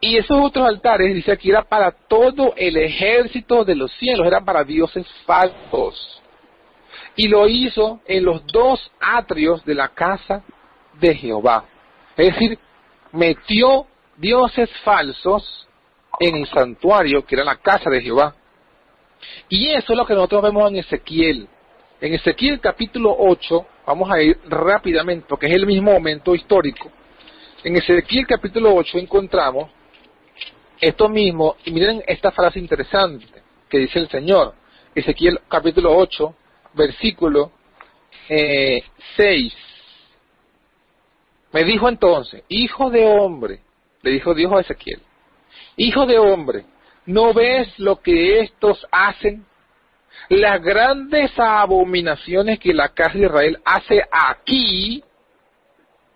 Y 0.00 0.16
esos 0.16 0.38
otros 0.40 0.68
altares, 0.68 1.16
dice 1.16 1.32
aquí, 1.32 1.50
era 1.50 1.64
para 1.64 1.90
todo 1.90 2.54
el 2.56 2.76
ejército 2.76 3.64
de 3.64 3.74
los 3.74 3.90
cielos, 3.94 4.24
eran 4.24 4.44
para 4.44 4.62
dioses 4.62 5.04
falsos. 5.24 6.22
Y 7.16 7.26
lo 7.26 7.48
hizo 7.48 8.00
en 8.06 8.24
los 8.24 8.46
dos 8.46 8.92
atrios 9.00 9.64
de 9.64 9.74
la 9.74 9.88
casa 9.88 10.44
de 11.00 11.12
Jehová. 11.16 11.64
Es 12.16 12.34
decir, 12.34 12.56
metió 13.10 13.88
dioses 14.16 14.70
falsos 14.84 15.66
en 16.20 16.36
el 16.36 16.46
santuario, 16.46 17.26
que 17.26 17.34
era 17.34 17.42
la 17.42 17.56
casa 17.56 17.90
de 17.90 18.00
Jehová. 18.00 18.36
Y 19.48 19.68
eso 19.68 19.92
es 19.92 19.96
lo 19.96 20.06
que 20.06 20.14
nosotros 20.14 20.42
vemos 20.42 20.70
en 20.70 20.78
Ezequiel. 20.78 21.48
En 22.00 22.14
Ezequiel 22.14 22.60
capítulo 22.60 23.14
8, 23.18 23.66
vamos 23.86 24.10
a 24.10 24.20
ir 24.20 24.38
rápidamente 24.48 25.26
porque 25.28 25.46
es 25.46 25.54
el 25.54 25.66
mismo 25.66 25.92
momento 25.92 26.34
histórico. 26.34 26.90
En 27.64 27.76
Ezequiel 27.76 28.26
capítulo 28.26 28.74
8 28.74 28.98
encontramos 28.98 29.70
esto 30.80 31.08
mismo, 31.08 31.56
y 31.64 31.70
miren 31.70 32.02
esta 32.06 32.30
frase 32.30 32.58
interesante 32.58 33.26
que 33.68 33.78
dice 33.78 33.98
el 33.98 34.08
Señor. 34.08 34.54
Ezequiel 34.94 35.40
capítulo 35.48 35.96
8, 35.96 36.34
versículo 36.74 37.52
6. 38.28 38.84
Eh, 39.18 39.52
Me 41.52 41.64
dijo 41.64 41.88
entonces, 41.88 42.42
hijo 42.48 42.90
de 42.90 43.06
hombre, 43.06 43.60
le 44.02 44.10
dijo 44.10 44.34
Dios 44.34 44.52
a 44.52 44.60
Ezequiel, 44.60 45.00
hijo 45.76 46.06
de 46.06 46.18
hombre, 46.18 46.64
¿no 47.06 47.32
ves 47.32 47.68
lo 47.78 48.00
que 48.00 48.40
estos 48.40 48.86
hacen? 48.90 49.46
Las 50.28 50.62
grandes 50.62 51.30
abominaciones 51.38 52.58
que 52.58 52.74
la 52.74 52.88
casa 52.88 53.18
de 53.18 53.26
Israel 53.26 53.58
hace 53.64 54.02
aquí 54.10 55.02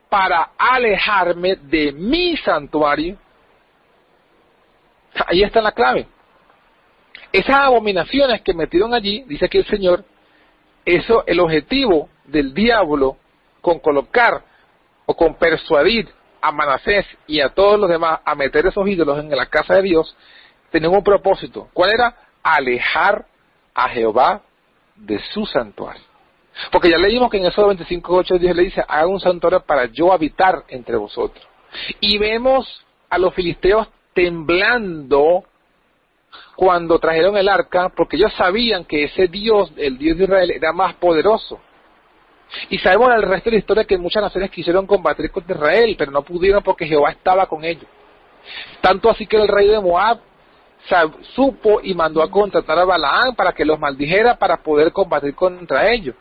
para 0.09 0.51
alejarme 0.59 1.57
de 1.57 1.93
mi 1.93 2.37
santuario. 2.39 3.17
Ahí 5.27 5.43
está 5.43 5.63
la 5.63 5.73
clave. 5.73 6.07
Esas 7.33 7.57
abominaciones 7.57 8.43
que 8.43 8.53
metieron 8.53 8.93
allí, 8.93 9.23
dice 9.27 9.47
aquí 9.47 9.59
el 9.59 9.67
Señor, 9.67 10.05
eso, 10.85 11.25
el 11.27 11.39
objetivo 11.39 12.09
del 12.25 12.53
diablo 12.53 13.17
con 13.61 13.79
colocar 13.79 14.43
o 15.07 15.15
con 15.15 15.35
persuadir 15.35 16.09
a 16.41 16.51
Manasés 16.51 17.07
y 17.27 17.41
a 17.41 17.51
todos 17.51 17.79
los 17.79 17.89
demás 17.89 18.21
a 18.25 18.35
meter 18.35 18.67
esos 18.67 18.89
ídolos 18.89 19.19
en 19.21 19.31
la 19.31 19.47
casa 19.47 19.75
de 19.75 19.83
Dios, 19.83 20.17
tenía 20.71 20.89
un 20.89 21.03
propósito. 21.03 21.69
¿Cuál 21.73 21.93
era? 21.93 22.17
Alejar 22.43 23.27
a 23.75 23.89
Jehová 23.89 24.43
de 24.97 25.19
su 25.33 25.47
santuario. 25.47 26.03
Porque 26.71 26.91
ya 26.91 26.99
leímos 26.99 27.31
que 27.31 27.39
en 27.39 27.47
esos 27.47 27.65
25.8 27.65 28.39
Dios 28.39 28.57
le 28.57 28.65
dice, 28.65 28.85
haga 28.87 29.07
un 29.07 29.21
santuario 29.21 29.61
para 29.61 29.87
yo 29.87 30.13
habitar 30.13 30.65
entre 30.69 30.97
vosotros. 30.97 31.47
Y 32.01 32.19
vemos 32.19 32.85
a 33.09 33.19
los 33.19 33.35
filisteos 33.35 33.89
temblando 34.13 35.45
cuando 36.57 36.99
trajeron 36.99 37.37
el 37.37 37.49
arca, 37.49 37.89
porque 37.89 38.17
ellos 38.17 38.33
sabían 38.35 38.85
que 38.85 39.05
ese 39.05 39.29
Dios, 39.29 39.73
el 39.77 39.97
Dios 39.97 40.19
de 40.19 40.25
Israel, 40.25 40.51
era 40.51 40.73
más 40.73 40.95
poderoso. 40.95 41.61
Y 42.69 42.79
sabemos 42.79 43.15
el 43.15 43.23
resto 43.23 43.49
de 43.49 43.57
la 43.57 43.61
historia 43.61 43.85
que 43.85 43.97
muchas 43.97 44.23
naciones 44.23 44.51
quisieron 44.51 44.87
combatir 44.87 45.31
contra 45.31 45.55
Israel, 45.55 45.95
pero 45.97 46.11
no 46.11 46.23
pudieron 46.23 46.63
porque 46.63 46.87
Jehová 46.87 47.13
estaba 47.13 47.47
con 47.47 47.65
ellos. 47.65 47.87
Tanto 48.81 49.09
así 49.09 49.27
que 49.27 49.37
el 49.37 49.49
rey 49.49 49.69
de 49.69 49.81
Moab 49.81 50.19
supo 51.35 51.81
y 51.83 51.95
mandó 51.95 52.23
a 52.23 52.31
contratar 52.31 52.79
a 52.79 52.85
Balaán 52.85 53.35
para 53.37 53.53
que 53.53 53.65
los 53.65 53.79
maldijera 53.79 54.37
para 54.37 54.63
poder 54.63 54.93
combatir 54.93 55.35
contra 55.35 55.91
ellos. 55.91 56.15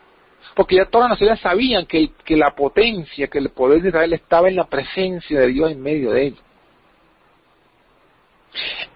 Porque 0.54 0.76
ya 0.76 0.86
todas 0.86 1.08
las 1.08 1.18
naciones 1.18 1.40
sabían 1.40 1.86
que, 1.86 2.10
que 2.24 2.36
la 2.36 2.54
potencia, 2.54 3.28
que 3.28 3.38
el 3.38 3.50
poder 3.50 3.82
de 3.82 3.88
Israel 3.88 4.12
estaba 4.12 4.48
en 4.48 4.56
la 4.56 4.64
presencia 4.64 5.40
de 5.40 5.46
Dios 5.48 5.70
en 5.70 5.82
medio 5.82 6.12
de 6.12 6.26
ellos. 6.26 6.42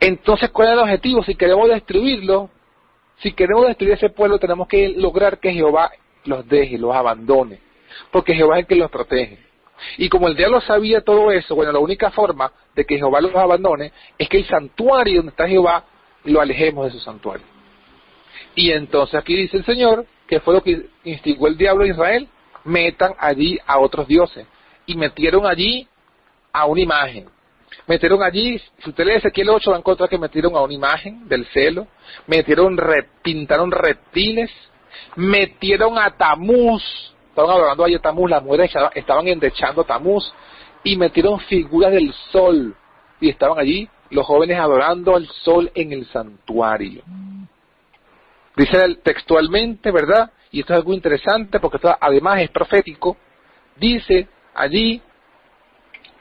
Entonces, 0.01 0.51
¿cuál 0.51 0.69
es 0.69 0.75
el 0.75 0.81
objetivo? 0.81 1.23
Si 1.23 1.35
queremos 1.35 1.69
destruirlo, 1.69 2.51
si 3.19 3.33
queremos 3.33 3.67
destruir 3.67 3.93
ese 3.93 4.11
pueblo, 4.11 4.39
tenemos 4.39 4.67
que 4.69 4.91
lograr 4.91 5.39
que 5.39 5.53
Jehová 5.53 5.91
los 6.25 6.47
deje, 6.49 6.79
los 6.79 6.95
abandone, 6.95 7.61
porque 8.11 8.35
Jehová 8.35 8.57
es 8.57 8.63
el 8.63 8.67
que 8.67 8.77
los 8.77 8.91
protege. 8.91 9.39
Y 9.99 10.09
como 10.09 10.29
el 10.29 10.37
diablo 10.37 10.61
sabía 10.61 11.01
todo 11.03 11.31
eso, 11.31 11.55
bueno, 11.55 11.73
la 11.73 11.79
única 11.79 12.11
forma 12.11 12.53
de 12.75 12.85
que 12.85 12.97
Jehová 12.97 13.21
los 13.21 13.35
abandone 13.35 13.93
es 14.19 14.29
que 14.29 14.39
el 14.39 14.47
santuario 14.47 15.17
donde 15.17 15.31
está 15.31 15.49
Jehová 15.49 15.85
lo 16.25 16.41
alejemos 16.41 16.87
de 16.87 16.93
su 16.93 17.01
santuario. 17.01 17.47
Y 18.55 18.71
entonces 18.71 19.15
aquí 19.15 19.35
dice 19.35 19.57
el 19.57 19.65
Señor, 19.65 20.07
que 20.27 20.41
fue 20.41 20.55
lo 20.55 20.63
que 20.63 20.87
instigó 21.05 21.49
el 21.49 21.57
diablo 21.57 21.85
a 21.85 21.89
Israel, 21.89 22.29
metan 22.65 23.15
allí 23.19 23.59
a 23.67 23.79
otros 23.79 24.07
dioses. 24.07 24.47
Y 24.87 24.97
metieron 24.97 25.47
allí 25.47 25.89
a 26.53 26.67
una 26.67 26.81
imagen. 26.81 27.29
Metieron 27.87 28.23
allí, 28.23 28.59
si 28.79 28.91
usted 28.91 29.05
lee 29.05 29.15
Ezequiel 29.15 29.51
8 29.51 29.71
va 29.71 29.77
a 29.77 29.81
encontrar 29.81 30.09
que 30.09 30.19
metieron 30.19 30.55
a 30.55 30.63
una 30.63 30.73
imagen 30.73 31.29
del 31.29 31.45
celo, 31.47 31.87
metieron, 32.27 32.79
pintaron 33.23 33.71
reptiles, 33.71 34.51
metieron 35.17 35.99
a 35.99 36.17
Tamuz, 36.17 37.14
estaban 37.35 37.51
adorando 37.51 37.85
a 37.85 37.99
Tamuz, 37.99 38.31
las 38.31 38.43
mujeres 38.45 38.73
estaban 38.95 39.27
endechando 39.27 39.83
a 39.83 39.85
Tamuz, 39.85 40.33
y 40.85 40.97
metieron 40.97 41.41
figuras 41.41 41.93
del 41.93 42.13
sol, 42.31 42.77
y 43.21 43.29
estaban 43.29 43.59
allí 43.59 43.89
los 44.11 44.25
jóvenes 44.25 44.59
adorando 44.59 45.17
al 45.17 45.27
sol 45.27 45.71
en 45.75 45.93
el 45.93 46.07
santuario. 46.07 47.03
Dice 48.57 48.97
textualmente, 49.03 49.91
¿verdad? 49.91 50.31
Y 50.53 50.61
esto 50.61 50.75
es 50.75 50.79
algo 50.79 50.93
interesante 50.93 51.59
porque 51.59 51.79
además 52.01 52.41
es 52.41 52.51
profético. 52.51 53.17
Dice 53.75 54.29
allí 54.55 55.03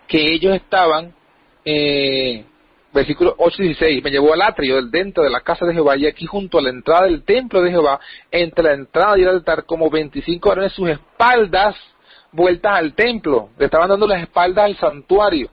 que 0.07 0.33
ellos 0.33 0.55
estaban 0.55 1.13
eh, 1.63 2.43
versículo 2.93 3.35
8 3.37 3.63
y 3.63 3.65
16, 3.67 4.03
me 4.03 4.11
llevó 4.11 4.33
al 4.33 4.41
atrio 4.41 4.75
del 4.75 4.91
dentro 4.91 5.23
de 5.23 5.29
la 5.29 5.41
casa 5.41 5.65
de 5.65 5.73
Jehová 5.73 5.97
y 5.97 6.05
aquí 6.05 6.25
junto 6.25 6.59
a 6.59 6.61
la 6.61 6.69
entrada 6.69 7.05
del 7.05 7.23
templo 7.23 7.61
de 7.61 7.71
Jehová, 7.71 7.99
entre 8.31 8.63
la 8.63 8.73
entrada 8.73 9.17
y 9.17 9.23
el 9.23 9.29
altar, 9.29 9.65
como 9.65 9.89
25 9.89 10.49
varones 10.49 10.73
sus 10.73 10.89
espaldas 10.89 11.75
vueltas 12.31 12.77
al 12.77 12.93
templo, 12.93 13.49
le 13.57 13.65
estaban 13.65 13.89
dando 13.89 14.07
las 14.07 14.21
espaldas 14.21 14.65
al 14.65 14.77
santuario 14.77 15.49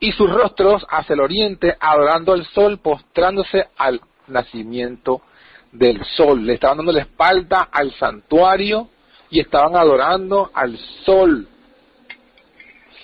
y 0.00 0.12
sus 0.12 0.30
rostros 0.30 0.84
hacia 0.88 1.14
el 1.14 1.20
oriente, 1.20 1.76
adorando 1.78 2.32
al 2.32 2.44
sol, 2.46 2.78
postrándose 2.78 3.68
al 3.76 4.00
nacimiento 4.26 5.22
del 5.70 6.04
sol, 6.04 6.44
le 6.44 6.54
estaban 6.54 6.78
dando 6.78 6.92
la 6.92 7.02
espalda 7.02 7.68
al 7.70 7.92
santuario 7.92 8.88
y 9.30 9.40
estaban 9.40 9.76
adorando 9.76 10.50
al 10.52 10.76
sol. 11.04 11.46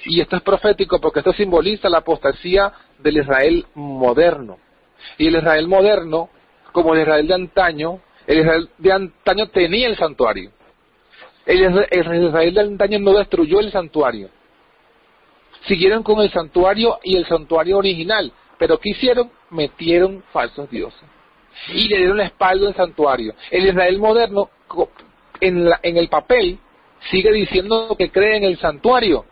Y 0.05 0.21
esto 0.21 0.37
es 0.37 0.43
profético 0.43 1.01
porque 1.01 1.21
esto 1.21 1.33
simboliza 1.33 1.89
la 1.89 1.99
apostasía 1.99 2.73
del 2.99 3.19
Israel 3.19 3.67
moderno. 3.75 4.59
Y 5.17 5.29
el 5.29 5.37
Israel 5.37 5.69
moderno, 5.69 6.29
como 6.73 6.95
el 6.95 7.03
Israel 7.03 7.27
de 7.27 7.35
antaño, 7.35 8.01
el 8.27 8.41
Israel 8.41 8.69
de 8.79 8.93
antaño 8.93 9.49
tenía 9.49 9.89
el 9.89 9.97
santuario. 9.97 10.51
El, 11.47 11.63
Israel 11.63 12.55
de 12.55 12.61
antaño 12.61 12.99
no 12.99 13.15
destruyó 13.15 13.61
el 13.61 13.73
santuario. 13.73 14.29
Siguieron 15.67 16.03
con 16.03 16.21
el 16.21 16.31
santuario 16.31 16.99
y 17.03 17.17
el 17.17 17.27
santuario 17.27 17.79
original, 17.79 18.33
pero 18.59 18.79
¿qué 18.79 18.91
hicieron? 18.91 19.31
Metieron 19.51 20.23
falsos 20.33 20.69
dioses. 20.71 21.03
Y 21.69 21.89
le 21.89 21.97
dieron 21.97 22.19
la 22.19 22.25
espalda 22.25 22.69
al 22.69 22.75
santuario. 22.75 23.35
El 23.51 23.67
Israel 23.67 23.99
moderno, 23.99 24.51
en, 25.41 25.69
en 25.83 25.97
el 25.97 26.09
papel, 26.09 26.59
sigue 27.11 27.33
diciendo 27.33 27.97
que 27.99 28.11
cree 28.11 28.37
en 28.37 28.45
el 28.45 28.59
santuario, 28.59 29.25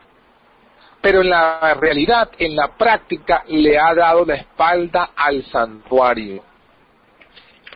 pero 1.00 1.20
en 1.20 1.30
la 1.30 1.74
realidad, 1.74 2.30
en 2.38 2.56
la 2.56 2.76
práctica, 2.76 3.44
le 3.48 3.78
ha 3.78 3.94
dado 3.94 4.24
la 4.24 4.34
espalda 4.34 5.10
al 5.14 5.44
santuario. 5.44 6.42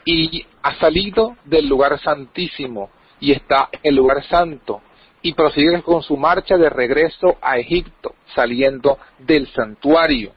Y 0.04 0.44
ha 0.62 0.74
salido 0.76 1.36
del 1.44 1.68
lugar 1.68 1.98
santísimo 2.00 2.90
y 3.20 3.32
está 3.32 3.68
en 3.72 3.80
el 3.82 3.96
lugar 3.96 4.24
santo. 4.24 4.82
Y 5.22 5.34
prosigue 5.34 5.82
con 5.82 6.02
su 6.02 6.16
marcha 6.16 6.56
de 6.56 6.70
regreso 6.70 7.36
a 7.42 7.58
Egipto, 7.58 8.14
saliendo 8.34 8.98
del 9.18 9.46
santuario. 9.48 10.32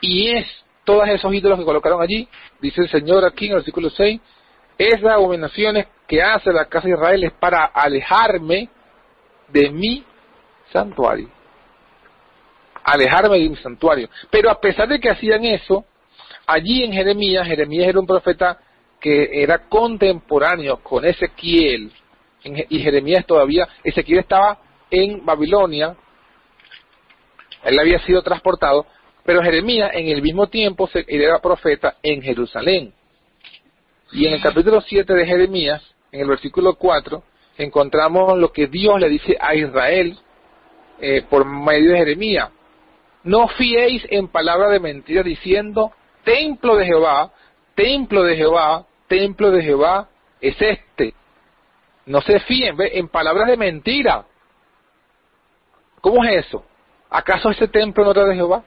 Y 0.00 0.28
es 0.28 0.46
todos 0.84 1.08
esos 1.08 1.34
ídolos 1.34 1.58
que 1.58 1.64
colocaron 1.64 2.00
allí, 2.00 2.28
dice 2.60 2.82
el 2.82 2.88
Señor 2.90 3.24
aquí 3.24 3.46
en 3.46 3.52
el 3.52 3.56
versículo 3.56 3.90
6, 3.90 4.20
esas 4.78 5.12
abominaciones 5.12 5.86
que 6.06 6.22
hace 6.22 6.52
la 6.52 6.66
casa 6.66 6.86
de 6.86 6.94
Israel 6.94 7.24
es 7.24 7.32
para 7.32 7.64
alejarme 7.64 8.68
de 9.48 9.70
mi 9.70 10.04
santuario 10.70 11.35
alejarme 12.86 13.38
de 13.38 13.48
mi 13.48 13.56
santuario. 13.56 14.08
Pero 14.30 14.50
a 14.50 14.60
pesar 14.60 14.88
de 14.88 15.00
que 15.00 15.10
hacían 15.10 15.44
eso, 15.44 15.84
allí 16.46 16.84
en 16.84 16.92
Jeremías, 16.92 17.46
Jeremías 17.46 17.88
era 17.88 18.00
un 18.00 18.06
profeta 18.06 18.58
que 19.00 19.42
era 19.42 19.68
contemporáneo 19.68 20.78
con 20.82 21.04
Ezequiel, 21.04 21.92
y 22.44 22.78
Jeremías 22.78 23.26
todavía, 23.26 23.68
Ezequiel 23.82 24.20
estaba 24.20 24.58
en 24.88 25.24
Babilonia, 25.24 25.96
él 27.64 27.78
había 27.80 27.98
sido 28.00 28.22
transportado, 28.22 28.86
pero 29.24 29.42
Jeremías 29.42 29.90
en 29.92 30.06
el 30.08 30.22
mismo 30.22 30.46
tiempo 30.46 30.88
era 31.08 31.40
profeta 31.40 31.96
en 32.02 32.22
Jerusalén. 32.22 32.92
Y 34.12 34.26
en 34.26 34.34
el 34.34 34.40
capítulo 34.40 34.80
7 34.80 35.12
de 35.12 35.26
Jeremías, 35.26 35.82
en 36.12 36.20
el 36.20 36.28
versículo 36.28 36.76
4, 36.76 37.24
encontramos 37.58 38.38
lo 38.38 38.52
que 38.52 38.68
Dios 38.68 39.00
le 39.00 39.08
dice 39.08 39.36
a 39.40 39.56
Israel 39.56 40.16
eh, 41.00 41.24
por 41.28 41.44
medio 41.44 41.90
de 41.90 41.98
Jeremías. 41.98 42.50
No 43.26 43.48
fiéis 43.48 44.06
en 44.08 44.28
palabra 44.28 44.68
de 44.68 44.78
mentira 44.78 45.24
diciendo, 45.24 45.90
templo 46.22 46.76
de 46.76 46.86
Jehová, 46.86 47.32
templo 47.74 48.22
de 48.22 48.36
Jehová, 48.36 48.86
templo 49.08 49.50
de 49.50 49.64
Jehová 49.64 50.08
es 50.40 50.54
este. 50.62 51.12
No 52.06 52.20
se 52.20 52.38
fíen 52.38 52.76
¿ve? 52.76 52.92
en 52.94 53.08
palabras 53.08 53.48
de 53.48 53.56
mentira. 53.56 54.24
¿Cómo 56.00 56.22
es 56.22 56.46
eso? 56.46 56.64
¿Acaso 57.10 57.50
ese 57.50 57.66
templo 57.66 58.04
no 58.04 58.12
era 58.12 58.26
de 58.26 58.36
Jehová? 58.36 58.62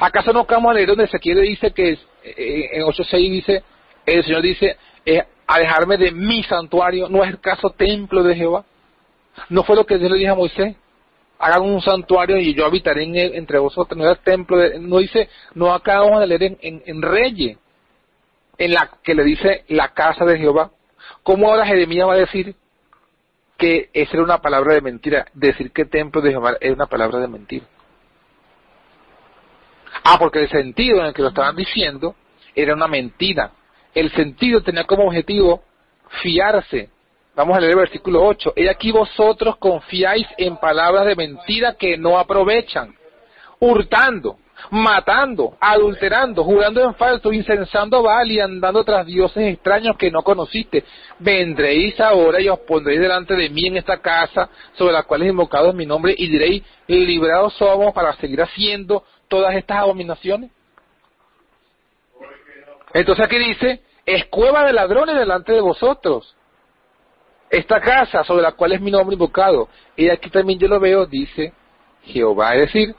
¿Acaso 0.00 0.34
no 0.34 0.44
vamos 0.44 0.70
a 0.70 0.74
leer 0.74 0.88
donde 0.88 1.08
quiere 1.18 1.40
dice 1.40 1.72
que 1.72 1.92
eh, 1.92 2.68
en 2.72 2.82
8.6 2.82 3.30
dice, 3.30 3.62
el 4.04 4.22
Señor 4.22 4.42
dice, 4.42 4.76
eh, 5.06 5.24
alejarme 5.46 5.96
de 5.96 6.12
mi 6.12 6.42
santuario, 6.42 7.08
¿no 7.08 7.24
es 7.24 7.30
el 7.30 7.40
caso 7.40 7.70
templo 7.70 8.22
de 8.22 8.36
Jehová? 8.36 8.66
¿No 9.48 9.62
fue 9.62 9.76
lo 9.76 9.86
que 9.86 9.96
Dios 9.96 10.10
le 10.10 10.18
dijo 10.18 10.32
a 10.32 10.36
Moisés? 10.36 10.76
Hagan 11.38 11.62
un 11.62 11.80
santuario 11.80 12.36
y 12.38 12.54
yo 12.54 12.66
habitaré 12.66 13.04
en 13.04 13.16
entre 13.16 13.58
vosotros. 13.58 13.96
No 13.96 14.08
el 14.10 14.18
templo, 14.18 14.58
no 14.80 14.98
dice, 14.98 15.28
no 15.54 15.72
acabamos 15.72 16.20
de 16.20 16.26
leer 16.26 16.42
en, 16.60 16.82
en, 16.84 17.02
Reyes, 17.02 17.58
en 18.58 18.72
la 18.72 18.90
que 19.02 19.14
le 19.14 19.24
dice 19.24 19.64
la 19.68 19.88
casa 19.94 20.24
de 20.24 20.38
Jehová. 20.38 20.70
¿Cómo 21.22 21.48
ahora 21.48 21.66
Jeremías 21.66 22.08
va 22.08 22.14
a 22.14 22.18
decir 22.18 22.54
que 23.56 23.90
esa 23.92 24.12
era 24.14 24.22
una 24.22 24.42
palabra 24.42 24.74
de 24.74 24.80
mentira? 24.80 25.26
Decir 25.32 25.70
que 25.72 25.84
templo 25.84 26.20
de 26.20 26.30
Jehová 26.30 26.56
es 26.60 26.72
una 26.72 26.86
palabra 26.86 27.18
de 27.18 27.28
mentira. 27.28 27.66
Ah, 30.04 30.16
porque 30.18 30.40
el 30.40 30.48
sentido 30.48 31.00
en 31.00 31.06
el 31.06 31.14
que 31.14 31.22
lo 31.22 31.28
estaban 31.28 31.56
diciendo 31.56 32.14
era 32.54 32.74
una 32.74 32.88
mentira. 32.88 33.52
El 33.94 34.10
sentido 34.12 34.62
tenía 34.62 34.84
como 34.84 35.06
objetivo 35.06 35.62
fiarse. 36.22 36.90
Vamos 37.38 37.56
a 37.56 37.60
leer 37.60 37.74
el 37.74 37.78
versículo 37.78 38.26
8. 38.26 38.54
He 38.56 38.68
aquí 38.68 38.90
vosotros 38.90 39.58
confiáis 39.58 40.26
en 40.38 40.56
palabras 40.56 41.06
de 41.06 41.14
mentira 41.14 41.76
que 41.78 41.96
no 41.96 42.18
aprovechan, 42.18 42.92
hurtando, 43.60 44.38
matando, 44.72 45.56
adulterando, 45.60 46.42
jurando 46.42 46.82
en 46.82 46.96
falso, 46.96 47.32
incensando 47.32 48.02
Baal 48.02 48.32
y 48.32 48.40
andando 48.40 48.82
tras 48.82 49.06
dioses 49.06 49.54
extraños 49.54 49.96
que 49.96 50.10
no 50.10 50.22
conociste. 50.22 50.82
Vendréis 51.20 52.00
ahora 52.00 52.40
y 52.40 52.48
os 52.48 52.58
pondréis 52.58 52.98
delante 52.98 53.36
de 53.36 53.50
mí 53.50 53.68
en 53.68 53.76
esta 53.76 53.98
casa 53.98 54.50
sobre 54.72 54.94
la 54.94 55.04
cual 55.04 55.22
es 55.22 55.28
invocado 55.28 55.72
mi 55.72 55.86
nombre 55.86 56.16
y 56.18 56.26
diréis, 56.26 56.64
librados 56.88 57.54
somos 57.54 57.94
para 57.94 58.14
seguir 58.14 58.42
haciendo 58.42 59.04
todas 59.28 59.54
estas 59.54 59.78
abominaciones. 59.78 60.50
Entonces 62.92 63.24
aquí 63.24 63.38
dice, 63.38 63.80
es 64.04 64.24
cueva 64.24 64.64
de 64.64 64.72
ladrones 64.72 65.14
delante 65.14 65.52
de 65.52 65.60
vosotros. 65.60 66.34
Esta 67.50 67.80
casa 67.80 68.24
sobre 68.24 68.42
la 68.42 68.52
cual 68.52 68.72
es 68.72 68.80
mi 68.80 68.90
nombre 68.90 69.14
invocado. 69.14 69.68
Y 69.96 70.08
aquí 70.08 70.30
también 70.30 70.58
yo 70.58 70.68
lo 70.68 70.78
veo, 70.78 71.06
dice 71.06 71.52
Jehová. 72.04 72.54
Es 72.54 72.72
decir, 72.72 72.94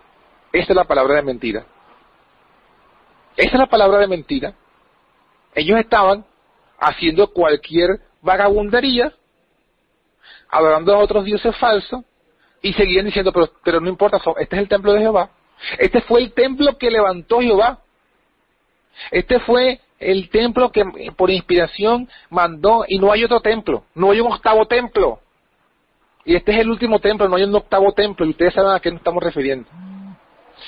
esta 0.51 0.73
es 0.73 0.75
la 0.75 0.85
palabra 0.85 1.15
de 1.15 1.21
mentira. 1.21 1.65
Esa 3.35 3.51
es 3.53 3.59
la 3.59 3.67
palabra 3.67 3.99
de 3.99 4.07
mentira. 4.07 4.53
Ellos 5.55 5.79
estaban 5.79 6.25
haciendo 6.79 7.27
cualquier 7.31 7.99
vagabundería, 8.21 9.13
adorando 10.49 10.93
a 10.93 10.99
otros 10.99 11.25
dioses 11.25 11.55
falsos, 11.57 12.03
y 12.61 12.73
seguían 12.73 13.05
diciendo, 13.05 13.31
pero, 13.31 13.49
pero 13.63 13.79
no 13.79 13.89
importa, 13.89 14.19
este 14.39 14.55
es 14.55 14.61
el 14.61 14.67
templo 14.67 14.93
de 14.93 14.99
Jehová. 14.99 15.29
Este 15.77 16.01
fue 16.01 16.21
el 16.21 16.33
templo 16.33 16.77
que 16.77 16.91
levantó 16.91 17.39
Jehová. 17.39 17.79
Este 19.11 19.39
fue 19.39 19.79
el 19.99 20.29
templo 20.29 20.71
que 20.71 20.83
por 21.15 21.29
inspiración 21.29 22.07
mandó, 22.29 22.85
y 22.87 22.99
no 22.99 23.11
hay 23.11 23.23
otro 23.23 23.41
templo, 23.41 23.83
no 23.95 24.11
hay 24.11 24.19
un 24.19 24.31
octavo 24.31 24.65
templo. 24.65 25.19
Y 26.25 26.35
este 26.35 26.51
es 26.51 26.59
el 26.59 26.69
último 26.69 26.99
templo, 26.99 27.27
no 27.27 27.35
hay 27.35 27.43
un 27.43 27.55
octavo 27.55 27.91
templo, 27.93 28.25
y 28.25 28.29
ustedes 28.29 28.53
saben 28.53 28.71
a 28.71 28.79
qué 28.79 28.91
nos 28.91 28.99
estamos 28.99 29.23
refiriendo 29.23 29.69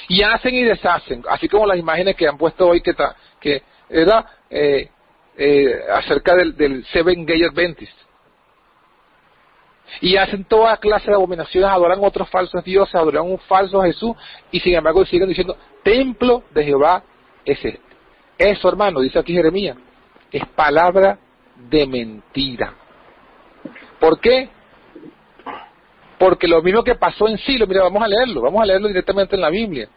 y 0.07 0.23
hacen 0.23 0.55
y 0.55 0.63
deshacen, 0.63 1.23
así 1.29 1.47
como 1.47 1.65
las 1.65 1.77
imágenes 1.77 2.15
que 2.15 2.27
han 2.27 2.38
puesto 2.38 2.67
hoy 2.67 2.82
que, 2.82 2.93
que 3.39 3.63
era 3.89 4.25
eh, 4.49 4.89
eh, 5.38 5.79
acerca 5.93 6.36
del, 6.36 6.55
del 6.55 6.86
Seven 6.88 7.25
Gay 7.25 7.43
Adventist. 7.43 7.97
Y 9.99 10.15
hacen 10.15 10.45
toda 10.45 10.77
clase 10.77 11.07
de 11.07 11.15
abominaciones, 11.15 11.69
adoran 11.69 11.99
otros 12.01 12.29
falsos 12.29 12.63
dioses, 12.63 12.95
adoran 12.95 13.23
un 13.23 13.39
falso 13.39 13.82
Jesús, 13.82 14.15
y 14.51 14.59
sin 14.59 14.75
embargo 14.75 15.05
siguen 15.05 15.27
diciendo, 15.27 15.57
templo 15.84 16.43
de 16.51 16.63
Jehová 16.63 17.03
es 17.43 17.63
este. 17.63 17.91
Eso, 18.42 18.70
hermano, 18.70 19.02
dice 19.02 19.20
aquí 19.20 19.34
Jeremías, 19.34 19.78
es 20.32 20.44
palabra 20.56 21.20
de 21.70 21.86
mentira. 21.86 22.74
¿Por 24.00 24.20
qué? 24.20 24.50
Porque 26.18 26.48
lo 26.48 26.60
mismo 26.64 26.84
que 26.84 26.96
pasó 26.96 27.28
en 27.28 27.38
Silo, 27.38 27.68
mira, 27.68 27.84
vamos 27.84 28.02
a 28.02 28.08
leerlo, 28.08 28.42
vamos 28.42 28.64
a 28.64 28.66
leerlo 28.66 28.88
directamente 28.88 29.36
en 29.36 29.42
la 29.42 29.52
Biblia. 29.52 29.88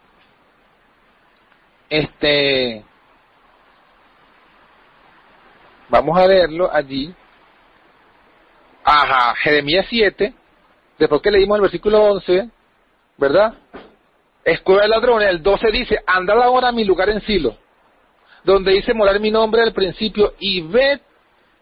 Este, 1.89 2.85
vamos 5.89 6.15
a 6.15 6.27
leerlo 6.27 6.71
allí. 6.71 7.11
Ajá, 8.83 9.33
Jeremías 9.37 9.87
7, 9.89 10.35
después 10.99 11.19
que 11.19 11.31
leímos 11.31 11.55
el 11.55 11.63
versículo 11.63 11.99
11, 11.99 12.47
¿verdad? 13.17 13.55
Escuela 14.43 14.83
de 14.83 14.89
ladrones, 14.89 15.29
el 15.29 15.41
12 15.41 15.71
dice, 15.71 15.99
andad 16.05 16.43
ahora 16.43 16.67
a 16.67 16.71
mi 16.71 16.83
lugar 16.83 17.09
en 17.09 17.21
Silo, 17.21 17.57
donde 18.45 18.75
hice 18.75 18.93
morar 18.93 19.19
mi 19.19 19.31
nombre 19.31 19.61
al 19.61 19.73
principio, 19.73 20.33
y 20.39 20.61
ved 20.61 21.01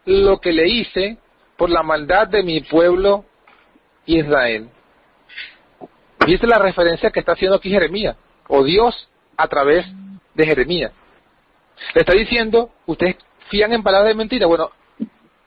lo 0.04 0.38
que 0.38 0.52
le 0.52 0.68
hice 0.68 1.16
por 1.56 1.70
la 1.70 1.82
maldad 1.82 2.28
de 2.28 2.42
mi 2.42 2.60
pueblo 2.60 3.24
Israel. 4.06 4.68
Y 6.26 6.34
esta 6.34 6.46
es 6.46 6.50
la 6.50 6.58
referencia 6.58 7.10
que 7.10 7.20
está 7.20 7.32
haciendo 7.32 7.56
aquí 7.56 7.70
Jeremías, 7.70 8.16
o 8.48 8.62
Dios 8.62 9.08
a 9.36 9.48
través 9.48 9.86
de 10.34 10.46
Jeremías. 10.46 10.92
Le 11.94 12.00
está 12.00 12.12
diciendo, 12.12 12.70
ustedes 12.86 13.16
fían 13.48 13.72
en 13.72 13.82
palabras 13.82 14.08
de 14.08 14.14
mentira. 14.14 14.46
Bueno, 14.46 14.70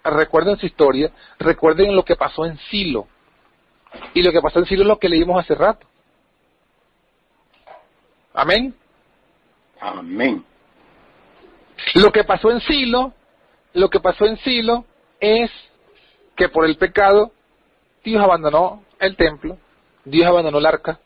recuerden 0.04 0.58
su 0.58 0.66
historia, 0.66 1.12
recuerden 1.40 1.96
lo 1.96 2.04
que 2.04 2.16
pasó 2.16 2.46
en 2.46 2.58
Silo. 2.70 3.08
Y 4.14 4.22
lo 4.22 4.32
que 4.32 4.42
pasó 4.42 4.60
en 4.60 4.66
Silo 4.66 4.82
es 4.82 4.88
lo 4.88 5.00
que 5.00 5.10
leímos 5.10 5.40
hace 5.40 5.56
rato. 5.56 5.88
Amén. 8.34 8.76
Amén. 9.80 10.44
Lo 11.96 12.12
que 12.12 12.24
pasó 12.24 12.52
en 12.52 12.60
Silo, 12.62 13.14
lo 13.74 13.90
que 13.90 14.00
pasó 14.00 14.26
en 14.26 14.38
Silo 14.38 14.86
es 15.20 15.52
que 16.36 16.50
por 16.50 16.66
el 16.66 16.78
pecado 16.78 17.32
Dios 18.04 18.24
abandonó 18.24 18.84
el 19.00 19.16
templo, 19.16 19.58
Dios 20.06 20.28
abandonó 20.28 20.60
el 20.60 20.66
arca. 20.66 21.00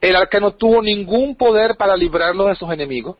El 0.00 0.16
arca 0.16 0.40
no 0.40 0.52
tuvo 0.52 0.82
ningún 0.82 1.36
poder 1.36 1.76
para 1.76 1.96
librarlo 1.96 2.46
de 2.46 2.56
sus 2.56 2.70
enemigos. 2.72 3.16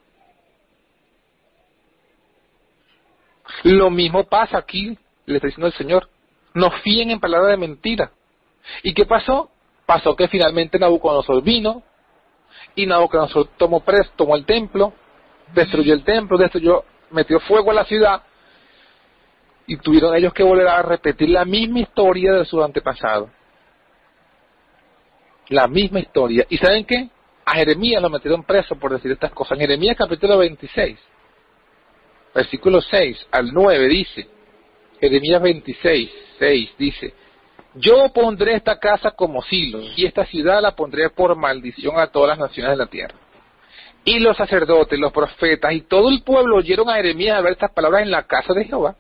Lo 3.62 3.90
mismo 3.90 4.24
pasa 4.24 4.58
aquí, 4.58 4.98
le 5.26 5.36
está 5.36 5.46
diciendo 5.46 5.68
el 5.68 5.74
Señor. 5.74 6.08
No 6.54 6.70
fíen 6.82 7.10
en 7.10 7.20
palabras 7.20 7.50
de 7.50 7.56
mentira. 7.56 8.12
¿Y 8.82 8.94
qué 8.94 9.04
pasó? 9.04 9.50
Pasó 9.86 10.16
que 10.16 10.28
finalmente 10.28 10.78
Nabucodonosor 10.78 11.42
vino 11.42 11.82
y 12.74 12.86
Nabucodonosor 12.86 13.48
tomó 13.56 13.80
preso, 13.80 14.10
tomó 14.16 14.36
el 14.36 14.44
templo, 14.44 14.92
destruyó 15.55 15.94
el 15.94 16.05
templo, 16.05 16.38
destruyó, 16.38 16.84
metió 17.11 17.40
fuego 17.40 17.70
a 17.70 17.74
la 17.74 17.84
ciudad 17.84 18.22
y 19.66 19.76
tuvieron 19.76 20.14
ellos 20.16 20.32
que 20.32 20.42
volver 20.42 20.68
a 20.68 20.82
repetir 20.82 21.30
la 21.30 21.44
misma 21.44 21.80
historia 21.80 22.32
de 22.32 22.44
su 22.44 22.62
antepasado. 22.62 23.30
La 25.48 25.66
misma 25.68 26.00
historia. 26.00 26.46
¿Y 26.48 26.57
saben 26.59 26.84
qué? 26.84 27.09
A 27.44 27.55
Jeremías 27.55 28.00
lo 28.00 28.09
metieron 28.09 28.44
preso 28.44 28.76
por 28.76 28.92
decir 28.92 29.11
estas 29.12 29.32
cosas. 29.32 29.53
En 29.53 29.61
Jeremías 29.61 29.96
capítulo 29.96 30.38
26, 30.38 30.98
versículo 32.34 32.80
6 32.80 33.26
al 33.30 33.53
9 33.53 33.88
dice, 33.88 34.28
Jeremías 35.00 35.42
26, 35.42 36.11
6 36.38 36.70
dice, 36.78 37.14
yo 37.74 38.11
pondré 38.12 38.55
esta 38.55 38.78
casa 38.78 39.12
como 39.12 39.42
silo 39.42 39.80
y 39.96 40.05
esta 40.05 40.24
ciudad 40.26 40.61
la 40.61 40.76
pondré 40.76 41.11
por 41.11 41.34
maldición 41.36 41.98
a 41.98 42.09
todas 42.09 42.30
las 42.30 42.38
naciones 42.38 42.72
de 42.72 42.76
la 42.76 42.86
tierra. 42.86 43.21
Y 44.05 44.18
los 44.18 44.36
sacerdotes, 44.36 44.98
los 44.98 45.12
profetas 45.12 45.72
y 45.72 45.82
todo 45.82 46.09
el 46.09 46.22
pueblo 46.22 46.57
oyeron 46.57 46.90
a 46.90 46.94
Jeremías 46.94 47.42
ver 47.42 47.53
estas 47.53 47.72
palabras 47.72 48.03
en 48.03 48.11
la 48.11 48.24
casa 48.24 48.53
de 48.53 48.64
Jehová. 48.64 48.96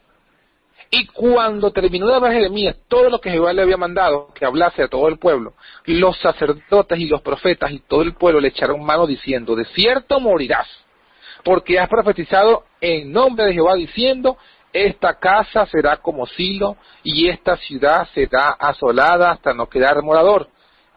Y 0.94 1.06
cuando 1.06 1.72
terminó 1.72 2.06
de 2.06 2.14
hablar 2.14 2.32
Jeremías 2.32 2.76
todo 2.86 3.08
lo 3.08 3.18
que 3.18 3.30
Jehová 3.30 3.52
le 3.52 3.62
había 3.62 3.78
mandado, 3.78 4.28
que 4.34 4.44
hablase 4.44 4.82
a 4.82 4.88
todo 4.88 5.08
el 5.08 5.18
pueblo, 5.18 5.54
los 5.86 6.18
sacerdotes 6.20 6.98
y 6.98 7.06
los 7.06 7.22
profetas 7.22 7.72
y 7.72 7.80
todo 7.80 8.02
el 8.02 8.14
pueblo 8.14 8.40
le 8.40 8.48
echaron 8.48 8.84
mano 8.84 9.06
diciendo, 9.06 9.56
de 9.56 9.64
cierto 9.64 10.20
morirás, 10.20 10.68
porque 11.44 11.80
has 11.80 11.88
profetizado 11.88 12.64
en 12.80 13.10
nombre 13.10 13.46
de 13.46 13.54
Jehová 13.54 13.74
diciendo, 13.74 14.36
esta 14.72 15.18
casa 15.18 15.66
será 15.66 15.96
como 15.96 16.26
silo 16.26 16.76
y 17.02 17.28
esta 17.28 17.56
ciudad 17.56 18.06
será 18.14 18.50
asolada 18.50 19.30
hasta 19.30 19.54
no 19.54 19.68
quedar 19.68 20.02
morador. 20.02 20.48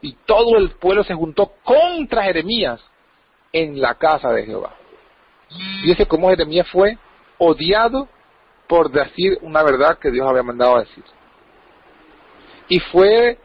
Y 0.02 0.14
todo 0.26 0.58
el 0.58 0.72
pueblo 0.72 1.04
se 1.04 1.14
juntó 1.14 1.54
contra 1.64 2.24
Jeremías 2.24 2.82
en 3.56 3.80
la 3.80 3.96
casa 3.96 4.34
de 4.34 4.46
Jehová. 4.46 4.76
Y 5.82 5.92
ese 5.92 6.06
cómo 6.06 6.30
Jeremías 6.30 6.68
fue 6.70 6.98
odiado 7.38 8.10
por 8.68 8.92
decir 8.92 9.38
una 9.42 9.64
verdad 9.64 9.98
que 9.98 10.12
Dios 10.12 10.28
había 10.28 10.44
mandado 10.44 10.76
a 10.76 10.80
decir. 10.82 11.06
Y 12.68 12.80
fue, 12.80 13.40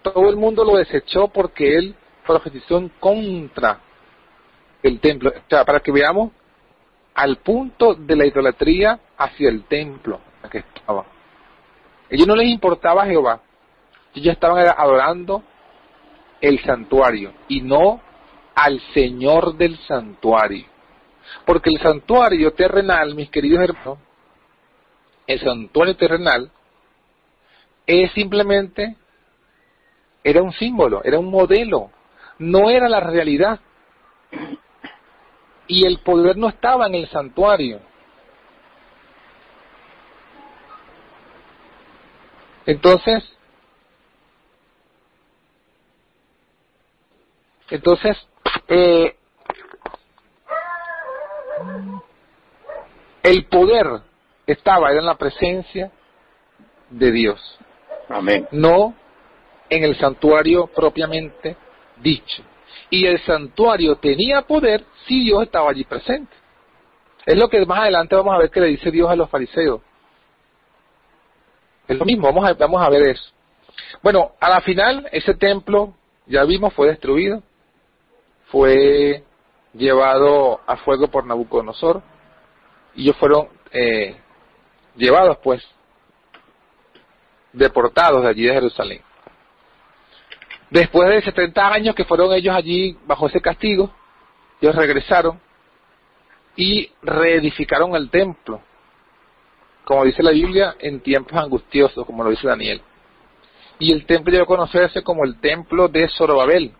todo 0.00 0.30
el 0.30 0.36
mundo 0.36 0.64
lo 0.64 0.76
desechó 0.76 1.28
porque 1.28 1.76
él 1.76 1.94
profetizó 2.26 2.78
en 2.78 2.88
contra 2.98 3.80
el 4.82 4.98
templo. 5.00 5.30
O 5.30 5.48
sea, 5.50 5.62
para 5.66 5.80
que 5.80 5.92
veamos 5.92 6.32
al 7.14 7.36
punto 7.36 7.94
de 7.94 8.16
la 8.16 8.24
idolatría 8.24 8.98
hacia 9.18 9.50
el 9.50 9.64
templo 9.64 10.20
que 10.50 10.58
estaba. 10.58 11.04
Ellos 12.08 12.26
no 12.26 12.34
les 12.34 12.48
importaba 12.48 13.04
Jehová. 13.04 13.42
Ellos 14.14 14.32
estaban 14.32 14.66
adorando 14.74 15.42
el 16.40 16.62
santuario 16.62 17.34
y 17.48 17.60
no 17.60 18.00
al 18.54 18.80
Señor 18.92 19.56
del 19.56 19.78
santuario. 19.80 20.66
Porque 21.44 21.70
el 21.70 21.80
santuario 21.80 22.52
terrenal, 22.52 23.14
mis 23.14 23.30
queridos 23.30 23.62
hermanos, 23.62 23.98
el 25.26 25.40
santuario 25.40 25.96
terrenal 25.96 26.50
es 27.86 28.12
simplemente, 28.12 28.96
era 30.22 30.42
un 30.42 30.52
símbolo, 30.52 31.02
era 31.04 31.18
un 31.18 31.30
modelo, 31.30 31.90
no 32.38 32.70
era 32.70 32.88
la 32.88 33.00
realidad. 33.00 33.60
Y 35.66 35.86
el 35.86 35.98
poder 36.00 36.36
no 36.36 36.48
estaba 36.48 36.86
en 36.86 36.94
el 36.94 37.08
santuario. 37.08 37.80
Entonces, 42.66 43.24
entonces, 47.70 48.16
eh, 48.76 49.16
el 53.22 53.46
poder 53.46 53.86
estaba, 54.48 54.90
era 54.90 54.98
en 54.98 55.06
la 55.06 55.14
presencia 55.14 55.92
de 56.90 57.12
Dios. 57.12 57.58
Amén. 58.08 58.48
No 58.50 58.94
en 59.70 59.84
el 59.84 59.96
santuario 59.96 60.66
propiamente 60.66 61.56
dicho. 61.98 62.42
Y 62.90 63.06
el 63.06 63.20
santuario 63.20 63.94
tenía 63.96 64.42
poder 64.42 64.84
si 65.06 65.22
Dios 65.22 65.44
estaba 65.44 65.70
allí 65.70 65.84
presente. 65.84 66.34
Es 67.24 67.36
lo 67.36 67.48
que 67.48 67.64
más 67.64 67.78
adelante 67.78 68.16
vamos 68.16 68.34
a 68.34 68.38
ver 68.38 68.50
que 68.50 68.60
le 68.60 68.66
dice 68.66 68.90
Dios 68.90 69.08
a 69.08 69.14
los 69.14 69.30
fariseos. 69.30 69.82
Es 71.86 71.96
lo 71.96 72.04
mismo, 72.04 72.26
vamos 72.26 72.44
a, 72.44 72.54
vamos 72.54 72.82
a 72.82 72.90
ver 72.90 73.02
eso. 73.02 73.30
Bueno, 74.02 74.32
a 74.40 74.48
la 74.50 74.60
final 74.62 75.08
ese 75.12 75.34
templo, 75.34 75.94
ya 76.26 76.42
vimos, 76.42 76.74
fue 76.74 76.88
destruido 76.88 77.42
fue 78.46 79.24
llevado 79.72 80.60
a 80.66 80.76
fuego 80.78 81.08
por 81.08 81.26
Nabucodonosor 81.26 82.02
y 82.94 83.02
ellos 83.02 83.16
fueron 83.16 83.48
eh, 83.72 84.16
llevados 84.96 85.38
pues, 85.42 85.62
deportados 87.52 88.22
de 88.22 88.28
allí 88.28 88.44
de 88.44 88.54
Jerusalén. 88.54 89.02
Después 90.70 91.08
de 91.08 91.22
70 91.22 91.72
años 91.72 91.94
que 91.94 92.04
fueron 92.04 92.32
ellos 92.32 92.54
allí 92.54 92.96
bajo 93.06 93.26
ese 93.26 93.40
castigo, 93.40 93.92
ellos 94.60 94.74
regresaron 94.74 95.40
y 96.56 96.90
reedificaron 97.02 97.94
el 97.96 98.10
templo, 98.10 98.60
como 99.84 100.04
dice 100.04 100.22
la 100.22 100.30
Biblia, 100.30 100.76
en 100.78 101.00
tiempos 101.00 101.36
angustiosos, 101.36 102.06
como 102.06 102.24
lo 102.24 102.30
dice 102.30 102.46
Daniel. 102.46 102.80
Y 103.78 103.92
el 103.92 104.06
templo 104.06 104.32
llegó 104.32 104.44
a 104.44 104.56
conocerse 104.56 105.02
como 105.02 105.24
el 105.24 105.40
templo 105.40 105.88
de 105.88 106.08
Zorobabel. 106.08 106.72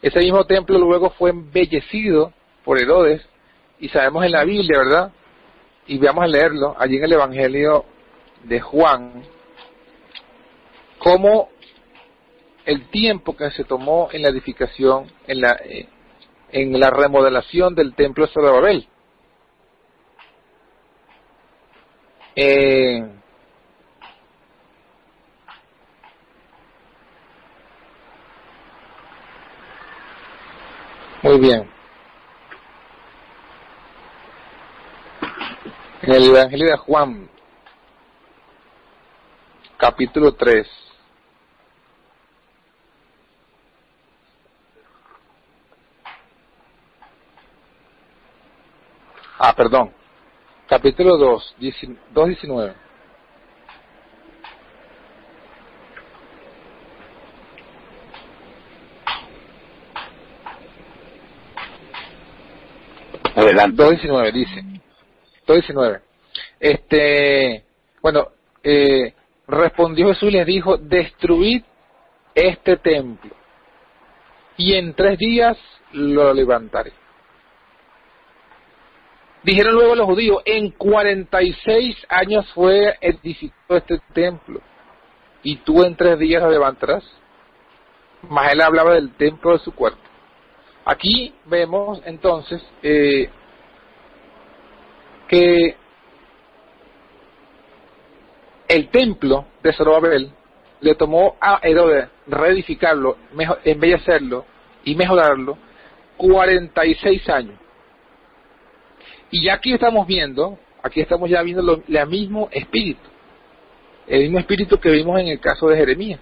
Ese 0.00 0.20
mismo 0.20 0.44
templo 0.44 0.78
luego 0.78 1.10
fue 1.10 1.30
embellecido 1.30 2.32
por 2.64 2.80
Herodes, 2.80 3.26
y 3.80 3.88
sabemos 3.88 4.24
en 4.24 4.32
la 4.32 4.44
Biblia, 4.44 4.78
¿verdad? 4.78 5.12
Y 5.86 5.98
veamos 5.98 6.24
a 6.24 6.28
leerlo, 6.28 6.76
allí 6.78 6.96
en 6.96 7.04
el 7.04 7.12
Evangelio 7.12 7.84
de 8.44 8.60
Juan, 8.60 9.24
cómo 10.98 11.48
el 12.64 12.88
tiempo 12.90 13.36
que 13.36 13.50
se 13.50 13.64
tomó 13.64 14.08
en 14.12 14.22
la 14.22 14.28
edificación, 14.28 15.10
en 15.26 15.40
la, 15.40 15.52
eh, 15.64 15.88
en 16.50 16.78
la 16.78 16.90
remodelación 16.90 17.74
del 17.74 17.94
templo 17.94 18.26
de 18.26 18.32
Zorobabel. 18.32 18.88
Eh, 22.36 23.17
muy 31.22 31.38
bien. 31.38 31.68
En 36.02 36.12
el 36.14 36.30
Evangelio 36.30 36.70
de 36.70 36.76
Juan, 36.76 37.28
capítulo 39.76 40.34
3. 40.34 40.66
Ah, 49.38 49.54
perdón. 49.54 49.92
Capítulo 50.68 51.16
2, 51.16 51.56
2.19. 51.60 52.87
Adelante. 63.58 64.08
2.19 64.08 64.32
dice. 64.32 64.64
2.19. 65.46 66.00
Este, 66.60 67.64
bueno, 68.02 68.28
eh, 68.62 69.14
respondió 69.46 70.08
Jesús 70.08 70.28
y 70.28 70.32
les 70.32 70.46
dijo, 70.46 70.76
destruid 70.76 71.62
este 72.34 72.76
templo 72.76 73.34
y 74.56 74.74
en 74.74 74.92
tres 74.94 75.18
días 75.18 75.56
lo 75.92 76.34
levantaré. 76.34 76.92
Dijeron 79.42 79.74
luego 79.74 79.94
los 79.94 80.06
judíos, 80.06 80.42
en 80.44 80.70
46 80.72 81.96
años 82.08 82.46
fue 82.52 82.98
edificado 83.00 83.78
este 83.78 83.98
templo 84.12 84.60
y 85.42 85.56
tú 85.58 85.84
en 85.84 85.96
tres 85.96 86.18
días 86.18 86.42
lo 86.42 86.50
levantarás. 86.50 87.04
Más 88.28 88.52
él 88.52 88.60
hablaba 88.60 88.94
del 88.94 89.12
templo 89.14 89.52
de 89.52 89.60
su 89.60 89.72
cuerpo. 89.72 90.00
Aquí 90.84 91.32
vemos 91.46 92.02
entonces 92.04 92.62
eh, 92.82 93.30
que 95.28 95.76
el 98.68 98.88
templo 98.88 99.46
de 99.62 99.72
Zorobabel 99.72 100.32
le 100.80 100.94
tomó 100.94 101.36
a 101.40 101.60
Herodes 101.62 102.08
reedificarlo, 102.26 103.16
embellecerlo 103.64 104.44
y 104.84 104.94
mejorarlo 104.94 105.58
46 106.16 107.28
años. 107.28 107.58
Y 109.30 109.44
ya 109.44 109.54
aquí 109.54 109.72
estamos 109.72 110.06
viendo, 110.06 110.58
aquí 110.82 111.00
estamos 111.00 111.28
ya 111.28 111.42
viendo 111.42 111.82
el 111.86 112.06
mismo 112.06 112.48
espíritu, 112.50 113.08
el 114.06 114.22
mismo 114.22 114.38
espíritu 114.38 114.78
que 114.78 114.90
vimos 114.90 115.20
en 115.20 115.28
el 115.28 115.40
caso 115.40 115.68
de 115.68 115.76
Jeremías. 115.76 116.20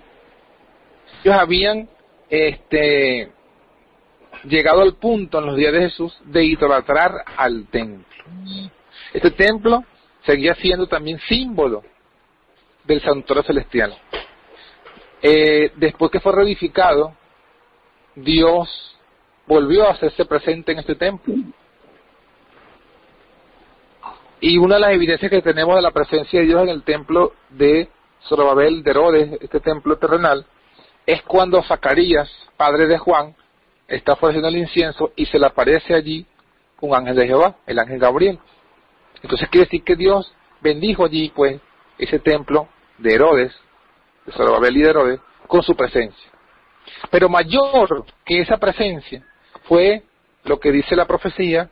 Ellos 1.23 1.37
habían 1.37 1.89
este, 2.29 3.31
llegado 4.45 4.83
al 4.83 4.95
punto 4.95 5.39
en 5.39 5.47
los 5.47 5.57
días 5.57 5.73
de 5.73 5.81
Jesús 5.81 6.19
de 6.25 6.45
idolatrar 6.45 7.13
al 7.37 7.67
templo. 7.67 8.05
Este 9.13 9.31
templo 9.31 9.85
seguía 10.25 10.55
siendo 10.55 10.87
también 10.87 11.19
símbolo 11.29 11.83
del 12.85 13.01
santuario 13.03 13.43
celestial. 13.43 13.97
Eh, 15.23 15.73
después 15.77 16.11
que 16.11 16.21
fue 16.21 16.33
reedificado, 16.33 17.15
Dios 18.15 18.97
volvió 19.47 19.87
a 19.87 19.93
hacerse 19.93 20.25
presente 20.25 20.73
en 20.73 20.79
este 20.79 20.95
templo. 20.95 21.35
Y 24.41 24.59
una 24.59 24.75
de 24.75 24.81
las 24.81 24.93
evidencias 24.93 25.31
que 25.31 25.43
tenemos 25.43 25.77
de 25.77 25.83
la 25.83 25.91
presencia 25.93 26.41
de 26.41 26.47
Dios 26.47 26.63
en 26.63 26.69
el 26.69 26.83
templo 26.83 27.33
de 27.51 27.89
Zorobabel 28.29 28.83
de 28.83 28.91
Herodes, 28.91 29.39
este 29.41 29.61
templo 29.61 29.97
terrenal, 29.97 30.45
es 31.07 31.23
cuando 31.23 31.63
Zacarías, 31.63 32.31
padre 32.57 32.87
de 32.87 32.99
Juan, 32.99 33.35
está 33.89 34.13
ofreciendo 34.13 34.49
el 34.49 34.57
incienso 34.57 35.13
y 35.17 35.27
se 35.27 35.39
le 35.39 35.47
aparece 35.47 35.95
allí 35.95 36.27
un 36.81 36.95
ángel 36.95 37.17
de 37.17 37.27
Jehová, 37.27 37.57
el 37.67 37.79
ángel 37.79 37.99
Gabriel. 37.99 38.39
Entonces 39.23 39.49
quiere 39.49 39.67
decir 39.67 39.83
que 39.85 39.97
Dios 39.97 40.33
bendijo 40.61 41.05
allí, 41.05 41.33
pues, 41.35 41.61
ese 41.99 42.19
templo 42.19 42.69
de 42.99 43.15
Herodes, 43.15 43.55
de 44.25 44.33
Zorobabel 44.33 44.77
y 44.77 44.83
de 44.83 44.91
Herodes, 44.91 45.21
con 45.47 45.63
su 45.63 45.75
presencia. 45.75 46.31
Pero 47.11 47.29
mayor 47.29 48.05
que 48.25 48.41
esa 48.41 48.59
presencia 48.59 49.25
fue 49.65 50.03
lo 50.45 50.61
que 50.61 50.71
dice 50.71 50.95
la 50.97 51.07
profecía, 51.07 51.71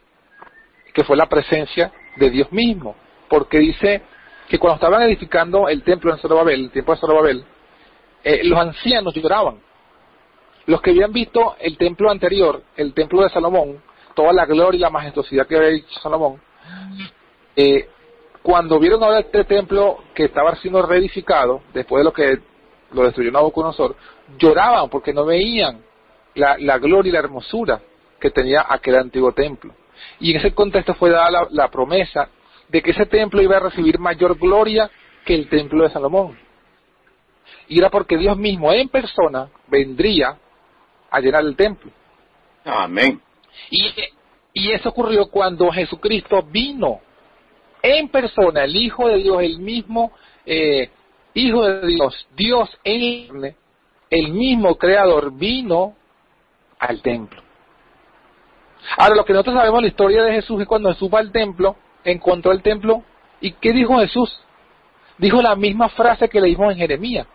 que 0.93 1.05
fue 1.05 1.17
la 1.17 1.27
presencia 1.27 1.93
de 2.17 2.31
Dios 2.31 2.51
mismo, 2.53 2.97
porque 3.29 3.59
dice 3.59 4.03
que 4.49 4.59
cuando 4.59 4.77
estaban 4.77 5.03
edificando 5.03 5.69
el 5.69 5.83
templo 5.83 6.13
en 6.13 6.19
Zorobabel, 6.19 6.65
el 6.65 6.71
templo 6.71 6.95
de 6.95 7.01
Zorobabel, 7.01 7.45
eh, 8.23 8.41
los 8.45 8.59
ancianos 8.59 9.15
lloraban. 9.15 9.61
Los 10.67 10.81
que 10.81 10.91
habían 10.91 11.13
visto 11.13 11.57
el 11.59 11.77
templo 11.77 12.11
anterior, 12.11 12.63
el 12.77 12.95
templo 12.95 13.23
de 13.23 13.29
Salomón, 13.29 13.83
toda 14.15 14.33
la 14.33 14.47
gloria 14.47 14.79
y 14.79 14.81
la 14.81 14.91
majestuosidad 14.91 15.47
que 15.47 15.57
había 15.57 15.69
dicho 15.69 16.01
Salomón, 16.01 16.41
eh, 17.57 17.89
cuando 18.43 18.79
vieron 18.79 19.03
ahora 19.03 19.21
este 19.21 19.45
templo 19.45 19.99
que 20.15 20.25
estaba 20.25 20.55
siendo 20.57 20.83
reedificado, 20.83 21.63
después 21.73 22.01
de 22.01 22.05
lo 22.05 22.13
que 22.13 22.39
lo 22.93 23.05
destruyó 23.05 23.31
Nabucodonosor, 23.33 23.97
lloraban 24.39 24.89
porque 24.91 25.13
no 25.13 25.25
veían 25.25 25.81
la, 26.35 26.57
la 26.59 26.79
gloria 26.79 27.11
y 27.11 27.13
la 27.13 27.21
hermosura 27.21 27.81
que 28.21 28.31
tenía 28.31 28.67
aquel 28.69 28.97
antiguo 28.97 29.33
templo. 29.33 29.75
Y 30.21 30.31
en 30.33 30.39
ese 30.39 30.53
contexto 30.53 30.95
fue 30.95 31.11
dada 31.11 31.31
la, 31.31 31.49
la, 31.51 31.69
promesa 31.69 32.29
de 32.69 32.83
que 32.83 32.91
ese 32.91 33.07
templo 33.07 33.41
iba 33.41 33.57
a 33.57 33.61
recibir 33.61 33.99
mayor 33.99 34.39
gloria 34.39 34.91
que 35.25 35.35
el 35.35 35.49
templo 35.49 35.85
de 35.85 35.91
Salomón. 35.91 36.39
Y 37.69 37.79
era 37.79 37.91
porque 37.91 38.17
Dios 38.17 38.37
mismo 38.37 38.73
en 38.73 38.89
persona 38.89 39.49
vendría 39.69 40.37
a 41.11 41.21
llenar 41.21 41.45
el 41.45 41.57
templo. 41.57 41.91
Amén. 42.65 43.21
Y, 43.71 43.93
y 44.53 44.73
eso 44.73 44.89
ocurrió 44.89 45.27
cuando 45.27 45.71
Jesucristo 45.71 46.43
vino 46.43 47.01
en 47.85 48.09
persona, 48.09 48.65
el 48.65 48.75
Hijo 48.75 49.09
de 49.09 49.19
Dios, 49.19 49.43
el 49.43 49.59
mismo 49.59 50.13
eh, 50.47 50.91
Hijo 51.35 51.67
de 51.67 51.87
Dios, 51.87 52.27
Dios 52.35 52.71
en 52.83 53.55
el 54.09 54.29
mismo 54.33 54.77
Creador, 54.77 55.33
vino 55.33 55.95
al 56.79 57.03
templo. 57.03 57.43
Ahora, 58.97 59.17
lo 59.17 59.25
que 59.25 59.35
nosotros 59.35 59.57
sabemos 59.57 59.83
la 59.83 59.89
historia 59.89 60.23
de 60.23 60.33
Jesús 60.33 60.63
es 60.63 60.67
cuando 60.67 60.93
Jesús 60.95 61.11
va 61.13 61.19
al 61.19 61.31
templo, 61.31 61.77
encontró 62.05 62.53
el 62.53 62.63
templo, 62.63 63.03
¿y 63.43 63.53
qué 63.53 63.73
dijo 63.73 63.99
Jesús? 63.99 64.35
Dijo 65.19 65.43
la 65.43 65.55
misma 65.55 65.91
frase 65.91 66.29
que 66.29 66.41
le 66.41 66.49
dijo 66.49 66.71
en 66.71 66.79
Jeremías. 66.79 67.27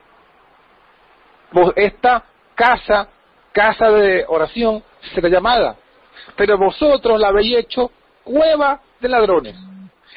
Esta 1.76 2.26
casa, 2.56 3.08
casa 3.52 3.92
de 3.92 4.26
oración, 4.28 4.84
será 5.14 5.30
llamada, 5.30 5.76
pero 6.36 6.58
vosotros 6.58 7.20
la 7.20 7.28
habéis 7.28 7.58
hecho 7.58 7.92
cueva 8.24 8.82
de 9.00 9.10
ladrones. 9.10 9.69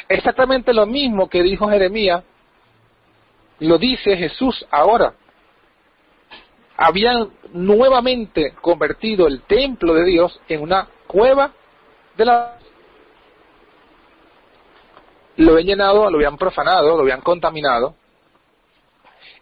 Exactamente 0.08 0.72
lo 0.72 0.86
mismo 0.86 1.28
que 1.28 1.42
dijo 1.42 1.68
Jeremías, 1.68 2.24
lo 3.60 3.78
dice 3.78 4.16
Jesús 4.16 4.66
ahora. 4.70 5.14
Habían 6.76 7.30
nuevamente 7.52 8.54
convertido 8.60 9.26
el 9.26 9.42
templo 9.42 9.94
de 9.94 10.04
Dios 10.04 10.40
en 10.48 10.62
una 10.62 10.88
cueva 11.06 11.52
de 12.16 12.24
la... 12.24 12.58
Lo 15.36 15.52
habían 15.52 15.66
llenado, 15.66 16.10
lo 16.10 16.16
habían 16.16 16.36
profanado, 16.36 16.96
lo 16.96 17.02
habían 17.02 17.20
contaminado. 17.20 17.94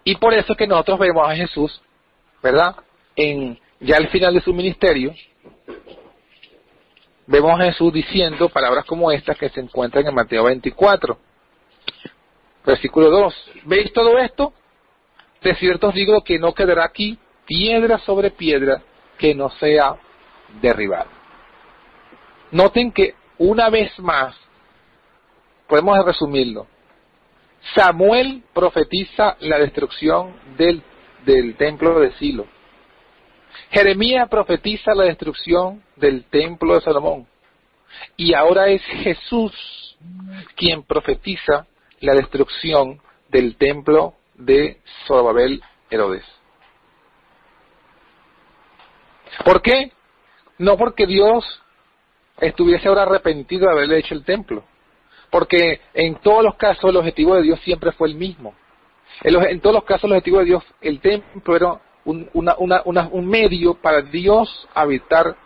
Y 0.04 0.16
por 0.16 0.34
eso 0.34 0.52
es 0.52 0.58
que 0.58 0.66
nosotros 0.66 0.98
vemos 0.98 1.28
a 1.28 1.34
Jesús, 1.34 1.80
¿verdad? 2.42 2.76
En 3.16 3.58
ya 3.80 3.96
al 3.96 4.08
final 4.08 4.34
de 4.34 4.42
su 4.42 4.52
ministerio, 4.52 5.14
vemos 7.30 7.58
a 7.58 7.64
Jesús 7.64 7.92
diciendo 7.92 8.48
palabras 8.48 8.84
como 8.84 9.10
estas 9.10 9.38
que 9.38 9.48
se 9.50 9.60
encuentran 9.60 10.06
en 10.06 10.14
Mateo 10.14 10.44
24. 10.44 11.16
Versículo 12.66 13.08
2. 13.08 13.50
¿Veis 13.64 13.92
todo 13.92 14.18
esto? 14.18 14.52
De 15.40 15.54
cierto 15.54 15.88
os 15.88 15.94
digo 15.94 16.22
que 16.22 16.38
no 16.38 16.52
quedará 16.52 16.84
aquí 16.84 17.18
piedra 17.46 17.98
sobre 18.00 18.32
piedra 18.32 18.82
que 19.16 19.34
no 19.34 19.48
sea 19.50 19.96
derribada. 20.60 21.06
Noten 22.50 22.90
que 22.90 23.14
una 23.38 23.70
vez 23.70 23.96
más, 24.00 24.36
podemos 25.68 26.04
resumirlo, 26.04 26.66
Samuel 27.74 28.42
profetiza 28.52 29.36
la 29.40 29.58
destrucción 29.58 30.34
del, 30.56 30.82
del 31.24 31.54
templo 31.56 32.00
de 32.00 32.12
Silo. 32.14 32.46
Jeremías 33.70 34.28
profetiza 34.28 34.94
la 34.94 35.04
destrucción 35.04 35.82
del 35.96 36.24
templo 36.24 36.74
de 36.74 36.80
Salomón. 36.80 37.26
Y 38.16 38.34
ahora 38.34 38.68
es 38.68 38.82
Jesús 38.82 39.96
quien 40.56 40.82
profetiza 40.82 41.66
la 42.00 42.14
destrucción 42.14 43.00
del 43.28 43.56
templo 43.56 44.14
de 44.34 44.80
Zorobabel 45.06 45.62
Herodes. 45.90 46.24
¿Por 49.44 49.62
qué? 49.62 49.92
No 50.58 50.76
porque 50.76 51.06
Dios 51.06 51.62
estuviese 52.40 52.88
ahora 52.88 53.02
arrepentido 53.02 53.66
de 53.66 53.72
haberle 53.72 53.98
hecho 53.98 54.14
el 54.14 54.24
templo, 54.24 54.64
porque 55.30 55.80
en 55.94 56.16
todos 56.16 56.42
los 56.42 56.54
casos 56.56 56.90
el 56.90 56.96
objetivo 56.96 57.34
de 57.36 57.42
Dios 57.42 57.60
siempre 57.60 57.92
fue 57.92 58.08
el 58.08 58.14
mismo. 58.14 58.54
En, 59.22 59.60
todos 59.60 59.74
los 59.74 59.84
casos 59.84 60.04
el 60.04 60.12
objetivo 60.12 60.38
de 60.38 60.44
Dios, 60.46 60.64
el 60.80 61.00
templo 61.00 61.56
era 61.56 61.80
un, 62.04 62.28
un 62.34 63.26
medio 63.26 63.74
para 63.74 64.02
Dios 64.02 64.68
habitar 64.74 65.36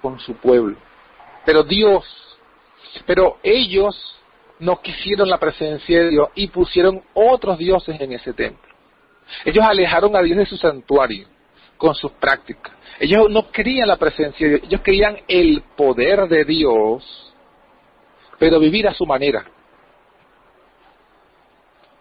con 0.00 0.18
su 0.20 0.34
pueblo. 0.34 0.76
Pero 1.44 1.62
Dios, 1.62 2.04
pero 3.06 3.38
ellos 3.42 4.18
no 4.58 4.80
quisieron 4.80 5.28
la 5.28 5.38
presencia 5.38 6.00
de 6.00 6.10
Dios 6.10 6.28
y 6.34 6.48
pusieron 6.48 7.02
otros 7.14 7.58
dioses 7.58 8.00
en 8.00 8.12
ese 8.12 8.32
templo. 8.32 8.68
Ellos 9.44 9.64
alejaron 9.64 10.16
a 10.16 10.22
Dios 10.22 10.38
de 10.38 10.46
su 10.46 10.56
santuario 10.56 11.26
con 11.76 11.94
sus 11.94 12.12
prácticas. 12.12 12.72
Ellos 12.98 13.30
no 13.30 13.50
querían 13.50 13.88
la 13.88 13.96
presencia 13.96 14.46
de 14.46 14.54
Dios, 14.54 14.68
ellos 14.68 14.80
querían 14.80 15.18
el 15.28 15.62
poder 15.76 16.28
de 16.28 16.44
Dios, 16.44 17.32
pero 18.38 18.58
vivir 18.58 18.88
a 18.88 18.94
su 18.94 19.06
manera. 19.06 19.44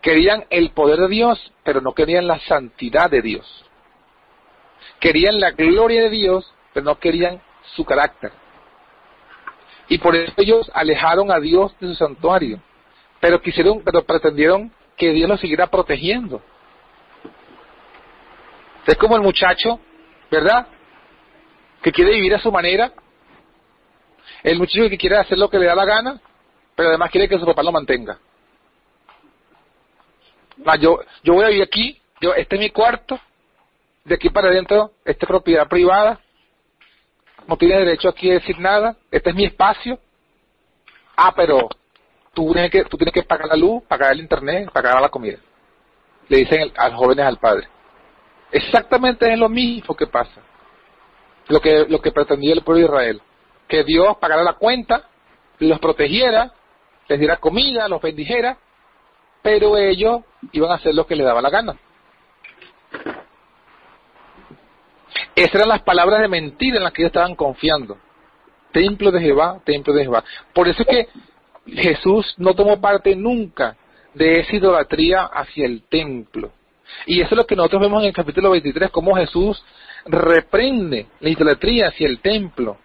Querían 0.01 0.45
el 0.49 0.71
poder 0.71 0.99
de 0.99 1.07
Dios, 1.09 1.53
pero 1.63 1.81
no 1.81 1.93
querían 1.93 2.27
la 2.27 2.39
santidad 2.39 3.09
de 3.09 3.21
Dios. 3.21 3.66
Querían 4.99 5.39
la 5.39 5.51
gloria 5.51 6.03
de 6.03 6.09
Dios, 6.09 6.53
pero 6.73 6.85
no 6.85 6.99
querían 6.99 7.41
su 7.75 7.85
carácter. 7.85 8.31
Y 9.89 9.97
por 9.99 10.15
eso 10.15 10.33
ellos 10.37 10.69
alejaron 10.73 11.31
a 11.31 11.39
Dios 11.39 11.75
de 11.79 11.87
su 11.87 11.95
santuario. 11.95 12.59
Pero 13.19 13.41
quisieron, 13.41 13.81
pero 13.83 14.03
pretendieron 14.03 14.71
que 14.95 15.11
Dios 15.11 15.29
los 15.29 15.39
siguiera 15.39 15.67
protegiendo. 15.67 16.41
Es 18.85 18.95
como 18.97 19.15
el 19.15 19.21
muchacho, 19.21 19.79
¿verdad? 20.31 20.67
Que 21.81 21.91
quiere 21.91 22.11
vivir 22.11 22.35
a 22.35 22.39
su 22.39 22.51
manera. 22.51 22.91
El 24.43 24.57
muchacho 24.57 24.89
que 24.89 24.97
quiere 24.97 25.17
hacer 25.17 25.37
lo 25.37 25.49
que 25.49 25.59
le 25.59 25.65
da 25.65 25.75
la 25.75 25.85
gana, 25.85 26.21
pero 26.75 26.89
además 26.89 27.11
quiere 27.11 27.27
que 27.27 27.39
su 27.39 27.45
papá 27.45 27.63
lo 27.63 27.71
mantenga. 27.71 28.17
yo, 30.79 30.99
yo 31.23 31.33
voy 31.33 31.45
a 31.45 31.49
vivir 31.49 31.63
aquí, 31.63 32.01
yo, 32.21 32.33
este 32.33 32.55
es 32.55 32.61
mi 32.61 32.69
cuarto, 32.69 33.19
de 34.07 34.15
aquí 34.15 34.29
para 34.29 34.47
adentro, 34.47 34.93
esta 35.03 35.25
es 35.25 35.27
propiedad 35.27 35.67
privada, 35.67 36.21
no 37.45 37.57
tienes 37.57 37.79
derecho 37.79 38.07
aquí 38.07 38.31
a 38.31 38.35
decir 38.35 38.57
nada, 38.57 38.95
este 39.11 39.31
es 39.31 39.35
mi 39.35 39.43
espacio. 39.43 39.99
Ah, 41.17 41.33
pero 41.35 41.67
tú 42.33 42.53
tienes 42.53 42.71
que, 42.71 42.85
tú 42.85 42.95
tienes 42.95 43.13
que 43.13 43.23
pagar 43.23 43.49
la 43.49 43.57
luz, 43.57 43.83
pagar 43.83 44.13
el 44.13 44.21
internet, 44.21 44.71
pagar 44.71 45.01
la 45.01 45.09
comida. 45.09 45.37
Le 46.29 46.37
dicen 46.37 46.71
a 46.77 46.87
los 46.87 46.97
jóvenes 46.97 47.25
al 47.25 47.37
padre. 47.37 47.67
Exactamente 48.51 49.29
es 49.29 49.37
lo 49.37 49.49
mismo 49.49 49.93
que 49.93 50.07
pasa. 50.07 50.41
Lo 51.49 51.59
que, 51.59 51.85
lo 51.89 51.99
que 51.99 52.13
pretendía 52.13 52.53
el 52.53 52.61
pueblo 52.61 52.79
de 52.79 52.87
Israel. 52.87 53.21
Que 53.67 53.83
Dios 53.83 54.15
pagara 54.17 54.41
la 54.41 54.53
cuenta, 54.53 55.03
los 55.59 55.79
protegiera, 55.79 56.53
les 57.09 57.19
diera 57.19 57.37
comida, 57.37 57.89
los 57.89 58.01
bendijera, 58.01 58.57
pero 59.41 59.75
ellos 59.75 60.21
iban 60.53 60.71
a 60.71 60.75
hacer 60.75 60.95
lo 60.95 61.05
que 61.05 61.15
les 61.17 61.25
daba 61.25 61.41
la 61.41 61.49
gana. 61.49 61.77
Esas 65.37 65.53
eran 65.53 65.69
las 65.69 65.83
palabras 65.83 66.19
de 66.19 66.27
mentira 66.27 66.77
en 66.77 66.83
las 66.83 66.91
que 66.91 67.03
ellos 67.03 67.11
estaban 67.11 67.35
confiando. 67.35 67.95
Templo 68.71 69.11
de 69.11 69.21
Jehová, 69.21 69.61
templo 69.63 69.93
de 69.93 70.01
Jehová. 70.01 70.23
Por 70.51 70.67
eso 70.67 70.81
es 70.81 70.87
que 70.87 71.07
Jesús 71.79 72.33
no 72.37 72.55
tomó 72.55 72.81
parte 72.81 73.15
nunca 73.15 73.77
de 74.15 74.39
esa 74.39 74.55
idolatría 74.55 75.25
hacia 75.25 75.67
el 75.67 75.83
templo. 75.83 76.51
Y 77.05 77.21
eso 77.21 77.35
es 77.35 77.37
lo 77.37 77.45
que 77.45 77.55
nosotros 77.55 77.83
vemos 77.83 78.01
en 78.01 78.07
el 78.07 78.15
capítulo 78.15 78.49
23, 78.49 78.89
cómo 78.89 79.15
Jesús 79.15 79.63
reprende 80.07 81.05
la 81.19 81.29
idolatría 81.29 81.89
hacia 81.89 82.07
el 82.07 82.19
templo. 82.19 82.79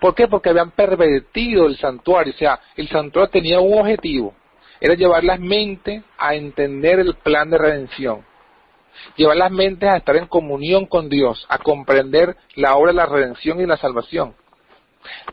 ¿Por 0.00 0.16
qué? 0.16 0.26
Porque 0.26 0.48
habían 0.50 0.72
pervertido 0.72 1.68
el 1.68 1.76
santuario. 1.76 2.32
O 2.34 2.36
sea, 2.36 2.58
el 2.74 2.88
santuario 2.88 3.30
tenía 3.30 3.60
un 3.60 3.78
objetivo. 3.78 4.34
Era 4.80 4.94
llevar 4.94 5.22
las 5.22 5.38
mentes 5.38 6.02
a 6.18 6.34
entender 6.34 6.98
el 6.98 7.14
plan 7.14 7.48
de 7.48 7.58
redención 7.58 8.24
llevar 9.16 9.36
las 9.36 9.50
mentes 9.50 9.88
a 9.88 9.96
estar 9.96 10.16
en 10.16 10.26
comunión 10.26 10.86
con 10.86 11.08
Dios, 11.08 11.46
a 11.48 11.58
comprender 11.58 12.36
la 12.54 12.76
obra 12.76 12.92
de 12.92 12.96
la 12.96 13.06
redención 13.06 13.60
y 13.60 13.66
la 13.66 13.76
salvación. 13.76 14.34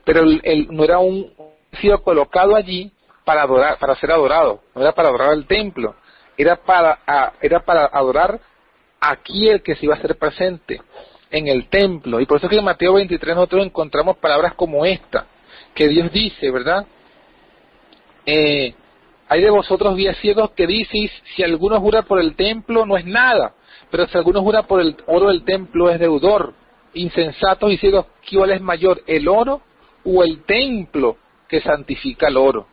Pero 0.03 0.21
él, 0.21 0.67
no 0.71 0.83
era 0.83 0.99
un 0.99 1.31
sido 1.79 2.01
colocado 2.01 2.55
allí 2.55 2.91
para 3.23 3.43
adorar, 3.43 3.77
para 3.77 3.95
ser 3.95 4.11
adorado, 4.11 4.61
no 4.73 4.81
era 4.81 4.93
para 4.93 5.09
adorar 5.09 5.33
el 5.33 5.45
templo, 5.45 5.95
era 6.37 6.55
para, 6.55 6.99
era 7.41 7.59
para 7.59 7.85
adorar 7.85 8.39
a 8.99 9.11
aquel 9.11 9.61
que 9.61 9.75
se 9.75 9.85
iba 9.85 9.95
a 9.95 10.01
ser 10.01 10.17
presente 10.17 10.81
en 11.29 11.47
el 11.47 11.67
templo. 11.69 12.19
Y 12.19 12.25
por 12.25 12.37
eso 12.37 12.47
es 12.47 12.51
que 12.51 12.57
en 12.57 12.65
Mateo 12.65 12.93
23 12.93 13.35
nosotros 13.35 13.65
encontramos 13.65 14.17
palabras 14.17 14.53
como 14.55 14.85
esta, 14.85 15.27
que 15.75 15.87
Dios 15.87 16.11
dice, 16.11 16.49
¿verdad? 16.49 16.85
Eh, 18.25 18.73
hay 19.29 19.41
de 19.41 19.51
vosotros 19.51 19.95
días 19.95 20.17
ciegos 20.17 20.51
que 20.51 20.65
dices, 20.65 21.11
si 21.35 21.43
alguno 21.43 21.79
jura 21.79 22.01
por 22.01 22.19
el 22.19 22.35
templo 22.35 22.87
no 22.87 22.97
es 22.97 23.05
nada, 23.05 23.53
pero 23.91 24.07
si 24.07 24.17
alguno 24.17 24.41
jura 24.41 24.63
por 24.63 24.81
el 24.81 24.97
oro 25.05 25.27
del 25.27 25.43
templo 25.43 25.91
es 25.91 25.99
deudor. 25.99 26.55
Insensatos 26.95 27.71
y 27.71 27.77
ciegos, 27.77 28.07
¿cuál 28.27 28.51
es 28.51 28.61
mayor, 28.61 29.03
el 29.05 29.27
oro 29.27 29.61
o 30.03 30.23
el 30.23 30.43
templo 30.45 31.17
que 31.47 31.61
santifica 31.61 32.27
el 32.27 32.37
oro? 32.37 32.65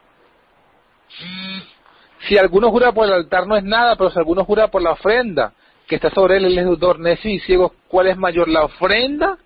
Si 2.20 2.38
alguno 2.38 2.70
jura 2.70 2.92
por 2.92 3.07
el 3.07 3.12
altar 3.12 3.46
no 3.46 3.54
es 3.54 3.62
nada, 3.62 3.94
pero 3.96 4.11
si 4.11 4.18
alguno 4.18 4.42
jura 4.46 4.68
por 4.68 4.80
la 4.80 4.92
ofrenda 4.92 5.52
que 5.86 5.96
está 5.96 6.09
sobre 6.11 6.38
él, 6.38 6.46
él 6.46 6.59
es 6.59 6.64
deudor. 6.64 6.98
Necio 6.98 7.30
y 7.30 7.38
ciego, 7.40 7.74
¿cuál 7.86 8.07
es 8.07 8.16
mayor, 8.16 8.48
la 8.48 8.64
ofrenda 8.64 9.36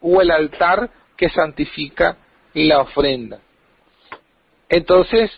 o 0.00 0.22
el 0.22 0.30
altar 0.30 0.88
que 1.18 1.28
santifica 1.28 2.16
la 2.54 2.80
ofrenda? 2.80 3.40
Entonces, 4.70 5.30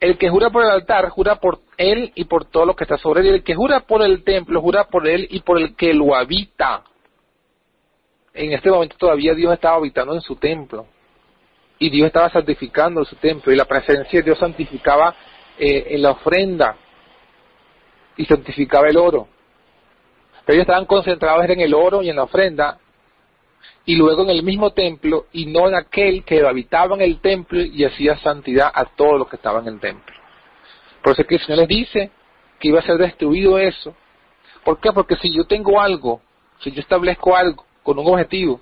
el 0.00 0.16
que 0.16 0.28
jura 0.28 0.50
por 0.50 0.62
el 0.62 0.70
altar, 0.70 1.08
jura 1.08 1.36
por 1.36 1.60
él 1.76 2.12
y 2.14 2.24
por 2.24 2.44
todo 2.44 2.66
lo 2.66 2.76
que 2.76 2.84
está 2.84 2.98
sobre 2.98 3.20
él. 3.20 3.26
Y 3.26 3.30
el 3.30 3.44
que 3.44 3.54
jura 3.54 3.80
por 3.80 4.02
el 4.02 4.22
templo, 4.22 4.60
jura 4.60 4.84
por 4.84 5.08
él 5.08 5.26
y 5.30 5.40
por 5.40 5.58
el 5.58 5.74
que 5.74 5.92
lo 5.92 6.14
habita. 6.14 6.84
En 8.34 8.52
este 8.52 8.70
momento 8.70 8.96
todavía 8.96 9.34
Dios 9.34 9.52
estaba 9.52 9.76
habitando 9.76 10.14
en 10.14 10.20
su 10.20 10.36
templo. 10.36 10.86
Y 11.80 11.90
Dios 11.90 12.06
estaba 12.06 12.30
santificando 12.30 13.04
su 13.04 13.16
templo. 13.16 13.52
Y 13.52 13.56
la 13.56 13.64
presencia 13.64 14.20
de 14.20 14.22
Dios 14.22 14.38
santificaba 14.38 15.14
eh, 15.58 15.86
en 15.90 16.02
la 16.02 16.12
ofrenda. 16.12 16.76
Y 18.16 18.24
santificaba 18.24 18.88
el 18.88 18.96
oro. 18.96 19.28
Pero 20.44 20.54
ellos 20.54 20.62
estaban 20.62 20.86
concentrados 20.86 21.44
en 21.48 21.60
el 21.60 21.74
oro 21.74 22.02
y 22.02 22.10
en 22.10 22.16
la 22.16 22.22
ofrenda 22.22 22.78
y 23.84 23.96
luego 23.96 24.22
en 24.22 24.30
el 24.30 24.42
mismo 24.42 24.72
templo 24.72 25.26
y 25.32 25.46
no 25.46 25.68
en 25.68 25.74
aquel 25.74 26.24
que 26.24 26.46
habitaba 26.46 26.94
en 26.96 27.02
el 27.02 27.20
templo 27.20 27.60
y 27.60 27.84
hacía 27.84 28.18
santidad 28.18 28.70
a 28.74 28.84
todos 28.84 29.18
los 29.18 29.28
que 29.28 29.36
estaban 29.36 29.66
en 29.66 29.74
el 29.74 29.80
templo. 29.80 30.14
Por 31.02 31.12
eso 31.12 31.22
es 31.22 31.28
que 31.28 31.34
el 31.36 31.40
Señor 31.40 31.58
les 31.60 31.68
dice 31.68 32.10
que 32.58 32.68
iba 32.68 32.80
a 32.80 32.82
ser 32.82 32.98
destruido 32.98 33.58
eso. 33.58 33.94
¿Por 34.64 34.80
qué? 34.80 34.92
Porque 34.92 35.16
si 35.16 35.32
yo 35.34 35.44
tengo 35.44 35.80
algo, 35.80 36.20
si 36.60 36.70
yo 36.70 36.80
establezco 36.80 37.36
algo 37.36 37.64
con 37.82 37.98
un 37.98 38.06
objetivo, 38.06 38.60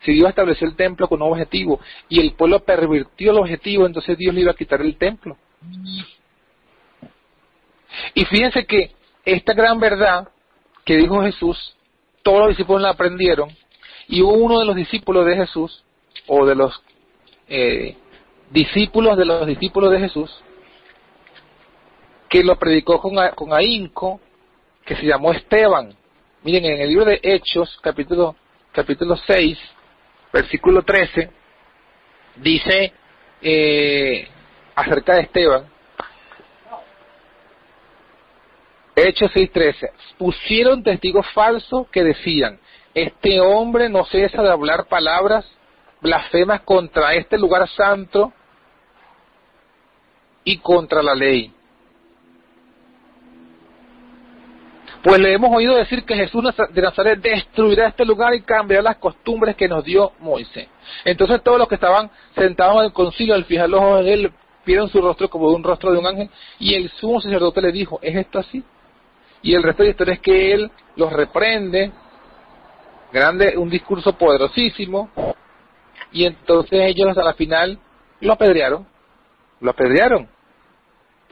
si 0.00 0.12
Dios 0.12 0.28
estableció 0.28 0.66
el 0.66 0.76
templo 0.76 1.08
con 1.08 1.22
un 1.22 1.30
objetivo 1.30 1.80
y 2.08 2.20
el 2.20 2.32
pueblo 2.32 2.60
pervirtió 2.60 3.30
el 3.30 3.38
objetivo, 3.38 3.86
entonces 3.86 4.18
Dios 4.18 4.34
le 4.34 4.42
iba 4.42 4.50
a 4.50 4.56
quitar 4.56 4.80
el 4.80 4.96
templo. 4.96 5.36
Y 8.14 8.24
fíjense 8.24 8.66
que 8.66 8.92
esta 9.24 9.54
gran 9.54 9.78
verdad 9.78 10.28
que 10.84 10.96
dijo 10.96 11.22
Jesús, 11.22 11.76
todos 12.22 12.40
los 12.40 12.48
discípulos 12.48 12.82
la 12.82 12.90
aprendieron, 12.90 13.50
y 14.08 14.20
uno 14.22 14.58
de 14.58 14.64
los 14.64 14.76
discípulos 14.76 15.26
de 15.26 15.36
Jesús, 15.36 15.84
o 16.26 16.46
de 16.46 16.54
los 16.54 16.82
eh, 17.48 17.96
discípulos 18.50 19.16
de 19.16 19.24
los 19.24 19.46
discípulos 19.46 19.90
de 19.90 20.00
Jesús, 20.00 20.30
que 22.28 22.42
lo 22.42 22.56
predicó 22.56 23.00
con, 23.00 23.16
con 23.34 23.52
ahínco, 23.52 24.20
que 24.84 24.96
se 24.96 25.06
llamó 25.06 25.32
Esteban. 25.32 25.94
Miren, 26.42 26.64
en 26.64 26.80
el 26.80 26.88
libro 26.88 27.04
de 27.04 27.20
Hechos, 27.22 27.78
capítulo, 27.80 28.36
capítulo 28.72 29.16
6, 29.16 29.58
versículo 30.32 30.82
13, 30.82 31.30
dice 32.36 32.92
eh, 33.40 34.28
acerca 34.74 35.14
de 35.14 35.20
Esteban, 35.22 35.66
Hechos 38.96 39.30
6:13, 39.32 39.90
pusieron 40.18 40.82
testigos 40.82 41.26
falsos 41.32 41.88
que 41.88 42.04
decían, 42.04 42.60
este 42.94 43.40
hombre 43.40 43.88
no 43.88 44.04
cesa 44.04 44.42
de 44.42 44.50
hablar 44.50 44.86
palabras 44.86 45.44
blasfemas 46.00 46.60
contra 46.60 47.14
este 47.14 47.38
lugar 47.38 47.68
santo 47.70 48.32
y 50.44 50.58
contra 50.58 51.02
la 51.02 51.14
ley. 51.14 51.52
Pues 55.02 55.18
le 55.18 55.34
hemos 55.34 55.54
oído 55.54 55.74
decir 55.74 56.04
que 56.04 56.14
Jesús 56.14 56.44
de 56.70 56.82
Nazaret 56.82 57.20
destruirá 57.20 57.88
este 57.88 58.06
lugar 58.06 58.34
y 58.34 58.40
cambiará 58.40 58.82
las 58.82 58.96
costumbres 58.96 59.54
que 59.54 59.68
nos 59.68 59.84
dio 59.84 60.12
Moisés. 60.18 60.68
Entonces 61.04 61.42
todos 61.42 61.58
los 61.58 61.68
que 61.68 61.74
estaban 61.74 62.10
sentados 62.34 62.78
en 62.78 62.84
el 62.84 62.92
concilio 62.92 63.34
al 63.34 63.44
fijar 63.44 63.68
los 63.68 63.80
ojos 63.80 64.00
en 64.00 64.08
él 64.08 64.32
vieron 64.64 64.88
su 64.88 65.00
rostro 65.02 65.28
como 65.28 65.50
de 65.50 65.56
un 65.56 65.62
rostro 65.62 65.92
de 65.92 65.98
un 65.98 66.06
ángel 66.06 66.30
y 66.58 66.74
el 66.74 66.90
sumo 66.92 67.20
sacerdote 67.20 67.60
le 67.60 67.72
dijo, 67.72 67.98
¿es 68.02 68.16
esto 68.16 68.38
así? 68.38 68.64
Y 69.42 69.54
el 69.54 69.62
resto 69.62 69.82
de 69.82 69.88
la 69.88 69.90
historia 69.90 70.14
es 70.14 70.20
que 70.20 70.52
él 70.52 70.70
los 70.96 71.12
reprende, 71.12 71.92
grande, 73.14 73.56
un 73.56 73.70
discurso 73.70 74.12
poderosísimo, 74.18 75.08
y 76.12 76.26
entonces 76.26 76.80
ellos 76.82 77.16
a 77.16 77.22
la 77.22 77.34
final 77.34 77.78
lo 78.20 78.32
apedrearon, 78.32 78.86
lo 79.60 79.70
apedrearon. 79.70 80.28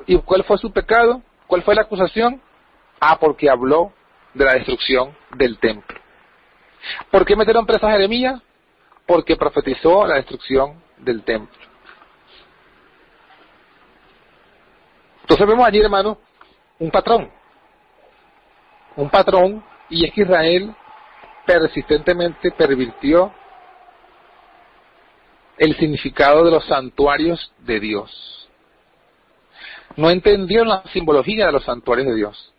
¿Y 0.07 0.17
cuál 0.19 0.45
fue 0.45 0.57
su 0.59 0.73
pecado? 0.73 1.21
¿Cuál 1.47 1.63
fue 1.63 1.75
la 1.75 1.83
acusación? 1.83 2.41
Ah, 3.01 3.19
porque 3.19 3.51
habló 3.51 3.93
de 4.33 4.45
la 4.45 4.55
destrucción 4.55 5.15
del 5.37 5.59
templo. 5.59 5.99
¿Por 7.11 7.25
qué 7.25 7.37
metieron 7.37 7.67
preso 7.67 7.87
a 7.87 7.93
Jeremías? 7.93 8.41
Porque 9.07 9.37
profetizó 9.37 10.07
la 10.07 10.15
destrucción 10.15 10.81
del 10.99 11.23
templo. 11.25 11.59
Entonces 15.23 15.47
vemos 15.47 15.67
allí, 15.67 15.81
hermano, 15.81 16.19
un 16.79 16.91
patrón. 16.91 17.31
Un 18.95 19.11
patrón, 19.11 19.65
y 19.89 20.07
es 20.07 20.13
que 20.13 20.23
Israel 20.23 20.75
persistentemente 21.47 22.51
pervirtió 22.53 23.33
el 25.59 25.77
significado 25.77 26.45
de 26.45 26.51
los 26.51 26.65
santuarios 26.67 27.53
de 27.59 27.81
Dios. 27.81 28.49
No 29.97 30.11
entendieron 30.11 30.69
la 30.69 30.83
simbología 30.93 31.47
de 31.47 31.53
los 31.53 31.65
santuarios 31.65 32.09
de 32.09 32.15
Dios 32.15 32.53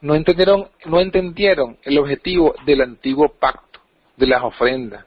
no 0.00 0.14
entendieron, 0.14 0.68
no 0.86 1.00
entendieron 1.00 1.78
el 1.82 1.98
objetivo 1.98 2.54
del 2.64 2.80
antiguo 2.80 3.28
pacto, 3.28 3.80
de 4.16 4.26
las 4.26 4.42
ofrendas. 4.42 5.04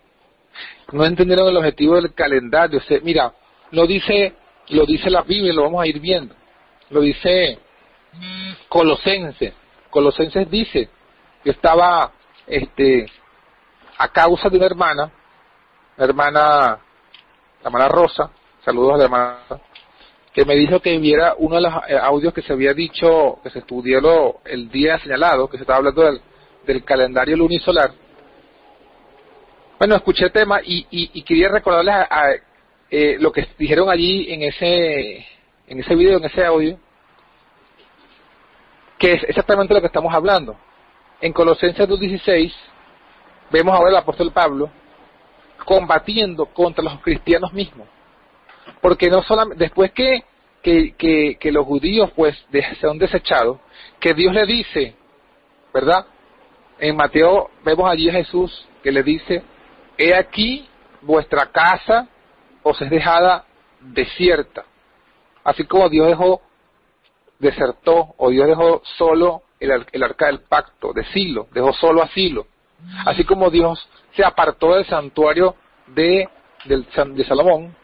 No 0.92 1.06
entendieron 1.06 1.48
el 1.48 1.58
objetivo 1.58 1.96
del 1.96 2.14
calendario. 2.14 2.80
mira, 3.02 3.34
lo 3.72 3.88
dice, 3.88 4.34
lo 4.70 4.86
dice 4.86 5.10
la 5.10 5.22
Biblia, 5.24 5.54
lo 5.54 5.64
vamos 5.64 5.84
a 5.84 5.88
ir 5.88 6.00
viendo. 6.00 6.36
Lo 6.90 7.02
dice 7.02 7.58
Colosenses. 8.70 9.54
Colosenses 9.90 10.50
dice, 10.50 10.90
que 11.44 11.52
estaba 11.52 12.12
este, 12.48 13.06
a 13.98 14.08
causa 14.10 14.50
de 14.50 14.58
una 14.58 14.66
hermana, 14.66 15.12
la 15.98 16.06
hermana, 16.06 16.40
la 16.40 17.66
hermana 17.66 17.88
Rosa, 17.88 18.32
saludos 18.64 18.96
a 18.96 18.98
la 18.98 19.04
hermana 19.06 19.62
que 20.34 20.46
me 20.46 20.56
dijo 20.56 20.80
que 20.80 20.98
viera 20.98 21.36
uno 21.38 21.56
de 21.56 21.62
los 21.62 21.74
eh, 21.88 21.96
audios 22.02 22.34
que 22.34 22.42
se 22.42 22.54
había 22.54 22.74
dicho, 22.74 23.40
que 23.44 23.52
se 23.52 23.60
estudió 23.60 24.40
el 24.46 24.70
día 24.70 24.98
señalado, 25.00 25.48
que 25.48 25.58
se 25.58 25.64
estaba 25.64 25.78
hablando 25.78 26.02
del, 26.66 26.84
calendario 26.84 27.38
lunisolar. 27.38 27.92
Bueno, 29.78 29.96
escuché 29.96 30.26
el 30.26 30.32
tema 30.32 30.60
y, 30.64 31.22
quería 31.24 31.50
recordarles 31.50 31.96
a, 32.10 32.32
eh, 32.90 33.18
lo 33.20 33.32
que 33.32 33.48
dijeron 33.60 33.90
allí 33.90 34.32
en 34.34 34.44
ese, 34.44 35.26
en 35.68 35.80
ese 35.80 35.96
video, 35.96 36.18
en 36.18 36.26
ese 36.26 36.44
audio, 36.44 36.80
que 38.98 39.14
es 39.14 39.24
exactamente 39.26 39.74
lo 39.74 39.82
que 39.82 39.88
estamos 39.88 40.14
hablando. 40.14 40.58
En 41.24 41.32
Colosenses 41.32 41.88
2.16 41.88 42.54
vemos 43.50 43.74
ahora 43.74 43.92
al 43.92 43.96
apóstol 43.96 44.34
Pablo 44.34 44.70
combatiendo 45.64 46.48
contra 46.48 46.84
los 46.84 47.00
cristianos 47.00 47.54
mismos 47.54 47.88
porque 48.82 49.10
no 49.10 49.24
solamente, 49.24 49.64
después 49.64 49.94
que, 49.94 50.26
que, 50.62 51.38
que, 51.40 51.52
los 51.54 51.66
judíos 51.66 52.12
pues 52.14 52.36
son 52.82 52.98
desechados, 52.98 53.60
que 54.02 54.14
Dios 54.14 54.34
le 54.34 54.46
dice, 54.46 54.96
¿verdad? 55.74 56.06
En 56.78 56.98
Mateo 56.98 57.52
vemos 57.64 57.90
allí 57.90 58.10
a 58.10 58.14
Jesús 58.14 58.68
que 58.84 58.92
le 58.92 59.02
dice, 59.02 59.44
he 59.98 60.14
aquí 60.14 60.68
vuestra 61.02 61.46
casa 61.46 62.10
os 62.64 62.82
es 62.82 62.90
dejada 62.90 63.46
desierta. 63.80 64.66
Así 65.46 65.64
como 65.64 65.88
Dios 65.88 66.08
dejó, 66.08 66.42
desertó, 67.40 68.14
o 68.18 68.30
Dios 68.30 68.46
dejó 68.46 68.82
solo 68.98 69.44
el, 69.72 69.86
el 69.92 70.04
arca 70.04 70.28
del 70.28 70.42
pacto 70.42 70.94
de 70.94 71.04
Silo, 71.06 71.48
dejó 71.54 71.74
solo 71.74 72.04
a 72.04 72.08
Silo. 72.10 72.48
Así 73.06 73.24
como 73.24 73.50
Dios 73.50 73.88
se 74.16 74.26
apartó 74.26 74.76
del 74.76 74.86
santuario 74.86 75.56
de, 75.88 76.28
del, 76.66 76.86
de 77.16 77.24
Salomón, 77.24 77.76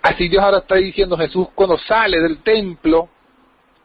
Así 0.00 0.28
Dios 0.28 0.42
ahora 0.42 0.58
está 0.58 0.76
diciendo 0.76 1.16
Jesús 1.16 1.48
cuando 1.54 1.78
sale 1.78 2.20
del 2.20 2.42
templo, 2.42 3.08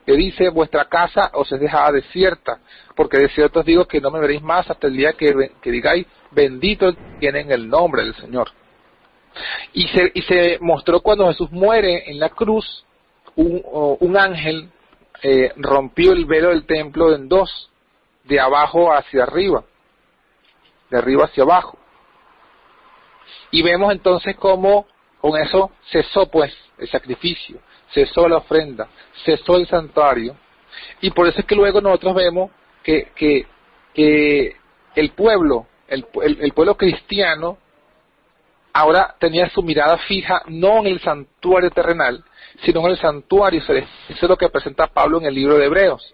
que 0.05 0.13
dice, 0.13 0.49
vuestra 0.49 0.85
casa 0.85 1.31
os 1.33 1.51
es 1.51 1.59
dejada 1.59 1.91
desierta, 1.91 2.59
porque 2.95 3.17
de 3.17 3.29
cierto 3.29 3.59
os 3.59 3.65
digo 3.65 3.85
que 3.85 3.99
no 3.99 4.09
me 4.09 4.19
veréis 4.19 4.41
más 4.41 4.69
hasta 4.69 4.87
el 4.87 4.95
día 4.95 5.13
que, 5.13 5.51
digáis, 5.63 6.07
bendito 6.31 6.93
tiene 7.19 7.41
en 7.41 7.51
el 7.51 7.67
nombre 7.67 8.03
del 8.03 8.15
Señor. 8.15 8.49
Y 9.73 9.87
se, 9.89 10.11
y 10.13 10.21
se 10.21 10.57
mostró 10.61 11.01
cuando 11.01 11.27
Jesús 11.27 11.51
muere 11.51 12.09
en 12.09 12.19
la 12.19 12.29
cruz, 12.29 12.85
un, 13.35 14.17
ángel 14.17 14.69
eh, 15.23 15.51
rompió 15.57 16.13
el 16.13 16.25
velo 16.25 16.49
del 16.49 16.65
templo 16.65 17.13
en 17.15 17.27
dos, 17.27 17.69
de 18.23 18.39
abajo 18.39 18.93
hacia 18.93 19.23
arriba, 19.23 19.63
de 20.89 20.97
arriba 20.97 21.25
hacia 21.25 21.43
abajo. 21.43 21.77
Y 23.51 23.61
vemos 23.63 23.91
entonces 23.91 24.35
cómo 24.35 24.85
con 25.19 25.39
eso 25.41 25.71
cesó 25.91 26.29
pues 26.29 26.55
el 26.77 26.87
sacrificio, 26.89 27.59
cesó 27.93 28.27
la 28.27 28.37
ofrenda, 28.37 28.87
cesó 29.25 29.57
el 29.57 29.67
santuario. 29.67 30.35
Y 31.01 31.11
por 31.11 31.27
eso 31.27 31.39
es 31.39 31.45
que 31.45 31.55
luego 31.55 31.81
nosotros 31.81 32.13
vemos 32.15 32.51
que, 32.83 33.11
que, 33.15 33.47
que 33.93 34.55
el 34.95 35.11
pueblo, 35.11 35.67
el, 35.87 36.05
el, 36.21 36.53
pueblo 36.53 36.75
cristiano, 36.75 37.57
ahora 38.77 39.15
tenía 39.19 39.49
su 39.49 39.63
mirada 39.63 39.97
fija 39.97 40.43
no 40.47 40.79
en 40.79 40.87
el 40.87 40.99
santuario 40.99 41.71
terrenal, 41.71 42.23
sino 42.63 42.81
en 42.81 42.91
el 42.91 42.97
santuario 42.99 43.59
celestial. 43.61 43.97
Eso 44.09 44.25
es 44.25 44.29
lo 44.29 44.37
que 44.37 44.49
presenta 44.49 44.85
Pablo 44.85 45.17
en 45.17 45.25
el 45.25 45.33
libro 45.33 45.57
de 45.57 45.65
Hebreos. 45.65 46.13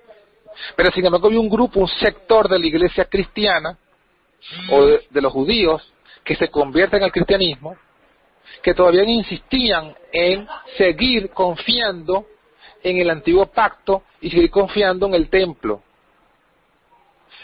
Pero 0.78 0.90
sin 0.92 1.06
embargo 1.06 1.28
había 1.28 1.42
un 1.42 1.50
grupo, 1.50 1.82
un 1.82 1.90
sector 1.90 2.48
de 2.48 2.60
la 2.60 2.66
iglesia 2.66 3.06
cristiana, 3.06 3.78
o 4.70 4.86
de 4.86 5.22
los 5.22 5.34
judíos, 5.34 5.94
que 6.24 6.36
se 6.36 6.50
convierten 6.50 7.04
al 7.04 7.12
cristianismo, 7.12 7.76
que 8.62 8.74
todavía 8.74 9.04
insistían 9.04 9.94
en 10.14 10.48
seguir 10.78 11.32
confiando 11.32 12.28
en 12.82 12.98
el 12.98 13.10
antiguo 13.10 13.46
pacto 13.48 14.04
y 14.22 14.30
seguir 14.30 14.52
confiando 14.52 15.08
en 15.08 15.16
el 15.16 15.30
templo. 15.30 15.82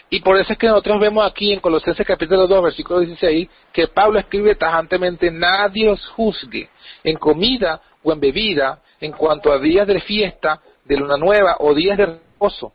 Y 0.10 0.22
por 0.22 0.38
eso 0.38 0.54
es 0.54 0.60
que 0.60 0.68
nosotros 0.68 1.00
vemos 1.00 1.26
aquí 1.26 1.54
en 1.54 1.60
Colosenses 1.60 2.06
capítulo 2.06 2.48
2, 2.48 2.64
versículo 2.64 3.00
16, 3.00 3.48
que 3.72 3.88
Pablo 3.88 4.18
escribe 4.18 4.56
tajantemente, 4.56 5.30
nadie 5.30 5.90
os 5.90 6.04
juzgue 6.10 6.68
en 7.04 7.18
comida 7.18 7.80
o 8.02 8.12
en 8.12 8.20
bebida, 8.20 8.82
en 9.00 9.12
cuanto 9.12 9.52
a 9.52 9.60
días 9.60 9.88
de 9.88 10.00
fiesta, 10.00 10.62
de 10.84 10.98
luna 10.98 11.18
nueva 11.18 11.58
o 11.60 11.76
días 11.76 11.98
de 11.98 12.06
reposo. 12.08 12.74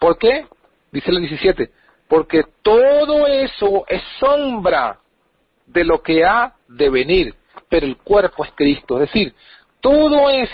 ¿Por 0.00 0.18
qué? 0.18 0.46
Dice 0.90 1.10
el 1.10 1.20
17, 1.20 1.70
porque 2.08 2.42
todo 2.62 3.26
eso 3.28 3.84
es 3.86 4.02
sombra 4.18 4.98
de 5.66 5.84
lo 5.84 6.02
que 6.02 6.24
ha 6.24 6.54
de 6.66 6.90
venir, 6.90 7.34
pero 7.68 7.86
el 7.86 7.98
cuerpo 7.98 8.44
es 8.44 8.50
Cristo. 8.56 9.00
Es 9.00 9.12
decir, 9.12 9.32
todo 9.80 10.28
es 10.28 10.50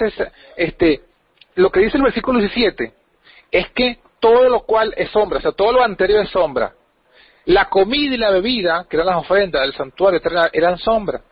este, 0.57 1.01
lo 1.55 1.71
que 1.71 1.81
dice 1.81 1.97
el 1.97 2.05
versículo 2.05 2.41
17 2.41 2.93
es 3.51 3.71
que 3.71 3.99
todo 4.21 4.49
lo 4.49 4.61
cual 4.61 4.95
es 4.97 5.11
sombra, 5.11 5.39
o 5.39 5.43
sea, 5.43 5.53
todo 5.53 5.73
lo 5.73 5.83
anterior 5.83 6.23
es 6.23 6.31
sombra. 6.31 6.75
La 7.47 7.69
comida 7.69 8.15
y 8.15 8.19
la 8.19 8.31
bebida, 8.31 8.87
que 8.89 8.97
eran 8.97 9.07
las 9.07 9.17
ofrendas 9.17 9.63
del 9.63 9.75
santuario 9.75 10.21
eran 10.53 10.79
sombra. 10.79 11.23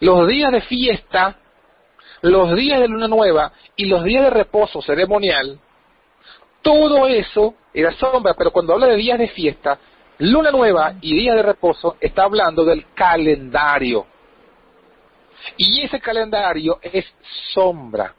Los 0.00 0.26
días 0.28 0.52
de 0.52 0.60
fiesta 0.62 1.36
los 2.22 2.56
días 2.56 2.80
de 2.80 2.88
luna 2.88 3.08
nueva 3.08 3.52
y 3.76 3.86
los 3.86 4.04
días 4.04 4.24
de 4.24 4.30
reposo 4.30 4.80
ceremonial, 4.82 5.58
todo 6.62 7.06
eso 7.06 7.54
era 7.72 7.92
sombra, 7.92 8.34
pero 8.34 8.50
cuando 8.50 8.72
habla 8.72 8.86
de 8.86 8.96
días 8.96 9.18
de 9.18 9.28
fiesta, 9.28 9.78
luna 10.18 10.50
nueva 10.50 10.94
y 11.00 11.14
días 11.14 11.36
de 11.36 11.42
reposo, 11.42 11.96
está 12.00 12.24
hablando 12.24 12.64
del 12.64 12.92
calendario. 12.94 14.06
Y 15.56 15.82
ese 15.82 16.00
calendario 16.00 16.78
es 16.82 17.04
sombra, 17.52 18.14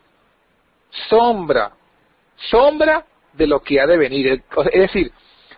sombra, 1.10 1.72
sombra 2.50 3.06
de 3.38 3.48
lo 3.48 3.62
que 3.62 3.80
ha 3.80 3.86
de 3.86 3.98
venir. 3.98 4.44
Es 4.72 4.82
decir, 4.82 5.12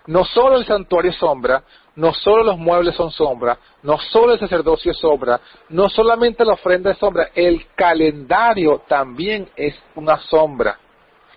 no 0.08 0.26
solo 0.26 0.58
el 0.58 0.66
santuario 0.66 1.12
es 1.12 1.18
sombra, 1.18 1.64
no 1.96 2.14
solo 2.14 2.44
los 2.44 2.58
muebles 2.58 2.96
son 2.96 3.12
sombra, 3.12 3.58
no 3.84 3.98
solo 3.98 4.34
el 4.34 4.40
sacerdocio 4.40 4.92
es 4.92 4.98
sombra, 4.98 5.40
no 5.70 5.90
solamente 5.90 6.46
la 6.46 6.54
ofrenda 6.54 6.92
es 6.92 6.98
sombra, 6.98 7.30
el 7.36 7.68
calendario 7.76 8.84
también 8.88 9.50
es 9.56 9.76
una 9.96 10.18
sombra, 10.20 10.80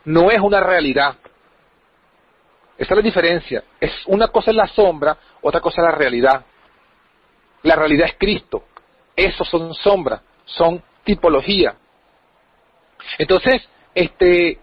no 0.04 0.30
es 0.30 0.40
una 0.40 0.60
realidad. 0.60 1.16
Esa 2.78 2.94
es 2.94 2.96
la 2.96 3.02
diferencia. 3.02 3.64
Es 3.78 3.92
una 4.06 4.28
cosa 4.28 4.50
es 4.50 4.56
la 4.56 4.66
sombra, 4.66 5.16
otra 5.40 5.60
cosa 5.60 5.80
es 5.82 5.84
la 5.84 5.94
realidad. 5.94 6.44
La 7.62 7.76
realidad 7.76 8.08
es 8.08 8.16
Cristo. 8.18 8.64
Esos 9.14 9.48
son 9.48 9.74
sombras, 9.74 10.22
son 10.44 10.82
tipología. 11.04 11.76
Entonces, 13.18 13.68
este, 13.94 14.58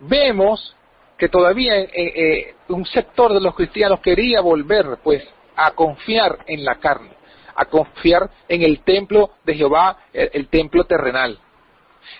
vemos 0.00 0.74
que 1.22 1.28
todavía 1.28 1.78
eh, 1.78 1.88
eh, 1.94 2.54
un 2.70 2.84
sector 2.84 3.32
de 3.32 3.40
los 3.40 3.54
cristianos 3.54 4.00
quería 4.00 4.40
volver, 4.40 4.98
pues, 5.04 5.22
a 5.54 5.70
confiar 5.70 6.40
en 6.48 6.64
la 6.64 6.80
carne, 6.80 7.10
a 7.54 7.64
confiar 7.66 8.28
en 8.48 8.62
el 8.62 8.80
templo 8.80 9.30
de 9.44 9.54
Jehová, 9.54 9.98
el, 10.12 10.48
templo 10.48 10.82
terrenal, 10.82 11.38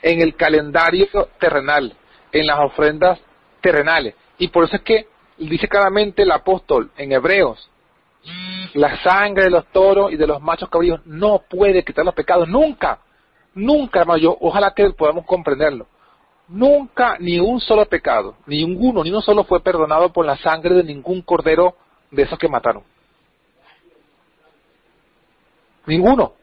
en 0.02 0.20
el 0.20 0.36
calendario 0.36 1.08
terrenal, 1.40 1.92
en 2.30 2.46
las 2.46 2.60
ofrendas 2.60 3.18
terrenales. 3.60 4.14
Y 4.38 4.46
por 4.46 4.66
eso 4.66 4.76
es 4.76 4.82
que 4.82 5.08
dice 5.36 5.66
claramente 5.66 6.22
el 6.22 6.30
apóstol 6.30 6.92
en 6.96 7.10
Hebreos, 7.10 7.68
la 8.74 9.02
sangre 9.02 9.42
de 9.46 9.50
los 9.50 9.66
toros 9.72 10.12
y 10.12 10.16
de 10.16 10.28
los 10.28 10.40
machos 10.40 10.68
cabríos 10.68 11.00
no 11.06 11.42
puede 11.50 11.84
quitar 11.84 12.04
los 12.04 12.14
pecados, 12.14 12.46
nunca, 12.48 13.00
nunca, 13.52 14.02
hermano, 14.02 14.20
yo, 14.20 14.38
ojalá 14.40 14.72
que 14.72 14.90
podamos 14.90 15.26
comprenderlo. 15.26 15.88
Nunca 16.48 17.16
ni 17.18 17.38
un 17.38 17.60
solo 17.60 17.86
pecado, 17.86 18.36
ni 18.46 18.64
ninguno, 18.64 19.02
ni 19.02 19.10
uno 19.10 19.20
solo 19.20 19.44
fue 19.44 19.60
perdonado 19.60 20.12
por 20.12 20.26
la 20.26 20.36
sangre 20.36 20.74
de 20.74 20.84
ningún 20.84 21.22
cordero 21.22 21.76
de 22.10 22.22
esos 22.22 22.38
que 22.38 22.48
mataron. 22.48 22.84
Ninguno. 25.86 26.34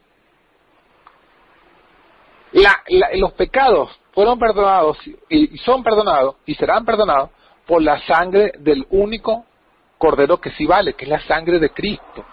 los 3.14 3.32
pecados 3.34 3.90
fueron 4.14 4.40
perdonados 4.40 4.98
y 5.30 5.58
son 5.60 5.84
perdonados 5.84 6.36
y 6.46 6.56
serán 6.56 6.84
perdonados 6.84 7.30
por 7.66 7.82
la 7.82 8.02
sangre 8.08 8.54
del 8.58 8.88
único 8.90 9.46
cordero 10.00 10.42
que 10.42 10.50
sí 10.52 10.66
vale, 10.66 10.96
que 10.96 11.06
es 11.06 11.10
la 11.10 11.22
sangre 11.28 11.60
de 11.60 11.70
Cristo. 11.70 12.26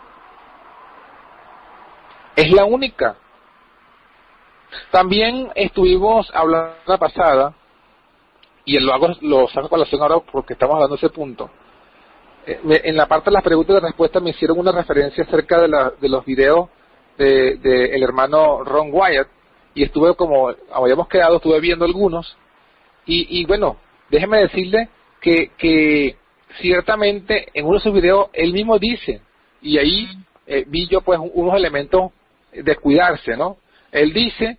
Es 2.34 2.50
la 2.52 2.64
única. 2.64 3.16
También 4.90 5.50
estuvimos 5.54 6.30
hablando 6.34 6.74
la 6.86 6.98
pasada, 6.98 7.54
y 8.64 8.78
lo 8.80 8.92
hago, 8.92 9.08
lo 9.20 9.48
saco 9.48 9.66
a 9.66 9.70
colación 9.70 10.02
ahora 10.02 10.18
porque 10.20 10.54
estamos 10.54 10.74
hablando 10.74 10.96
de 10.96 11.06
ese 11.06 11.14
punto. 11.14 11.50
Eh, 12.46 12.60
en 12.84 12.96
la 12.96 13.06
parte 13.06 13.30
de 13.30 13.34
las 13.34 13.42
preguntas 13.42 13.76
y 13.76 13.80
respuestas 13.80 14.22
me 14.22 14.30
hicieron 14.30 14.58
una 14.58 14.72
referencia 14.72 15.24
acerca 15.24 15.60
de, 15.60 15.68
la, 15.68 15.92
de 16.00 16.08
los 16.08 16.24
videos 16.24 16.68
del 17.16 17.60
de, 17.62 17.94
el 17.94 18.02
hermano 18.02 18.64
Ron 18.64 18.90
Wyatt, 18.92 19.28
y 19.74 19.84
estuve 19.84 20.14
como 20.14 20.52
habíamos 20.72 21.08
quedado, 21.08 21.36
estuve 21.36 21.60
viendo 21.60 21.84
algunos, 21.84 22.36
y, 23.04 23.40
y 23.40 23.44
bueno, 23.46 23.76
déjeme 24.10 24.38
decirle 24.38 24.88
que, 25.20 25.50
que 25.56 26.16
ciertamente 26.60 27.48
en 27.54 27.66
uno 27.66 27.76
de 27.78 27.82
sus 27.82 27.92
videos 27.92 28.28
él 28.32 28.52
mismo 28.52 28.78
dice, 28.78 29.20
y 29.62 29.78
ahí 29.78 30.08
eh, 30.46 30.64
vi 30.66 30.88
yo 30.88 31.00
pues 31.00 31.18
unos 31.20 31.54
elementos 31.54 32.12
de 32.52 32.76
cuidarse, 32.76 33.36
¿no? 33.36 33.58
Él 33.92 34.12
dice, 34.12 34.58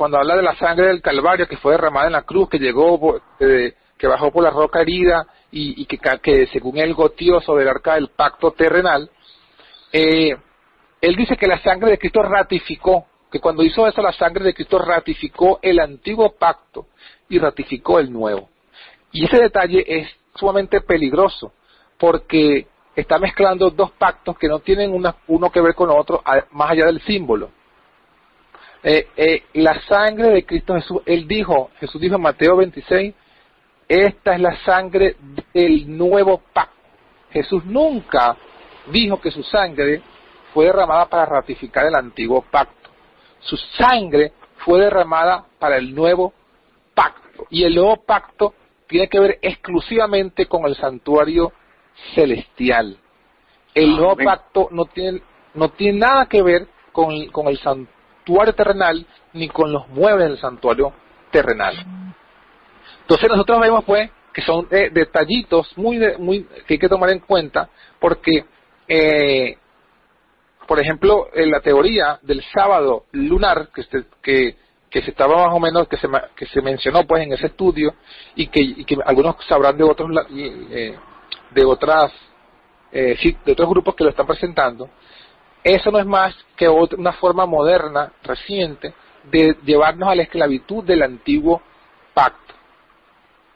cuando 0.00 0.16
habla 0.16 0.34
de 0.34 0.42
la 0.42 0.56
sangre 0.56 0.86
del 0.86 1.02
Calvario 1.02 1.46
que 1.46 1.58
fue 1.58 1.72
derramada 1.72 2.06
en 2.06 2.14
la 2.14 2.22
cruz, 2.22 2.48
que 2.48 2.58
llegó, 2.58 3.20
eh, 3.38 3.74
que 3.98 4.06
bajó 4.06 4.32
por 4.32 4.42
la 4.42 4.48
roca 4.48 4.80
herida 4.80 5.26
y, 5.52 5.84
que, 5.84 5.98
que, 6.22 6.46
según 6.46 6.78
él 6.78 6.94
goteó 6.94 7.38
sobre 7.42 7.64
el 7.64 7.68
arca 7.68 7.96
del 7.96 8.08
pacto 8.08 8.52
terrenal, 8.52 9.10
eh, 9.92 10.34
él 11.02 11.16
dice 11.16 11.36
que 11.36 11.46
la 11.46 11.60
sangre 11.62 11.90
de 11.90 11.98
Cristo 11.98 12.22
ratificó, 12.22 13.08
que 13.30 13.40
cuando 13.40 13.62
hizo 13.62 13.86
eso 13.86 14.00
la 14.00 14.14
sangre 14.14 14.42
de 14.42 14.54
Cristo 14.54 14.78
ratificó 14.78 15.58
el 15.60 15.78
antiguo 15.78 16.32
pacto 16.32 16.86
y 17.28 17.38
ratificó 17.38 17.98
el 17.98 18.10
nuevo. 18.10 18.48
Y 19.12 19.26
ese 19.26 19.36
detalle 19.36 19.84
es 19.86 20.08
sumamente 20.34 20.80
peligroso, 20.80 21.52
porque 21.98 22.68
está 22.96 23.18
mezclando 23.18 23.68
dos 23.68 23.90
pactos 23.90 24.38
que 24.38 24.48
no 24.48 24.60
tienen 24.60 24.94
uno 25.26 25.50
que 25.50 25.60
ver 25.60 25.74
con 25.74 25.90
otro, 25.90 26.22
más 26.52 26.70
allá 26.70 26.86
del 26.86 27.02
símbolo. 27.02 27.50
Eh, 28.82 29.08
eh, 29.16 29.42
la 29.54 29.80
sangre 29.82 30.30
de 30.30 30.46
Cristo 30.46 30.74
Jesús, 30.74 31.02
él 31.04 31.28
dijo, 31.28 31.70
Jesús 31.78 32.00
dijo 32.00 32.16
en 32.16 32.22
Mateo 32.22 32.56
26, 32.56 33.14
esta 33.88 34.34
es 34.34 34.40
la 34.40 34.56
sangre 34.64 35.16
del 35.52 35.96
nuevo 35.96 36.40
pacto. 36.52 36.76
Jesús 37.30 37.64
nunca 37.64 38.36
dijo 38.90 39.20
que 39.20 39.30
su 39.30 39.42
sangre 39.42 40.02
fue 40.54 40.66
derramada 40.66 41.06
para 41.06 41.26
ratificar 41.26 41.86
el 41.86 41.94
antiguo 41.94 42.42
pacto. 42.42 42.90
Su 43.40 43.56
sangre 43.56 44.32
fue 44.58 44.80
derramada 44.80 45.44
para 45.58 45.76
el 45.76 45.94
nuevo 45.94 46.32
pacto. 46.94 47.46
Y 47.50 47.64
el 47.64 47.74
nuevo 47.74 47.96
pacto 48.04 48.54
tiene 48.86 49.08
que 49.08 49.20
ver 49.20 49.38
exclusivamente 49.42 50.46
con 50.46 50.66
el 50.66 50.74
santuario 50.76 51.52
celestial. 52.14 52.96
El 53.74 53.96
nuevo 53.96 54.16
pacto 54.16 54.68
no 54.72 54.86
tiene, 54.86 55.22
no 55.54 55.70
tiene 55.70 55.98
nada 55.98 56.26
que 56.26 56.42
ver 56.42 56.66
con, 56.92 57.12
el 57.12 57.58
santuario 57.58 57.99
terrenal 58.54 59.06
ni 59.32 59.48
con 59.48 59.72
los 59.72 59.88
muebles 59.88 60.28
del 60.28 60.38
santuario 60.38 60.92
terrenal. 61.30 61.76
Entonces 63.02 63.28
nosotros 63.28 63.60
vemos 63.60 63.84
pues 63.84 64.10
que 64.32 64.42
son 64.42 64.66
eh, 64.70 64.90
detallitos 64.92 65.76
muy, 65.76 65.98
muy 66.18 66.44
que 66.66 66.74
hay 66.74 66.78
que 66.78 66.88
tomar 66.88 67.10
en 67.10 67.20
cuenta 67.20 67.68
porque, 67.98 68.44
eh, 68.86 69.56
por 70.66 70.80
ejemplo, 70.80 71.28
en 71.34 71.50
la 71.50 71.60
teoría 71.60 72.18
del 72.22 72.42
sábado 72.52 73.06
lunar 73.12 73.70
que, 73.74 73.84
que 74.22 74.56
que 74.90 75.02
se 75.02 75.10
estaba 75.10 75.46
más 75.46 75.54
o 75.54 75.60
menos 75.60 75.88
que 75.88 75.96
se 75.96 76.08
que 76.34 76.46
se 76.46 76.60
mencionó 76.60 77.06
pues 77.06 77.22
en 77.22 77.32
ese 77.32 77.46
estudio 77.46 77.94
y 78.34 78.48
que, 78.48 78.84
que 78.84 78.96
algunos 79.06 79.36
sabrán 79.46 79.78
de 79.78 79.84
otros 79.84 80.10
eh, 80.34 80.96
de 81.52 81.64
otras 81.64 82.12
eh, 82.90 83.16
de 83.44 83.52
otros 83.52 83.68
grupos 83.68 83.94
que 83.94 84.04
lo 84.04 84.10
están 84.10 84.26
presentando 84.26 84.90
eso 85.62 85.90
no 85.90 85.98
es 85.98 86.06
más 86.06 86.34
que 86.56 86.68
una 86.68 87.12
forma 87.14 87.46
moderna 87.46 88.12
reciente 88.22 88.94
de 89.24 89.56
llevarnos 89.64 90.08
a 90.08 90.14
la 90.14 90.22
esclavitud 90.22 90.84
del 90.84 91.02
antiguo 91.02 91.60
pacto 92.14 92.54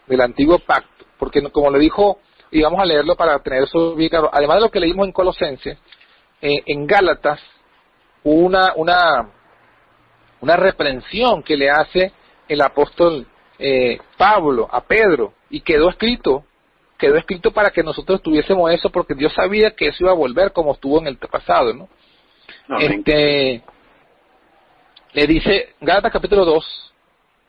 del 0.07 0.21
antiguo 0.21 0.59
pacto. 0.59 1.07
Porque 1.19 1.43
como 1.51 1.71
le 1.71 1.79
dijo 1.79 2.19
y 2.51 2.63
vamos 2.63 2.81
a 2.81 2.85
leerlo 2.85 3.17
para 3.17 3.39
tener 3.39 3.65
eso 3.65 3.95
bien 3.95 4.11
claro 4.11 4.31
además 4.33 4.57
de 4.57 4.63
lo 4.63 4.71
que 4.71 4.81
leímos 4.81 5.07
en 5.07 5.13
Colosenses 5.13 5.79
eh, 6.43 6.63
en 6.67 6.87
Gálatas 6.87 7.41
una 8.23 8.75
una 8.77 9.31
una 10.41 10.57
reprensión 10.57 11.43
que 11.43 11.57
le 11.57 11.71
hace 11.71 12.13
el 12.49 12.61
apóstol 12.61 13.27
eh, 13.59 13.99
Pablo 14.19 14.69
a 14.71 14.83
Pedro 14.83 15.33
y 15.49 15.61
quedó 15.61 15.89
escrito, 15.89 16.45
quedó 16.99 17.17
escrito 17.17 17.53
para 17.53 17.71
que 17.71 17.83
nosotros 17.83 18.23
tuviésemos 18.23 18.71
eso 18.73 18.91
porque 18.91 19.15
Dios 19.15 19.33
sabía 19.33 19.73
que 19.73 19.89
eso 19.89 20.05
iba 20.05 20.13
a 20.13 20.17
volver 20.17 20.53
como 20.53 20.73
estuvo 20.73 20.99
en 21.01 21.07
el 21.07 21.17
pasado, 21.17 21.75
¿no? 21.75 21.89
Este 22.79 23.63
le 25.13 25.27
dice 25.27 25.75
Gálatas 25.81 26.13
capítulo 26.13 26.45
2, 26.45 26.93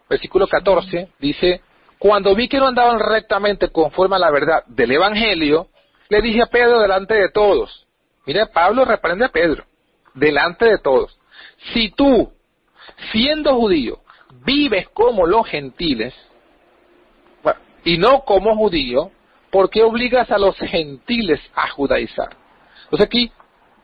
versículo 0.09 0.47
14, 0.47 1.09
dice, 1.19 1.61
cuando 1.97 2.35
vi 2.35 2.47
que 2.47 2.59
no 2.59 2.67
andaban 2.67 2.99
rectamente 2.99 3.69
conforme 3.69 4.17
a 4.17 4.19
la 4.19 4.29
verdad 4.29 4.63
del 4.67 4.91
evangelio, 4.91 5.67
le 6.09 6.21
dije 6.21 6.43
a 6.43 6.47
Pedro 6.47 6.79
delante 6.79 7.15
de 7.15 7.29
todos. 7.31 7.87
Mira, 8.25 8.45
Pablo 8.47 8.85
reprende 8.85 9.25
a 9.25 9.29
Pedro 9.29 9.65
delante 10.13 10.65
de 10.65 10.77
todos. 10.77 11.17
Si 11.73 11.89
tú 11.89 12.31
siendo 13.11 13.55
judío, 13.55 13.99
vives 14.45 14.87
como 14.89 15.25
los 15.25 15.47
gentiles 15.47 16.13
y 17.83 17.97
no 17.97 18.21
como 18.25 18.55
judío, 18.55 19.11
¿por 19.55 19.69
qué 19.69 19.83
obligas 19.83 20.29
a 20.31 20.37
los 20.37 20.57
gentiles 20.57 21.39
a 21.55 21.69
judaizar? 21.69 22.27
Entonces 22.83 23.05
aquí 23.05 23.31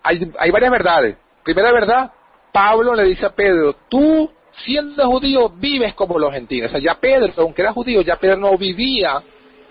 hay, 0.03 0.29
hay 0.37 0.51
varias 0.51 0.69
verdades. 0.69 1.17
Primera 1.45 1.71
verdad, 1.71 2.11
Pablo 2.51 2.93
le 2.93 3.05
dice 3.05 3.25
a 3.25 3.29
Pedro, 3.29 3.77
tú 3.87 4.29
siendo 4.65 5.09
judío 5.09 5.47
vives 5.47 5.93
como 5.93 6.19
los 6.19 6.33
gentiles. 6.33 6.67
O 6.67 6.71
sea, 6.73 6.81
ya 6.81 6.99
Pedro, 6.99 7.31
aunque 7.37 7.61
era 7.61 7.71
judío, 7.71 8.01
ya 8.01 8.17
Pedro 8.17 8.35
no 8.35 8.57
vivía 8.57 9.23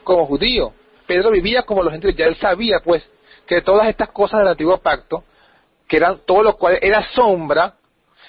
como 0.03 0.25
judío. 0.25 0.73
Pedro 1.07 1.33
vivía 1.33 1.65
como 1.65 1.83
los 1.83 1.93
gentiles, 1.93 2.17
ya 2.17 2.25
él 2.25 2.37
sabía 2.37 2.79
pues 2.83 3.07
que 3.47 3.61
todas 3.61 3.87
estas 3.87 4.09
cosas 4.09 4.39
del 4.39 4.49
antiguo 4.49 4.79
pacto, 4.79 5.25
que 5.87 5.99
eran 5.99 6.21
todo 6.25 6.43
lo 6.43 6.57
cual 6.57 6.79
era 6.81 7.07
sombra, 7.13 7.75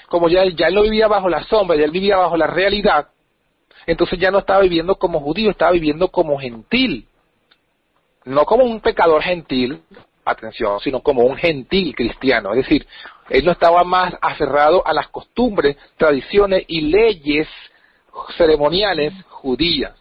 como 0.10 0.28
ya, 0.28 0.44
ya 0.44 0.68
él 0.68 0.76
no 0.76 0.82
vivía 0.82 1.08
bajo 1.08 1.30
la 1.30 1.44
sombra, 1.44 1.78
ya 1.78 1.86
él 1.86 1.92
vivía 1.92 2.18
bajo 2.18 2.36
la 2.36 2.48
realidad, 2.48 3.08
entonces 3.86 4.20
ya 4.20 4.30
no 4.30 4.40
estaba 4.40 4.60
viviendo 4.60 4.96
como 4.96 5.22
judío, 5.22 5.52
estaba 5.52 5.72
viviendo 5.72 6.10
como 6.10 6.38
gentil. 6.38 7.08
No 8.26 8.46
como 8.46 8.64
un 8.64 8.82
pecador 8.82 9.22
gentil, 9.22 9.82
atención, 10.26 10.80
sino 10.80 11.02
como 11.02 11.24
un 11.24 11.36
gentil 11.36 11.96
cristiano. 11.96 12.52
Es 12.52 12.58
decir, 12.58 12.88
él 13.30 13.46
no 13.46 13.52
estaba 13.52 13.84
más 13.84 14.14
aferrado 14.22 14.86
a 14.86 14.94
las 14.94 15.08
costumbres, 15.08 15.78
tradiciones 15.98 16.64
y 16.68 16.82
leyes 16.82 17.48
ceremoniales 18.38 19.14
judías. 19.30 19.94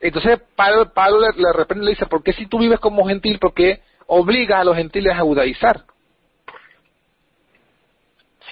Entonces 0.00 0.40
Pablo, 0.56 1.20
le, 1.20 1.42
le 1.42 1.52
reprende 1.52 1.84
y 1.84 1.86
le 1.86 1.92
dice, 1.92 2.06
¿por 2.06 2.22
qué 2.22 2.32
si 2.32 2.46
tú 2.46 2.58
vives 2.58 2.80
como 2.80 3.06
gentil, 3.06 3.38
por 3.38 3.54
qué 3.54 3.82
obligas 4.06 4.60
a 4.60 4.64
los 4.64 4.76
gentiles 4.76 5.14
a 5.14 5.20
judaizar? 5.20 5.84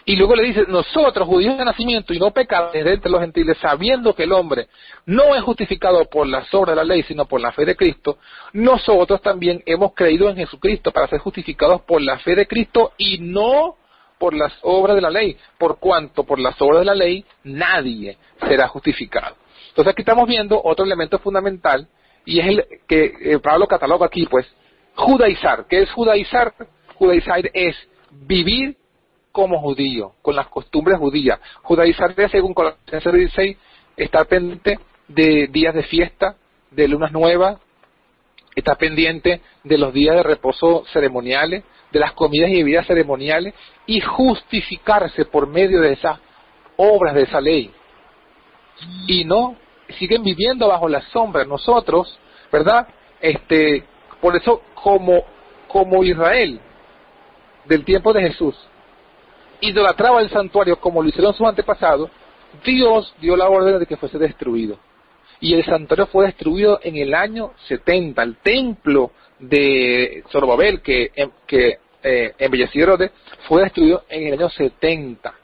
Y 0.04 0.16
luego 0.16 0.34
le 0.34 0.44
dice, 0.44 0.64
nosotros, 0.66 1.28
judíos 1.28 1.58
de 1.58 1.64
nacimiento 1.64 2.14
y 2.14 2.18
no 2.18 2.30
pecadores 2.30 2.84
de 2.84 2.94
entre 2.94 3.10
los 3.10 3.20
gentiles, 3.20 3.58
sabiendo 3.60 4.14
que 4.14 4.24
el 4.24 4.32
hombre 4.32 4.68
no 5.06 5.34
es 5.34 5.42
justificado 5.42 6.04
por 6.06 6.26
las 6.26 6.52
obras 6.54 6.76
de 6.76 6.76
la 6.76 6.84
ley, 6.84 7.02
sino 7.02 7.26
por 7.26 7.40
la 7.40 7.52
fe 7.52 7.64
de 7.64 7.76
Cristo, 7.76 8.18
nosotros 8.52 9.20
también 9.20 9.62
hemos 9.66 9.94
creído 9.94 10.28
en 10.28 10.36
Jesucristo 10.36 10.90
para 10.90 11.08
ser 11.08 11.18
justificados 11.20 11.82
por 11.82 12.00
la 12.00 12.18
fe 12.18 12.34
de 12.34 12.46
Cristo 12.46 12.92
y 12.96 13.18
no 13.18 13.76
por 14.18 14.34
las 14.34 14.52
obras 14.62 14.96
de 14.96 15.02
la 15.02 15.10
ley, 15.10 15.36
por 15.58 15.78
cuanto 15.78 16.24
por 16.24 16.38
las 16.38 16.60
obras 16.60 16.80
de 16.80 16.84
la 16.84 16.94
ley 16.94 17.24
nadie 17.44 18.18
será 18.38 18.68
justificado. 18.68 19.36
Entonces 19.68 19.92
aquí 19.92 20.02
estamos 20.02 20.28
viendo 20.28 20.60
otro 20.62 20.84
elemento 20.84 21.18
fundamental 21.18 21.88
y 22.24 22.40
es 22.40 22.46
el 22.46 22.64
que 22.86 23.12
eh, 23.22 23.38
Pablo 23.38 23.66
cataloga 23.66 24.06
aquí, 24.06 24.26
pues, 24.26 24.46
judaizar. 24.94 25.66
¿Qué 25.68 25.82
es 25.82 25.90
judaizar? 25.90 26.52
Judaizar 26.96 27.40
es 27.54 27.76
vivir 28.10 28.76
como 29.32 29.60
judío, 29.60 30.12
con 30.22 30.36
las 30.36 30.48
costumbres 30.48 30.98
judías. 30.98 31.38
Judaizar, 31.62 32.14
según 32.30 32.54
Colosenses 32.54 33.12
16, 33.12 33.56
estar 33.96 34.26
pendiente 34.26 34.78
de 35.08 35.48
días 35.48 35.74
de 35.74 35.82
fiesta, 35.84 36.36
de 36.70 36.88
lunas 36.88 37.12
nuevas, 37.12 37.58
está 38.54 38.74
pendiente 38.76 39.40
de 39.64 39.78
los 39.78 39.92
días 39.92 40.16
de 40.16 40.22
reposo 40.22 40.84
ceremoniales, 40.92 41.64
de 41.92 41.98
las 41.98 42.12
comidas 42.12 42.50
y 42.50 42.56
bebidas 42.56 42.86
ceremoniales 42.86 43.54
y 43.86 44.00
justificarse 44.00 45.24
por 45.24 45.46
medio 45.46 45.80
de 45.80 45.92
esas 45.92 46.18
obras 46.76 47.14
de 47.14 47.22
esa 47.22 47.40
ley. 47.40 47.70
Y 49.06 49.24
no 49.24 49.56
siguen 49.98 50.22
viviendo 50.22 50.68
bajo 50.68 50.88
la 50.88 51.02
sombra. 51.10 51.44
Nosotros, 51.44 52.18
¿verdad? 52.52 52.86
Este, 53.20 53.84
por 54.20 54.36
eso 54.36 54.62
como 54.74 55.24
como 55.70 56.02
Israel 56.02 56.60
del 57.64 57.84
tiempo 57.84 58.12
de 58.12 58.22
Jesús 58.22 58.56
idolatraba 59.60 60.20
el 60.20 60.30
santuario 60.30 60.78
como 60.80 61.02
lo 61.02 61.08
hicieron 61.08 61.34
sus 61.34 61.46
antepasados, 61.46 62.10
Dios 62.64 63.14
dio 63.20 63.36
la 63.36 63.48
orden 63.48 63.78
de 63.78 63.86
que 63.86 63.96
fuese 63.96 64.18
destruido. 64.18 64.78
Y 65.40 65.54
el 65.54 65.64
santuario 65.64 66.06
fue 66.06 66.26
destruido 66.26 66.80
en 66.82 66.96
el 66.96 67.14
año 67.14 67.52
70. 67.68 68.22
El 68.22 68.36
templo 68.36 69.12
de 69.38 70.22
Zorobabel, 70.30 70.82
que, 70.82 71.10
em, 71.14 71.30
que 71.46 71.78
eh, 72.02 72.32
embelleció 72.38 72.82
Herodes, 72.82 73.10
fue 73.48 73.62
destruido 73.62 74.04
en 74.08 74.26
el 74.26 74.34
año 74.34 74.50
70. 74.50 75.34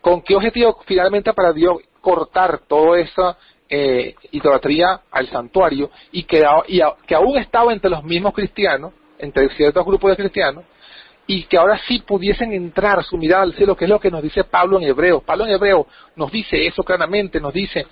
¿Con 0.00 0.22
qué 0.22 0.34
objetivo 0.34 0.78
finalmente 0.86 1.32
para 1.32 1.52
Dios 1.52 1.78
cortar 2.00 2.60
toda 2.68 2.98
esa 2.98 3.38
eh, 3.68 4.14
idolatría 4.32 5.00
al 5.10 5.28
santuario 5.28 5.90
y 6.12 6.24
que, 6.24 6.44
y 6.68 6.80
que 7.06 7.14
aún 7.14 7.38
estaba 7.38 7.72
entre 7.72 7.90
los 7.90 8.04
mismos 8.04 8.34
cristianos, 8.34 8.92
entre 9.18 9.48
ciertos 9.56 9.84
grupos 9.86 10.10
de 10.10 10.16
cristianos, 10.16 10.64
y 11.26 11.44
que 11.44 11.56
ahora 11.56 11.78
sí 11.86 12.00
pudiesen 12.00 12.52
entrar 12.52 13.02
su 13.02 13.16
mirada 13.16 13.42
al 13.42 13.54
cielo, 13.54 13.76
que 13.76 13.84
es 13.84 13.90
lo 13.90 13.98
que 13.98 14.10
nos 14.10 14.22
dice 14.22 14.44
Pablo 14.44 14.78
en 14.78 14.88
Hebreo. 14.88 15.20
Pablo 15.20 15.46
en 15.46 15.52
Hebreo 15.52 15.86
nos 16.16 16.30
dice 16.30 16.66
eso 16.66 16.82
claramente, 16.82 17.40
nos 17.40 17.54
dice, 17.54 17.86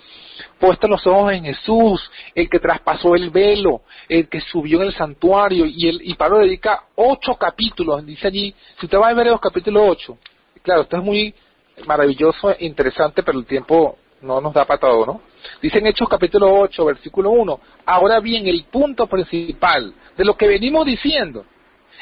puestos 0.59 0.89
los 0.89 1.05
ojos 1.07 1.33
en 1.33 1.45
Jesús, 1.45 2.11
el 2.35 2.49
que 2.49 2.59
traspasó 2.59 3.15
el 3.15 3.31
velo, 3.31 3.81
el 4.07 4.29
que 4.29 4.39
subió 4.41 4.81
en 4.81 4.87
el 4.87 4.93
santuario, 4.93 5.65
y, 5.65 5.87
el, 5.87 6.01
y 6.03 6.13
Pablo 6.13 6.39
dedica 6.39 6.83
ocho 6.95 7.35
capítulos, 7.35 8.05
dice 8.05 8.27
allí, 8.27 8.53
si 8.79 8.85
usted 8.85 8.99
va 8.99 9.07
a 9.07 9.11
Hebreos 9.11 9.39
capítulo 9.41 9.85
ocho, 9.85 10.17
claro, 10.61 10.81
esto 10.81 10.97
es 10.97 11.03
muy 11.03 11.33
maravilloso 11.87 12.51
e 12.51 12.65
interesante, 12.65 13.23
pero 13.23 13.39
el 13.39 13.45
tiempo 13.45 13.97
no 14.21 14.39
nos 14.39 14.53
da 14.53 14.65
para 14.65 14.79
todo, 14.79 15.05
¿no? 15.05 15.21
Dice 15.61 15.79
en 15.79 15.87
Hechos 15.87 16.07
capítulo 16.07 16.53
8, 16.53 16.85
versículo 16.85 17.31
1, 17.31 17.59
ahora 17.85 18.19
bien, 18.19 18.47
el 18.47 18.63
punto 18.65 19.07
principal 19.07 19.93
de 20.15 20.23
lo 20.23 20.37
que 20.37 20.47
venimos 20.47 20.85
diciendo, 20.85 21.45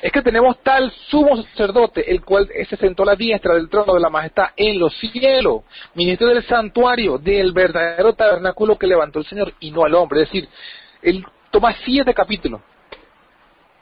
es 0.02 0.12
que 0.12 0.22
tenemos 0.24 0.58
tal 0.64 0.92
sumo 1.10 1.38
sacerdote, 1.44 2.10
el 2.10 2.26
cual 2.26 2.50
se 2.68 2.76
sentó 2.78 3.04
a 3.04 3.08
la 3.08 3.16
diestra 3.16 3.54
del 3.54 3.70
trono 3.70 3.94
de 3.94 4.00
la 4.00 4.10
majestad 4.10 4.48
en 4.56 4.80
los 4.80 4.98
cielos, 4.98 5.62
ministro 5.94 6.28
del 6.28 6.44
santuario, 6.44 7.20
del 7.20 7.52
verdadero 7.52 8.14
tabernáculo 8.14 8.80
que 8.80 8.88
levantó 8.88 9.20
el 9.20 9.26
Señor 9.26 9.54
y 9.60 9.70
no 9.70 9.84
al 9.84 9.94
hombre. 9.94 10.24
Es 10.24 10.30
decir, 10.30 10.50
él 11.04 11.24
toma 11.52 11.76
siete 11.86 12.16
capítulos. 12.16 12.62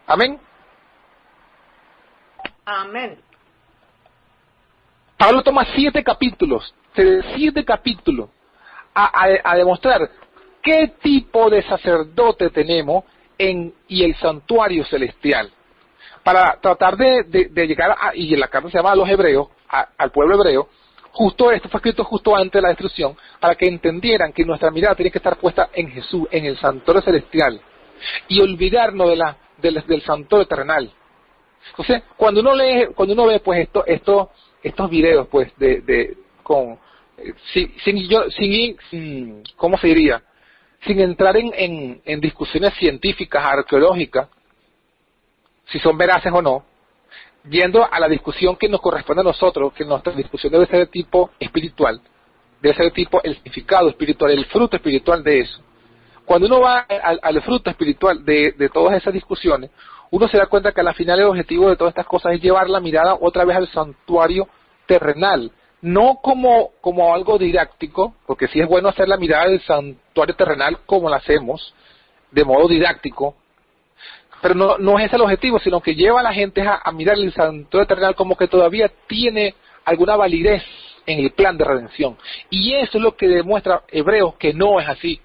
Amén. 0.05 0.37
Amén. 2.65 3.17
Pablo 5.17 5.41
toma 5.41 5.65
siete 5.73 6.03
capítulos, 6.03 6.73
siete 7.35 7.63
capítulos, 7.63 8.29
a, 8.93 9.05
a, 9.05 9.51
a 9.51 9.55
demostrar 9.55 10.09
qué 10.61 10.95
tipo 11.01 11.49
de 11.49 11.63
sacerdote 11.63 12.49
tenemos 12.49 13.05
en 13.37 13.73
y 13.87 14.03
el 14.03 14.15
santuario 14.15 14.83
celestial 14.85 15.51
para 16.29 16.59
tratar 16.61 16.95
de, 16.95 17.49
llegar 17.65 17.95
a, 17.99 18.15
y 18.15 18.35
la 18.35 18.49
carta 18.49 18.69
se 18.69 18.77
llama 18.77 18.91
a 18.91 18.95
los 18.95 19.09
hebreos, 19.09 19.47
al 19.97 20.11
pueblo 20.11 20.35
hebreo, 20.35 20.69
justo 21.11 21.51
esto 21.51 21.69
fue 21.69 21.79
escrito 21.79 22.03
justo 22.03 22.35
antes 22.35 22.53
de 22.53 22.61
la 22.61 22.67
destrucción, 22.67 23.17
para 23.39 23.55
que 23.55 23.65
entendieran 23.65 24.31
que 24.31 24.45
nuestra 24.45 24.69
mirada 24.69 24.93
tiene 24.93 25.09
que 25.09 25.17
estar 25.17 25.37
puesta 25.37 25.71
en 25.73 25.89
Jesús, 25.89 26.27
en 26.29 26.45
el 26.45 26.55
santuario 26.59 27.01
celestial, 27.01 27.59
y 28.27 28.41
olvidarnos 28.41 29.09
de 29.09 29.15
la, 29.15 29.37
del, 29.57 30.03
santuario 30.03 30.47
terrenal. 30.47 30.93
Entonces, 31.71 32.03
cuando 32.15 32.41
uno 32.41 32.53
lee, 32.53 32.89
cuando 32.93 33.15
uno 33.15 33.25
ve 33.25 33.39
pues 33.39 33.61
esto, 33.61 33.83
esto, 33.87 34.29
estos 34.61 34.87
videos 34.87 35.27
pues 35.29 35.51
de, 35.57 35.81
de 35.81 36.17
con 36.43 36.77
eh, 37.17 37.33
sin, 37.53 37.73
sin, 37.79 38.07
yo, 38.07 38.29
sin, 38.29 39.41
¿cómo 39.55 39.79
se 39.79 39.87
diría? 39.87 40.21
Sin 40.85 40.99
entrar 40.99 41.35
en, 41.37 41.51
en, 41.55 42.01
en 42.05 42.21
discusiones 42.21 42.75
científicas, 42.75 43.43
arqueológicas, 43.43 44.29
si 45.71 45.79
son 45.79 45.97
veraces 45.97 46.31
o 46.33 46.41
no, 46.41 46.63
yendo 47.49 47.87
a 47.89 47.99
la 47.99 48.07
discusión 48.07 48.55
que 48.55 48.69
nos 48.69 48.81
corresponde 48.81 49.21
a 49.21 49.23
nosotros, 49.23 49.73
que 49.73 49.85
nuestra 49.85 50.13
discusión 50.13 50.51
debe 50.51 50.65
ser 50.67 50.79
de 50.79 50.87
tipo 50.87 51.31
espiritual, 51.39 52.01
debe 52.61 52.75
ser 52.75 52.85
de 52.85 52.91
tipo 52.91 53.21
el 53.23 53.35
significado 53.35 53.89
espiritual, 53.89 54.31
el 54.31 54.45
fruto 54.45 54.75
espiritual 54.75 55.23
de 55.23 55.41
eso. 55.41 55.61
Cuando 56.25 56.47
uno 56.47 56.61
va 56.61 56.79
al, 56.79 57.41
fruto 57.41 57.69
espiritual 57.69 58.23
de, 58.23 58.51
de, 58.51 58.69
todas 58.69 58.95
esas 58.95 59.13
discusiones, 59.13 59.71
uno 60.11 60.27
se 60.27 60.37
da 60.37 60.45
cuenta 60.45 60.71
que 60.71 60.81
al 60.81 60.93
final 60.93 61.19
el 61.19 61.25
objetivo 61.25 61.69
de 61.69 61.75
todas 61.75 61.91
estas 61.91 62.05
cosas 62.05 62.33
es 62.33 62.41
llevar 62.41 62.69
la 62.69 62.79
mirada 62.79 63.17
otra 63.19 63.45
vez 63.45 63.57
al 63.57 63.67
santuario 63.69 64.47
terrenal, 64.85 65.51
no 65.81 66.19
como, 66.21 66.71
como 66.81 67.13
algo 67.13 67.37
didáctico, 67.37 68.15
porque 68.27 68.47
sí 68.47 68.59
es 68.59 68.67
bueno 68.67 68.89
hacer 68.89 69.07
la 69.07 69.17
mirada 69.17 69.47
del 69.47 69.61
santuario 69.61 70.35
terrenal 70.35 70.79
como 70.85 71.09
la 71.09 71.17
hacemos, 71.17 71.73
de 72.31 72.43
modo 72.43 72.67
didáctico, 72.67 73.35
pero 74.41 74.55
no, 74.55 74.77
no 74.77 74.97
es 74.99 75.05
ese 75.05 75.15
el 75.15 75.21
objetivo, 75.21 75.59
sino 75.59 75.81
que 75.81 75.95
lleva 75.95 76.21
a 76.21 76.23
la 76.23 76.33
gente 76.33 76.61
a, 76.61 76.91
mirar 76.91 77.17
el 77.17 77.33
santuario 77.33 77.87
terrenal 77.87 78.15
como 78.15 78.37
que 78.37 78.47
todavía 78.47 78.89
tiene 79.07 79.55
alguna 79.85 80.15
validez 80.15 80.63
en 81.05 81.19
el 81.19 81.31
plan 81.31 81.57
de 81.57 81.65
redención. 81.65 82.17
Y 82.49 82.73
eso 82.73 82.97
es 82.97 83.03
lo 83.03 83.15
que 83.15 83.27
demuestra 83.27 83.83
Hebreos 83.89 84.35
que 84.35 84.53
no 84.53 84.79
es 84.79 84.87
así. 84.87 85.19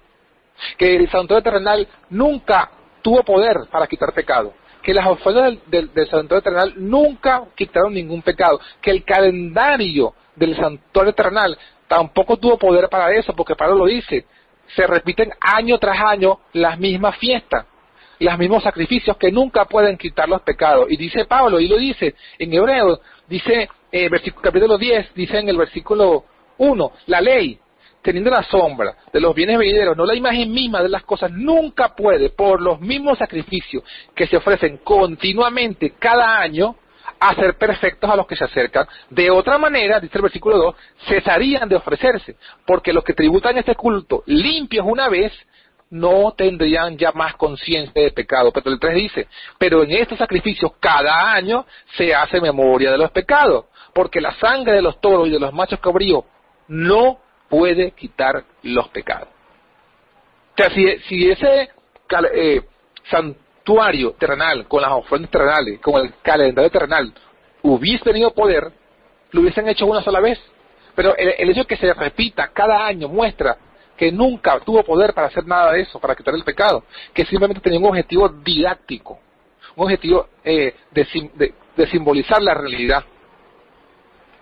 Que 0.77 0.95
el 0.95 1.09
santuario 1.09 1.43
terrenal 1.43 1.87
nunca 2.09 2.71
tuvo 3.01 3.23
poder 3.23 3.67
para 3.71 3.87
quitar 3.87 4.13
pecado. 4.13 4.53
Que 4.81 4.93
las 4.93 5.05
ofrendas 5.07 5.57
del, 5.67 5.93
del, 5.93 6.09
santuario 6.09 6.41
terrenal 6.41 6.73
nunca 6.77 7.43
quitaron 7.55 7.93
ningún 7.93 8.21
pecado. 8.21 8.59
Que 8.81 8.91
el 8.91 9.03
calendario 9.03 10.13
del 10.35 10.55
santuario 10.55 11.13
terrenal 11.13 11.57
tampoco 11.87 12.37
tuvo 12.37 12.57
poder 12.57 12.89
para 12.89 13.13
eso, 13.13 13.33
porque 13.35 13.55
Pablo 13.55 13.75
lo 13.75 13.85
dice. 13.85 14.25
Se 14.75 14.87
repiten 14.87 15.31
año 15.39 15.77
tras 15.77 15.99
año 15.99 16.39
las 16.53 16.79
mismas 16.79 17.17
fiestas 17.17 17.65
los 18.19 18.37
mismos 18.37 18.63
sacrificios 18.63 19.17
que 19.17 19.31
nunca 19.31 19.65
pueden 19.65 19.97
quitar 19.97 20.29
los 20.29 20.41
pecados. 20.41 20.87
Y 20.89 20.97
dice 20.97 21.25
Pablo, 21.25 21.59
y 21.59 21.67
lo 21.67 21.77
dice 21.77 22.15
en 22.39 22.53
Hebreo, 22.53 22.99
dice 23.27 23.69
eh, 23.91 24.09
capítulo 24.41 24.77
10, 24.77 25.13
dice 25.13 25.39
en 25.39 25.49
el 25.49 25.57
versículo 25.57 26.25
1, 26.57 26.91
la 27.07 27.21
ley, 27.21 27.59
teniendo 28.01 28.29
la 28.29 28.43
sombra 28.43 28.95
de 29.11 29.19
los 29.19 29.33
bienes 29.33 29.57
venideros, 29.57 29.97
no 29.97 30.05
la 30.05 30.15
imagen 30.15 30.51
misma 30.51 30.81
de 30.81 30.89
las 30.89 31.03
cosas, 31.03 31.31
nunca 31.31 31.95
puede, 31.95 32.29
por 32.29 32.61
los 32.61 32.79
mismos 32.79 33.17
sacrificios 33.17 33.83
que 34.15 34.27
se 34.27 34.37
ofrecen 34.37 34.77
continuamente 34.77 35.93
cada 35.97 36.39
año, 36.39 36.75
hacer 37.19 37.57
perfectos 37.57 38.09
a 38.09 38.15
los 38.15 38.27
que 38.27 38.35
se 38.35 38.43
acercan. 38.43 38.87
De 39.09 39.31
otra 39.31 39.57
manera, 39.57 39.99
dice 39.99 40.17
el 40.17 40.23
versículo 40.23 40.57
2, 40.57 40.75
cesarían 41.07 41.67
de 41.67 41.75
ofrecerse, 41.75 42.35
porque 42.65 42.93
los 42.93 43.03
que 43.03 43.13
tributan 43.13 43.57
este 43.57 43.75
culto 43.75 44.23
limpios 44.27 44.85
una 44.87 45.09
vez, 45.09 45.33
no 45.89 46.33
tendrían 46.35 46.97
ya 46.97 47.11
más 47.11 47.35
conciencia 47.35 48.01
de 48.01 48.11
pecado. 48.11 48.51
Pero 48.51 48.71
el 48.71 48.79
3 48.79 48.95
dice, 48.95 49.27
pero 49.57 49.83
en 49.83 49.91
estos 49.91 50.17
sacrificios 50.17 50.71
cada 50.79 51.31
año 51.33 51.65
se 51.95 52.13
hace 52.13 52.41
memoria 52.41 52.91
de 52.91 52.97
los 52.97 53.11
pecados, 53.11 53.65
porque 53.93 54.21
la 54.21 54.33
sangre 54.35 54.73
de 54.73 54.81
los 54.81 54.99
toros 54.99 55.27
y 55.27 55.31
de 55.31 55.39
los 55.39 55.53
machos 55.53 55.79
cabríos 55.79 56.23
no 56.67 57.19
puede 57.49 57.91
quitar 57.91 58.43
los 58.63 58.87
pecados. 58.89 59.29
O 60.53 60.57
sea, 60.57 60.69
si, 60.69 61.29
ese 61.29 61.69
eh, 62.33 62.61
santuario 63.09 64.13
terrenal, 64.13 64.67
con 64.67 64.81
las 64.81 64.91
ofrendas 64.91 65.29
terrenales, 65.29 65.79
con 65.79 66.03
el 66.03 66.13
calendario 66.21 66.71
terrenal, 66.71 67.13
hubiese 67.61 68.03
tenido 68.05 68.33
poder, 68.33 68.71
lo 69.31 69.41
hubiesen 69.41 69.67
hecho 69.67 69.85
una 69.85 70.01
sola 70.01 70.19
vez. 70.21 70.39
Pero 70.95 71.15
el, 71.17 71.33
el 71.37 71.49
hecho 71.49 71.61
de 71.61 71.65
que 71.67 71.75
se 71.75 71.93
repita 71.93 72.47
cada 72.53 72.85
año 72.85 73.09
muestra 73.09 73.57
que 73.97 74.11
nunca 74.11 74.59
tuvo 74.59 74.83
poder 74.83 75.13
para 75.13 75.27
hacer 75.27 75.45
nada 75.45 75.71
de 75.71 75.81
eso, 75.81 75.99
para 75.99 76.15
quitar 76.15 76.33
el 76.35 76.43
pecado, 76.43 76.83
que 77.13 77.25
simplemente 77.25 77.61
tenía 77.61 77.79
un 77.79 77.85
objetivo 77.85 78.29
didáctico, 78.29 79.19
un 79.75 79.85
objetivo 79.85 80.27
eh, 80.43 80.75
de, 80.91 81.53
de 81.75 81.87
simbolizar 81.87 82.41
la 82.41 82.53
realidad. 82.53 83.03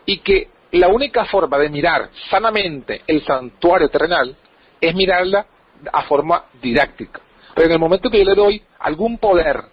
Y 0.05 0.19
que 0.19 0.49
la 0.71 0.87
única 0.89 1.25
forma 1.25 1.57
de 1.57 1.69
mirar 1.69 2.09
sanamente 2.29 3.03
el 3.07 3.23
santuario 3.23 3.89
terrenal 3.89 4.35
es 4.81 4.95
mirarla 4.95 5.45
a 5.91 6.03
forma 6.03 6.45
didáctica. 6.61 7.21
Pero 7.53 7.67
en 7.67 7.73
el 7.73 7.79
momento 7.79 8.09
que 8.09 8.17
yo 8.17 8.25
le 8.25 8.35
doy 8.35 8.61
algún 8.79 9.17
poder, 9.17 9.63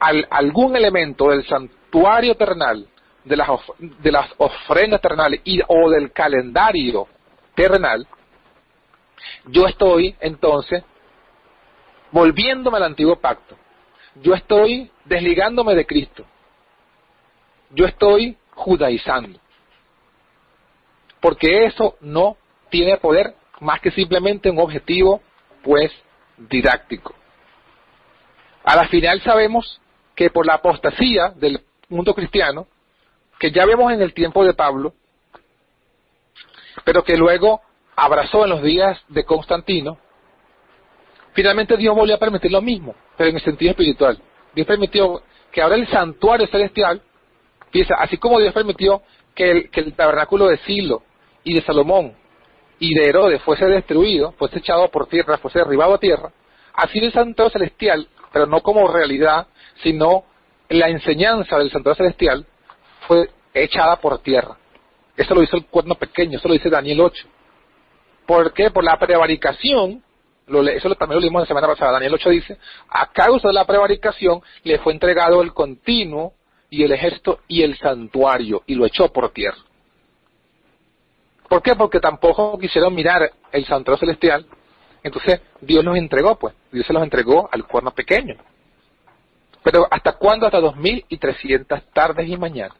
al, 0.00 0.26
algún 0.30 0.76
elemento 0.76 1.30
del 1.30 1.46
santuario 1.46 2.34
terrenal, 2.34 2.86
de 3.24 3.36
las, 3.36 3.48
de 3.78 4.12
las 4.12 4.30
ofrendas 4.38 5.00
terrenales 5.00 5.40
y, 5.44 5.60
o 5.66 5.90
del 5.90 6.12
calendario 6.12 7.06
terrenal, 7.54 8.06
yo 9.46 9.66
estoy 9.66 10.16
entonces 10.20 10.82
volviéndome 12.10 12.76
al 12.78 12.84
antiguo 12.84 13.16
pacto. 13.16 13.56
Yo 14.16 14.34
estoy 14.34 14.90
desligándome 15.04 15.74
de 15.74 15.86
Cristo. 15.86 16.24
Yo 17.70 17.86
estoy 17.86 18.36
judaizando. 18.54 19.38
Porque 21.20 21.66
eso 21.66 21.96
no 22.00 22.36
tiene 22.70 22.96
poder 22.96 23.34
más 23.60 23.80
que 23.80 23.90
simplemente 23.90 24.50
un 24.50 24.58
objetivo, 24.58 25.20
pues, 25.62 25.92
didáctico. 26.36 27.14
A 28.64 28.76
la 28.76 28.88
final 28.88 29.20
sabemos 29.22 29.80
que 30.14 30.30
por 30.30 30.46
la 30.46 30.54
apostasía 30.54 31.30
del 31.30 31.60
mundo 31.88 32.14
cristiano, 32.14 32.66
que 33.38 33.50
ya 33.50 33.64
vemos 33.66 33.92
en 33.92 34.02
el 34.02 34.12
tiempo 34.12 34.44
de 34.44 34.54
Pablo, 34.54 34.94
pero 36.84 37.02
que 37.02 37.16
luego 37.16 37.60
abrazó 37.98 38.44
en 38.44 38.50
los 38.50 38.62
días 38.62 38.96
de 39.08 39.24
Constantino, 39.24 39.98
finalmente 41.32 41.76
Dios 41.76 41.96
volvió 41.96 42.14
a 42.14 42.18
permitir 42.18 42.52
lo 42.52 42.62
mismo, 42.62 42.94
pero 43.16 43.28
en 43.30 43.36
el 43.36 43.42
sentido 43.42 43.72
espiritual. 43.72 44.16
Dios 44.54 44.66
permitió 44.68 45.20
que 45.50 45.60
ahora 45.60 45.74
el 45.74 45.88
santuario 45.88 46.46
celestial, 46.46 47.02
así 47.98 48.16
como 48.16 48.38
Dios 48.38 48.54
permitió 48.54 49.02
que 49.34 49.50
el, 49.50 49.70
que 49.70 49.80
el 49.80 49.94
tabernáculo 49.94 50.46
de 50.46 50.58
Silo 50.58 51.02
y 51.42 51.54
de 51.54 51.62
Salomón 51.62 52.14
y 52.78 52.94
de 52.94 53.08
Herodes 53.08 53.42
fuese 53.42 53.66
destruido, 53.66 54.30
fuese 54.38 54.60
echado 54.60 54.88
por 54.92 55.08
tierra, 55.08 55.38
fuese 55.38 55.58
derribado 55.58 55.94
a 55.94 55.98
tierra, 55.98 56.30
así 56.74 57.00
el 57.00 57.12
santuario 57.12 57.50
celestial, 57.50 58.06
pero 58.32 58.46
no 58.46 58.62
como 58.62 58.86
realidad, 58.86 59.48
sino 59.82 60.22
la 60.68 60.88
enseñanza 60.88 61.58
del 61.58 61.72
santuario 61.72 61.96
celestial, 61.96 62.46
fue 63.08 63.28
echada 63.52 63.96
por 63.96 64.20
tierra. 64.20 64.56
Eso 65.16 65.34
lo 65.34 65.42
hizo 65.42 65.56
el 65.56 65.66
cuerno 65.66 65.96
pequeño, 65.96 66.38
eso 66.38 66.46
lo 66.46 66.54
dice 66.54 66.70
Daniel 66.70 67.00
8. 67.00 67.26
¿Por 68.28 68.52
qué? 68.52 68.70
Por 68.70 68.84
la 68.84 68.98
prevaricación, 68.98 70.02
lo, 70.48 70.60
eso 70.68 70.94
también 70.96 71.14
lo 71.14 71.20
leímos 71.22 71.40
la 71.40 71.46
semana 71.46 71.66
pasada, 71.66 71.92
Daniel 71.92 72.12
8 72.12 72.28
dice, 72.28 72.58
a 72.90 73.10
causa 73.10 73.48
de 73.48 73.54
la 73.54 73.64
prevaricación 73.64 74.42
le 74.64 74.78
fue 74.80 74.92
entregado 74.92 75.40
el 75.40 75.54
continuo 75.54 76.34
y 76.68 76.82
el 76.82 76.92
ejército 76.92 77.40
y 77.48 77.62
el 77.62 77.78
santuario, 77.78 78.64
y 78.66 78.74
lo 78.74 78.84
echó 78.84 79.10
por 79.10 79.30
tierra. 79.30 79.56
¿Por 81.48 81.62
qué? 81.62 81.74
Porque 81.74 82.00
tampoco 82.00 82.58
quisieron 82.58 82.94
mirar 82.94 83.32
el 83.50 83.64
santuario 83.64 83.98
celestial, 83.98 84.44
entonces 85.02 85.40
Dios 85.62 85.82
los 85.82 85.96
entregó, 85.96 86.38
pues, 86.38 86.54
Dios 86.70 86.86
se 86.86 86.92
los 86.92 87.02
entregó 87.02 87.48
al 87.50 87.66
cuerno 87.66 87.92
pequeño. 87.92 88.36
Pero 89.62 89.88
¿hasta 89.90 90.18
cuándo? 90.18 90.44
Hasta 90.44 90.60
2300 90.60 91.82
tardes 91.94 92.28
y 92.28 92.36
mañanas 92.36 92.76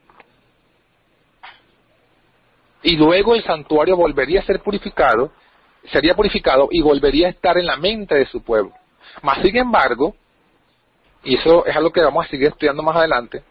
y 2.82 2.96
luego 2.96 3.34
el 3.34 3.42
santuario 3.44 3.96
volvería 3.96 4.40
a 4.40 4.44
ser 4.44 4.60
purificado, 4.60 5.32
sería 5.92 6.14
purificado 6.14 6.68
y 6.70 6.80
volvería 6.80 7.28
a 7.28 7.30
estar 7.30 7.58
en 7.58 7.66
la 7.66 7.76
mente 7.76 8.14
de 8.14 8.26
su 8.26 8.42
pueblo. 8.42 8.72
Mas, 9.22 9.42
sin 9.42 9.56
embargo, 9.56 10.14
y 11.24 11.36
eso 11.36 11.66
es 11.66 11.76
algo 11.76 11.90
que 11.90 12.00
vamos 12.00 12.26
a 12.26 12.28
seguir 12.28 12.48
estudiando 12.48 12.82
más 12.82 12.96
adelante, 12.96 13.42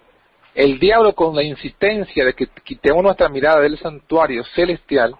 el 0.56 0.80
diablo 0.80 1.14
con 1.14 1.36
la 1.36 1.44
insistencia 1.44 2.26
de 2.26 2.34
que 2.34 2.48
quitemos 2.64 3.04
nuestra 3.04 3.30
mirada 3.30 3.60
del 3.60 3.78
santuario 3.78 4.44
celestial, 4.56 5.16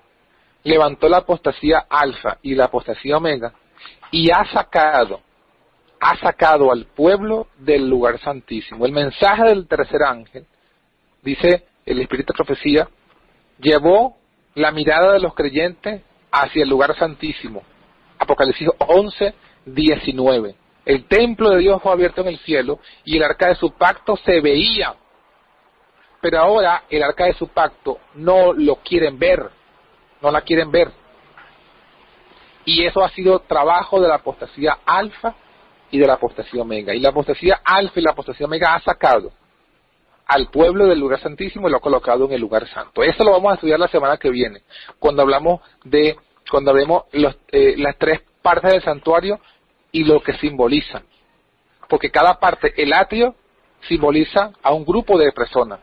levantó 0.64 1.08
la 1.08 1.18
apostasía 1.18 1.86
alfa 1.90 2.38
y 2.42 2.56
la 2.56 2.66
apostasía 2.66 3.18
omega 3.18 3.54
y 4.12 4.32
ha 4.32 4.46
sacado, 4.52 5.22
ha 6.00 6.18
sacado 6.18 6.72
al 6.72 6.86
pueblo 6.86 7.48
del 7.58 7.88
lugar 7.88 8.20
santísimo. 8.20 8.86
El 8.86 8.92
mensaje 8.92 9.44
del 9.44 9.68
tercer 9.68 10.04
ángel, 10.04 10.46
dice 11.22 11.66
el 11.86 12.00
Espíritu 12.00 12.34
de 12.34 12.38
Profecía, 12.38 12.90
llevó 13.60 14.18
la 14.56 14.72
mirada 14.72 15.14
de 15.14 15.20
los 15.20 15.34
creyentes 15.34 16.02
hacia 16.32 16.64
el 16.64 16.70
lugar 16.70 16.96
santísimo. 16.98 17.64
Apocalipsis 18.20 18.70
11, 18.80 19.34
19. 19.66 20.56
El 20.86 21.06
templo 21.06 21.50
de 21.50 21.60
Dios 21.60 21.82
fue 21.82 21.92
abierto 21.92 22.22
en 22.22 22.28
el 22.28 22.40
cielo 22.40 22.80
y 23.04 23.18
el 23.18 23.24
arca 23.24 23.50
de 23.50 23.56
su 23.56 23.72
pacto 23.72 24.16
se 24.18 24.40
veía. 24.42 24.96
Pero 26.22 26.40
ahora 26.40 26.84
el 26.90 27.04
arca 27.04 27.26
de 27.26 27.34
su 27.34 27.48
pacto 27.50 28.00
no 28.16 28.54
lo 28.54 28.78
quieren 28.78 29.20
ver, 29.20 29.50
no 30.22 30.32
la 30.32 30.42
quieren 30.42 30.72
ver. 30.72 30.92
Y 32.66 32.86
eso 32.86 33.04
ha 33.04 33.10
sido 33.10 33.40
trabajo 33.40 34.02
de 34.02 34.08
la 34.08 34.16
apostasía 34.16 34.80
alfa 34.86 35.36
y 35.92 36.00
de 36.00 36.08
la 36.08 36.14
apostasía 36.14 36.62
omega. 36.62 36.94
Y 36.94 37.00
la 37.00 37.10
apostasía 37.10 37.62
alfa 37.64 38.00
y 38.00 38.04
la 38.04 38.12
apostasía 38.12 38.46
omega 38.46 38.74
ha 38.74 38.82
sacado 38.82 39.32
al 40.28 40.50
pueblo 40.50 40.86
del 40.88 41.00
lugar 41.00 41.22
santísimo 41.22 41.68
y 41.68 41.72
lo 41.72 41.78
ha 41.78 41.82
colocado 41.82 42.26
en 42.26 42.34
el 42.34 42.42
lugar 42.42 42.68
santo. 42.68 43.02
Eso 43.02 43.24
lo 43.24 43.32
vamos 43.32 43.52
a 43.52 43.56
estudiar 43.56 43.80
la 43.80 43.88
semana 43.88 44.18
que 44.18 44.30
viene, 44.30 44.62
cuando 45.00 45.22
hablamos 45.22 45.62
de, 45.84 46.18
cuando 46.50 46.74
vemos 46.74 47.04
eh, 47.14 47.76
las 47.78 47.98
tres 47.98 48.22
partes 48.42 48.72
del 48.72 48.84
santuario 48.84 49.40
y 49.92 50.04
lo 50.04 50.22
que 50.22 50.34
simbolizan. 50.34 51.04
Porque 51.88 52.12
cada 52.12 52.40
parte, 52.40 52.74
el 52.76 52.94
atrio 52.94 53.36
simboliza 53.88 54.52
a 54.62 54.74
un 54.74 54.86
grupo 54.86 55.18
de 55.18 55.32
personas. 55.32 55.80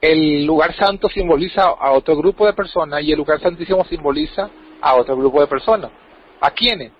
El 0.00 0.44
lugar 0.44 0.74
santo 0.76 1.08
simboliza 1.08 1.62
a 1.62 1.92
otro 1.92 2.16
grupo 2.16 2.46
de 2.46 2.52
personas 2.54 3.02
y 3.02 3.12
el 3.12 3.18
lugar 3.18 3.40
santísimo 3.40 3.84
simboliza 3.84 4.50
a 4.80 4.94
otro 4.94 5.16
grupo 5.16 5.40
de 5.40 5.46
personas. 5.46 5.90
¿A 6.40 6.50
quiénes? 6.50 6.92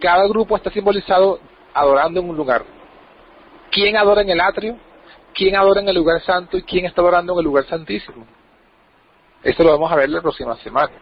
Cada 0.00 0.26
grupo 0.26 0.56
está 0.56 0.70
simbolizado 0.70 1.40
adorando 1.74 2.20
en 2.20 2.28
un 2.28 2.36
lugar. 2.36 2.64
¿Quién 3.70 3.96
adora 3.96 4.22
en 4.22 4.30
el 4.30 4.40
atrio? 4.40 4.76
Quién 5.34 5.56
adora 5.56 5.80
en 5.80 5.88
el 5.88 5.94
lugar 5.94 6.22
santo 6.22 6.56
y 6.56 6.62
quién 6.62 6.86
está 6.86 7.00
adorando 7.00 7.32
en 7.32 7.38
el 7.38 7.44
lugar 7.44 7.66
santísimo. 7.66 8.26
Esto 9.42 9.64
lo 9.64 9.72
vamos 9.72 9.90
a 9.90 9.96
ver 9.96 10.08
la 10.08 10.20
próxima 10.20 10.56
semana. 10.56 10.92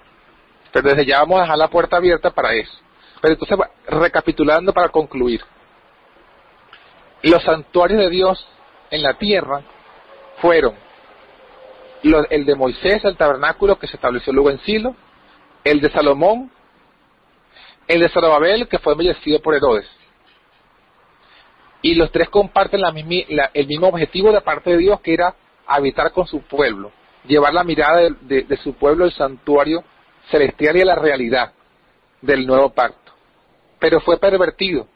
Pero 0.72 0.88
desde 0.88 1.06
ya 1.06 1.20
vamos 1.20 1.38
a 1.38 1.42
dejar 1.42 1.58
la 1.58 1.68
puerta 1.68 1.96
abierta 1.96 2.30
para 2.30 2.54
eso. 2.54 2.72
Pero 3.20 3.34
entonces, 3.34 3.58
recapitulando 3.88 4.72
para 4.72 4.88
concluir. 4.90 5.42
Los 7.22 7.42
santuarios 7.42 8.00
de 8.00 8.10
Dios 8.10 8.46
en 8.90 9.02
la 9.02 9.14
tierra 9.14 9.62
fueron 10.40 10.74
el 12.30 12.46
de 12.46 12.54
Moisés, 12.54 13.04
el 13.04 13.16
tabernáculo 13.16 13.76
que 13.78 13.88
se 13.88 13.96
estableció 13.96 14.32
luego 14.32 14.50
en 14.50 14.60
Silo, 14.60 14.94
el 15.64 15.80
de 15.80 15.90
Salomón, 15.90 16.50
el 17.88 18.00
de 18.00 18.08
Zorobabel 18.08 18.68
que 18.68 18.78
fue 18.78 18.92
embellecido 18.92 19.40
por 19.40 19.56
Herodes 19.56 19.97
y 21.82 21.94
los 21.94 22.10
tres 22.10 22.28
comparten 22.28 22.80
la 22.80 22.92
el 23.54 23.66
mismo 23.66 23.88
objetivo 23.88 24.32
de 24.32 24.40
parte 24.40 24.70
de 24.70 24.78
Dios 24.78 25.00
que 25.00 25.14
era 25.14 25.34
habitar 25.66 26.12
con 26.12 26.26
su 26.26 26.40
pueblo, 26.42 26.90
llevar 27.26 27.52
la 27.54 27.62
mirada 27.62 28.08
de, 28.20 28.58
su 28.62 28.74
pueblo 28.74 29.04
al 29.04 29.12
santuario 29.12 29.84
celestial 30.30 30.76
y 30.76 30.80
a 30.80 30.86
la 30.86 30.94
realidad 30.94 31.52
del 32.20 32.46
nuevo 32.46 32.70
pacto. 32.70 33.12
Pero 33.78 34.00
fue 34.00 34.18
pervertido. 34.18 34.86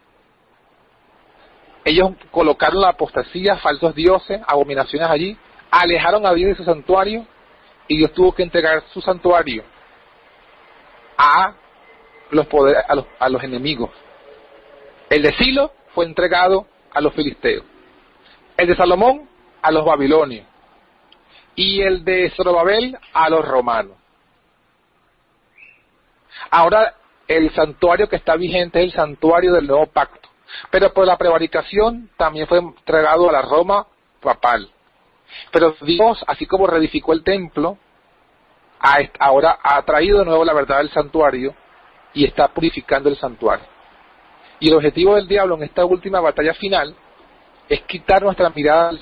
Ellos 1.84 2.12
colocaron 2.30 2.80
la 2.80 2.90
apostasía, 2.90 3.56
falsos 3.56 3.94
dioses, 3.94 4.40
abominaciones 4.46 5.08
allí, 5.08 5.36
alejaron 5.70 6.26
a 6.26 6.32
Dios 6.32 6.50
de 6.50 6.56
su 6.56 6.64
santuario 6.64 7.26
y 7.86 7.98
Dios 7.98 8.12
tuvo 8.12 8.32
que 8.32 8.42
entregar 8.42 8.82
su 8.92 9.00
santuario 9.00 9.64
a 11.16 11.54
los, 12.30 12.46
poderes, 12.46 12.82
a 12.88 12.94
los, 12.94 13.06
a 13.18 13.28
los 13.28 13.42
enemigos. 13.42 13.90
El 15.10 15.22
de 15.22 15.32
Silo 15.34 15.72
fue 15.94 16.06
entregado 16.06 16.66
a 16.94 17.00
los 17.00 17.12
filisteos, 17.14 17.64
el 18.56 18.66
de 18.66 18.76
Salomón 18.76 19.28
a 19.60 19.70
los 19.70 19.84
babilonios 19.84 20.46
y 21.54 21.82
el 21.82 22.04
de 22.04 22.30
Zorobabel 22.30 22.96
a 23.12 23.28
los 23.28 23.46
romanos. 23.46 23.96
Ahora, 26.50 26.94
el 27.28 27.52
santuario 27.54 28.08
que 28.08 28.16
está 28.16 28.36
vigente 28.36 28.80
es 28.80 28.86
el 28.86 28.92
santuario 28.92 29.52
del 29.52 29.66
nuevo 29.66 29.86
pacto. 29.86 30.28
Pero 30.70 30.92
por 30.92 31.06
la 31.06 31.16
prevaricación 31.16 32.10
también 32.16 32.46
fue 32.46 32.58
entregado 32.58 33.28
a 33.28 33.32
la 33.32 33.42
Roma 33.42 33.86
papal. 34.20 34.70
Pero 35.50 35.74
Dios, 35.80 36.22
así 36.26 36.46
como 36.46 36.66
reedificó 36.66 37.12
el 37.12 37.22
templo, 37.22 37.78
ahora 39.18 39.58
ha 39.62 39.80
traído 39.82 40.18
de 40.18 40.24
nuevo 40.26 40.44
la 40.44 40.52
verdad 40.52 40.78
del 40.78 40.90
santuario 40.90 41.54
y 42.12 42.24
está 42.24 42.48
purificando 42.48 43.08
el 43.08 43.16
santuario. 43.16 43.64
Y 44.62 44.68
el 44.68 44.74
objetivo 44.74 45.16
del 45.16 45.26
diablo 45.26 45.56
en 45.56 45.64
esta 45.64 45.84
última 45.84 46.20
batalla 46.20 46.54
final 46.54 46.94
es 47.68 47.80
quitar 47.80 48.22
nuestra 48.22 48.48
mirada 48.50 48.92
del, 48.92 49.00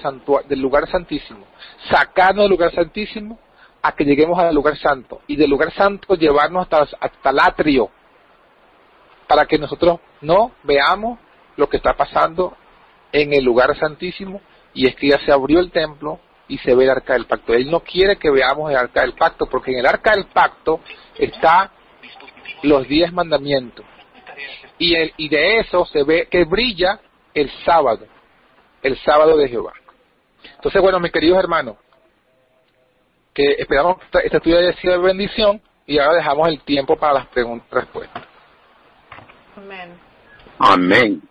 del 0.49 0.59
lugar 0.59 0.89
santísimo, 0.89 1.45
sacarnos 1.91 2.45
del 2.45 2.51
lugar 2.51 2.75
santísimo 2.75 3.39
a 3.83 3.93
que 3.93 4.05
lleguemos 4.05 4.39
al 4.39 4.55
lugar 4.55 4.79
santo 4.79 5.21
y 5.27 5.37
del 5.37 5.51
lugar 5.51 5.71
santo 5.75 6.15
llevarnos 6.15 6.63
hasta, 6.63 6.97
hasta 6.99 7.29
el 7.29 7.39
atrio 7.41 7.91
para 9.27 9.45
que 9.45 9.59
nosotros 9.59 10.01
no 10.23 10.53
veamos 10.63 11.19
lo 11.57 11.69
que 11.69 11.77
está 11.77 11.93
pasando 11.93 12.57
en 13.13 13.35
el 13.35 13.45
lugar 13.45 13.77
santísimo 13.77 14.41
y 14.73 14.87
es 14.87 14.97
que 14.97 15.09
ya 15.09 15.19
se 15.27 15.31
abrió 15.31 15.61
el 15.61 15.71
templo 15.71 16.21
y 16.49 16.57
se 16.57 16.75
ve 16.75 16.85
el 16.85 16.91
arca 16.91 17.13
del 17.13 17.27
pacto. 17.27 17.53
Él 17.53 17.71
no 17.71 17.81
quiere 17.81 18.17
que 18.17 18.31
veamos 18.31 18.71
el 18.71 18.79
arca 18.79 19.03
del 19.03 19.13
pacto 19.13 19.45
porque 19.45 19.73
en 19.73 19.81
el 19.81 19.87
arca 19.87 20.13
del 20.13 20.25
pacto 20.25 20.81
está 21.19 21.71
los 22.63 22.89
diez 22.89 23.13
mandamientos 23.13 23.85
y, 24.81 24.95
el, 24.95 25.13
y 25.19 25.29
de 25.29 25.59
eso 25.61 25.85
se 25.85 26.03
ve 26.03 26.27
que 26.29 26.45
brilla 26.45 26.99
el 27.35 27.51
sábado, 27.65 28.07
el 28.83 28.97
sábado 28.99 29.37
de 29.37 29.47
Jehová. 29.47 29.75
Entonces, 30.57 30.81
bueno, 30.81 30.99
mis 30.99 31.13
queridos 31.13 31.39
hermanos, 31.39 31.77
que 33.35 33.53
esperamos 33.59 33.99
que 33.99 34.19
este 34.25 34.39
estudio 34.39 34.59
haya 34.59 34.73
sido 34.79 34.95
de 34.95 35.07
bendición 35.07 35.61
y 35.87 35.99
ahora 35.99 36.15
dejamos 36.15 36.49
el 36.49 36.61
tiempo 36.63 36.97
para 36.97 37.13
las 37.13 37.27
preguntas 37.27 37.69
y 37.71 37.75
respuestas. 37.75 38.25
Amén. 39.55 39.91
Amén. 40.59 41.30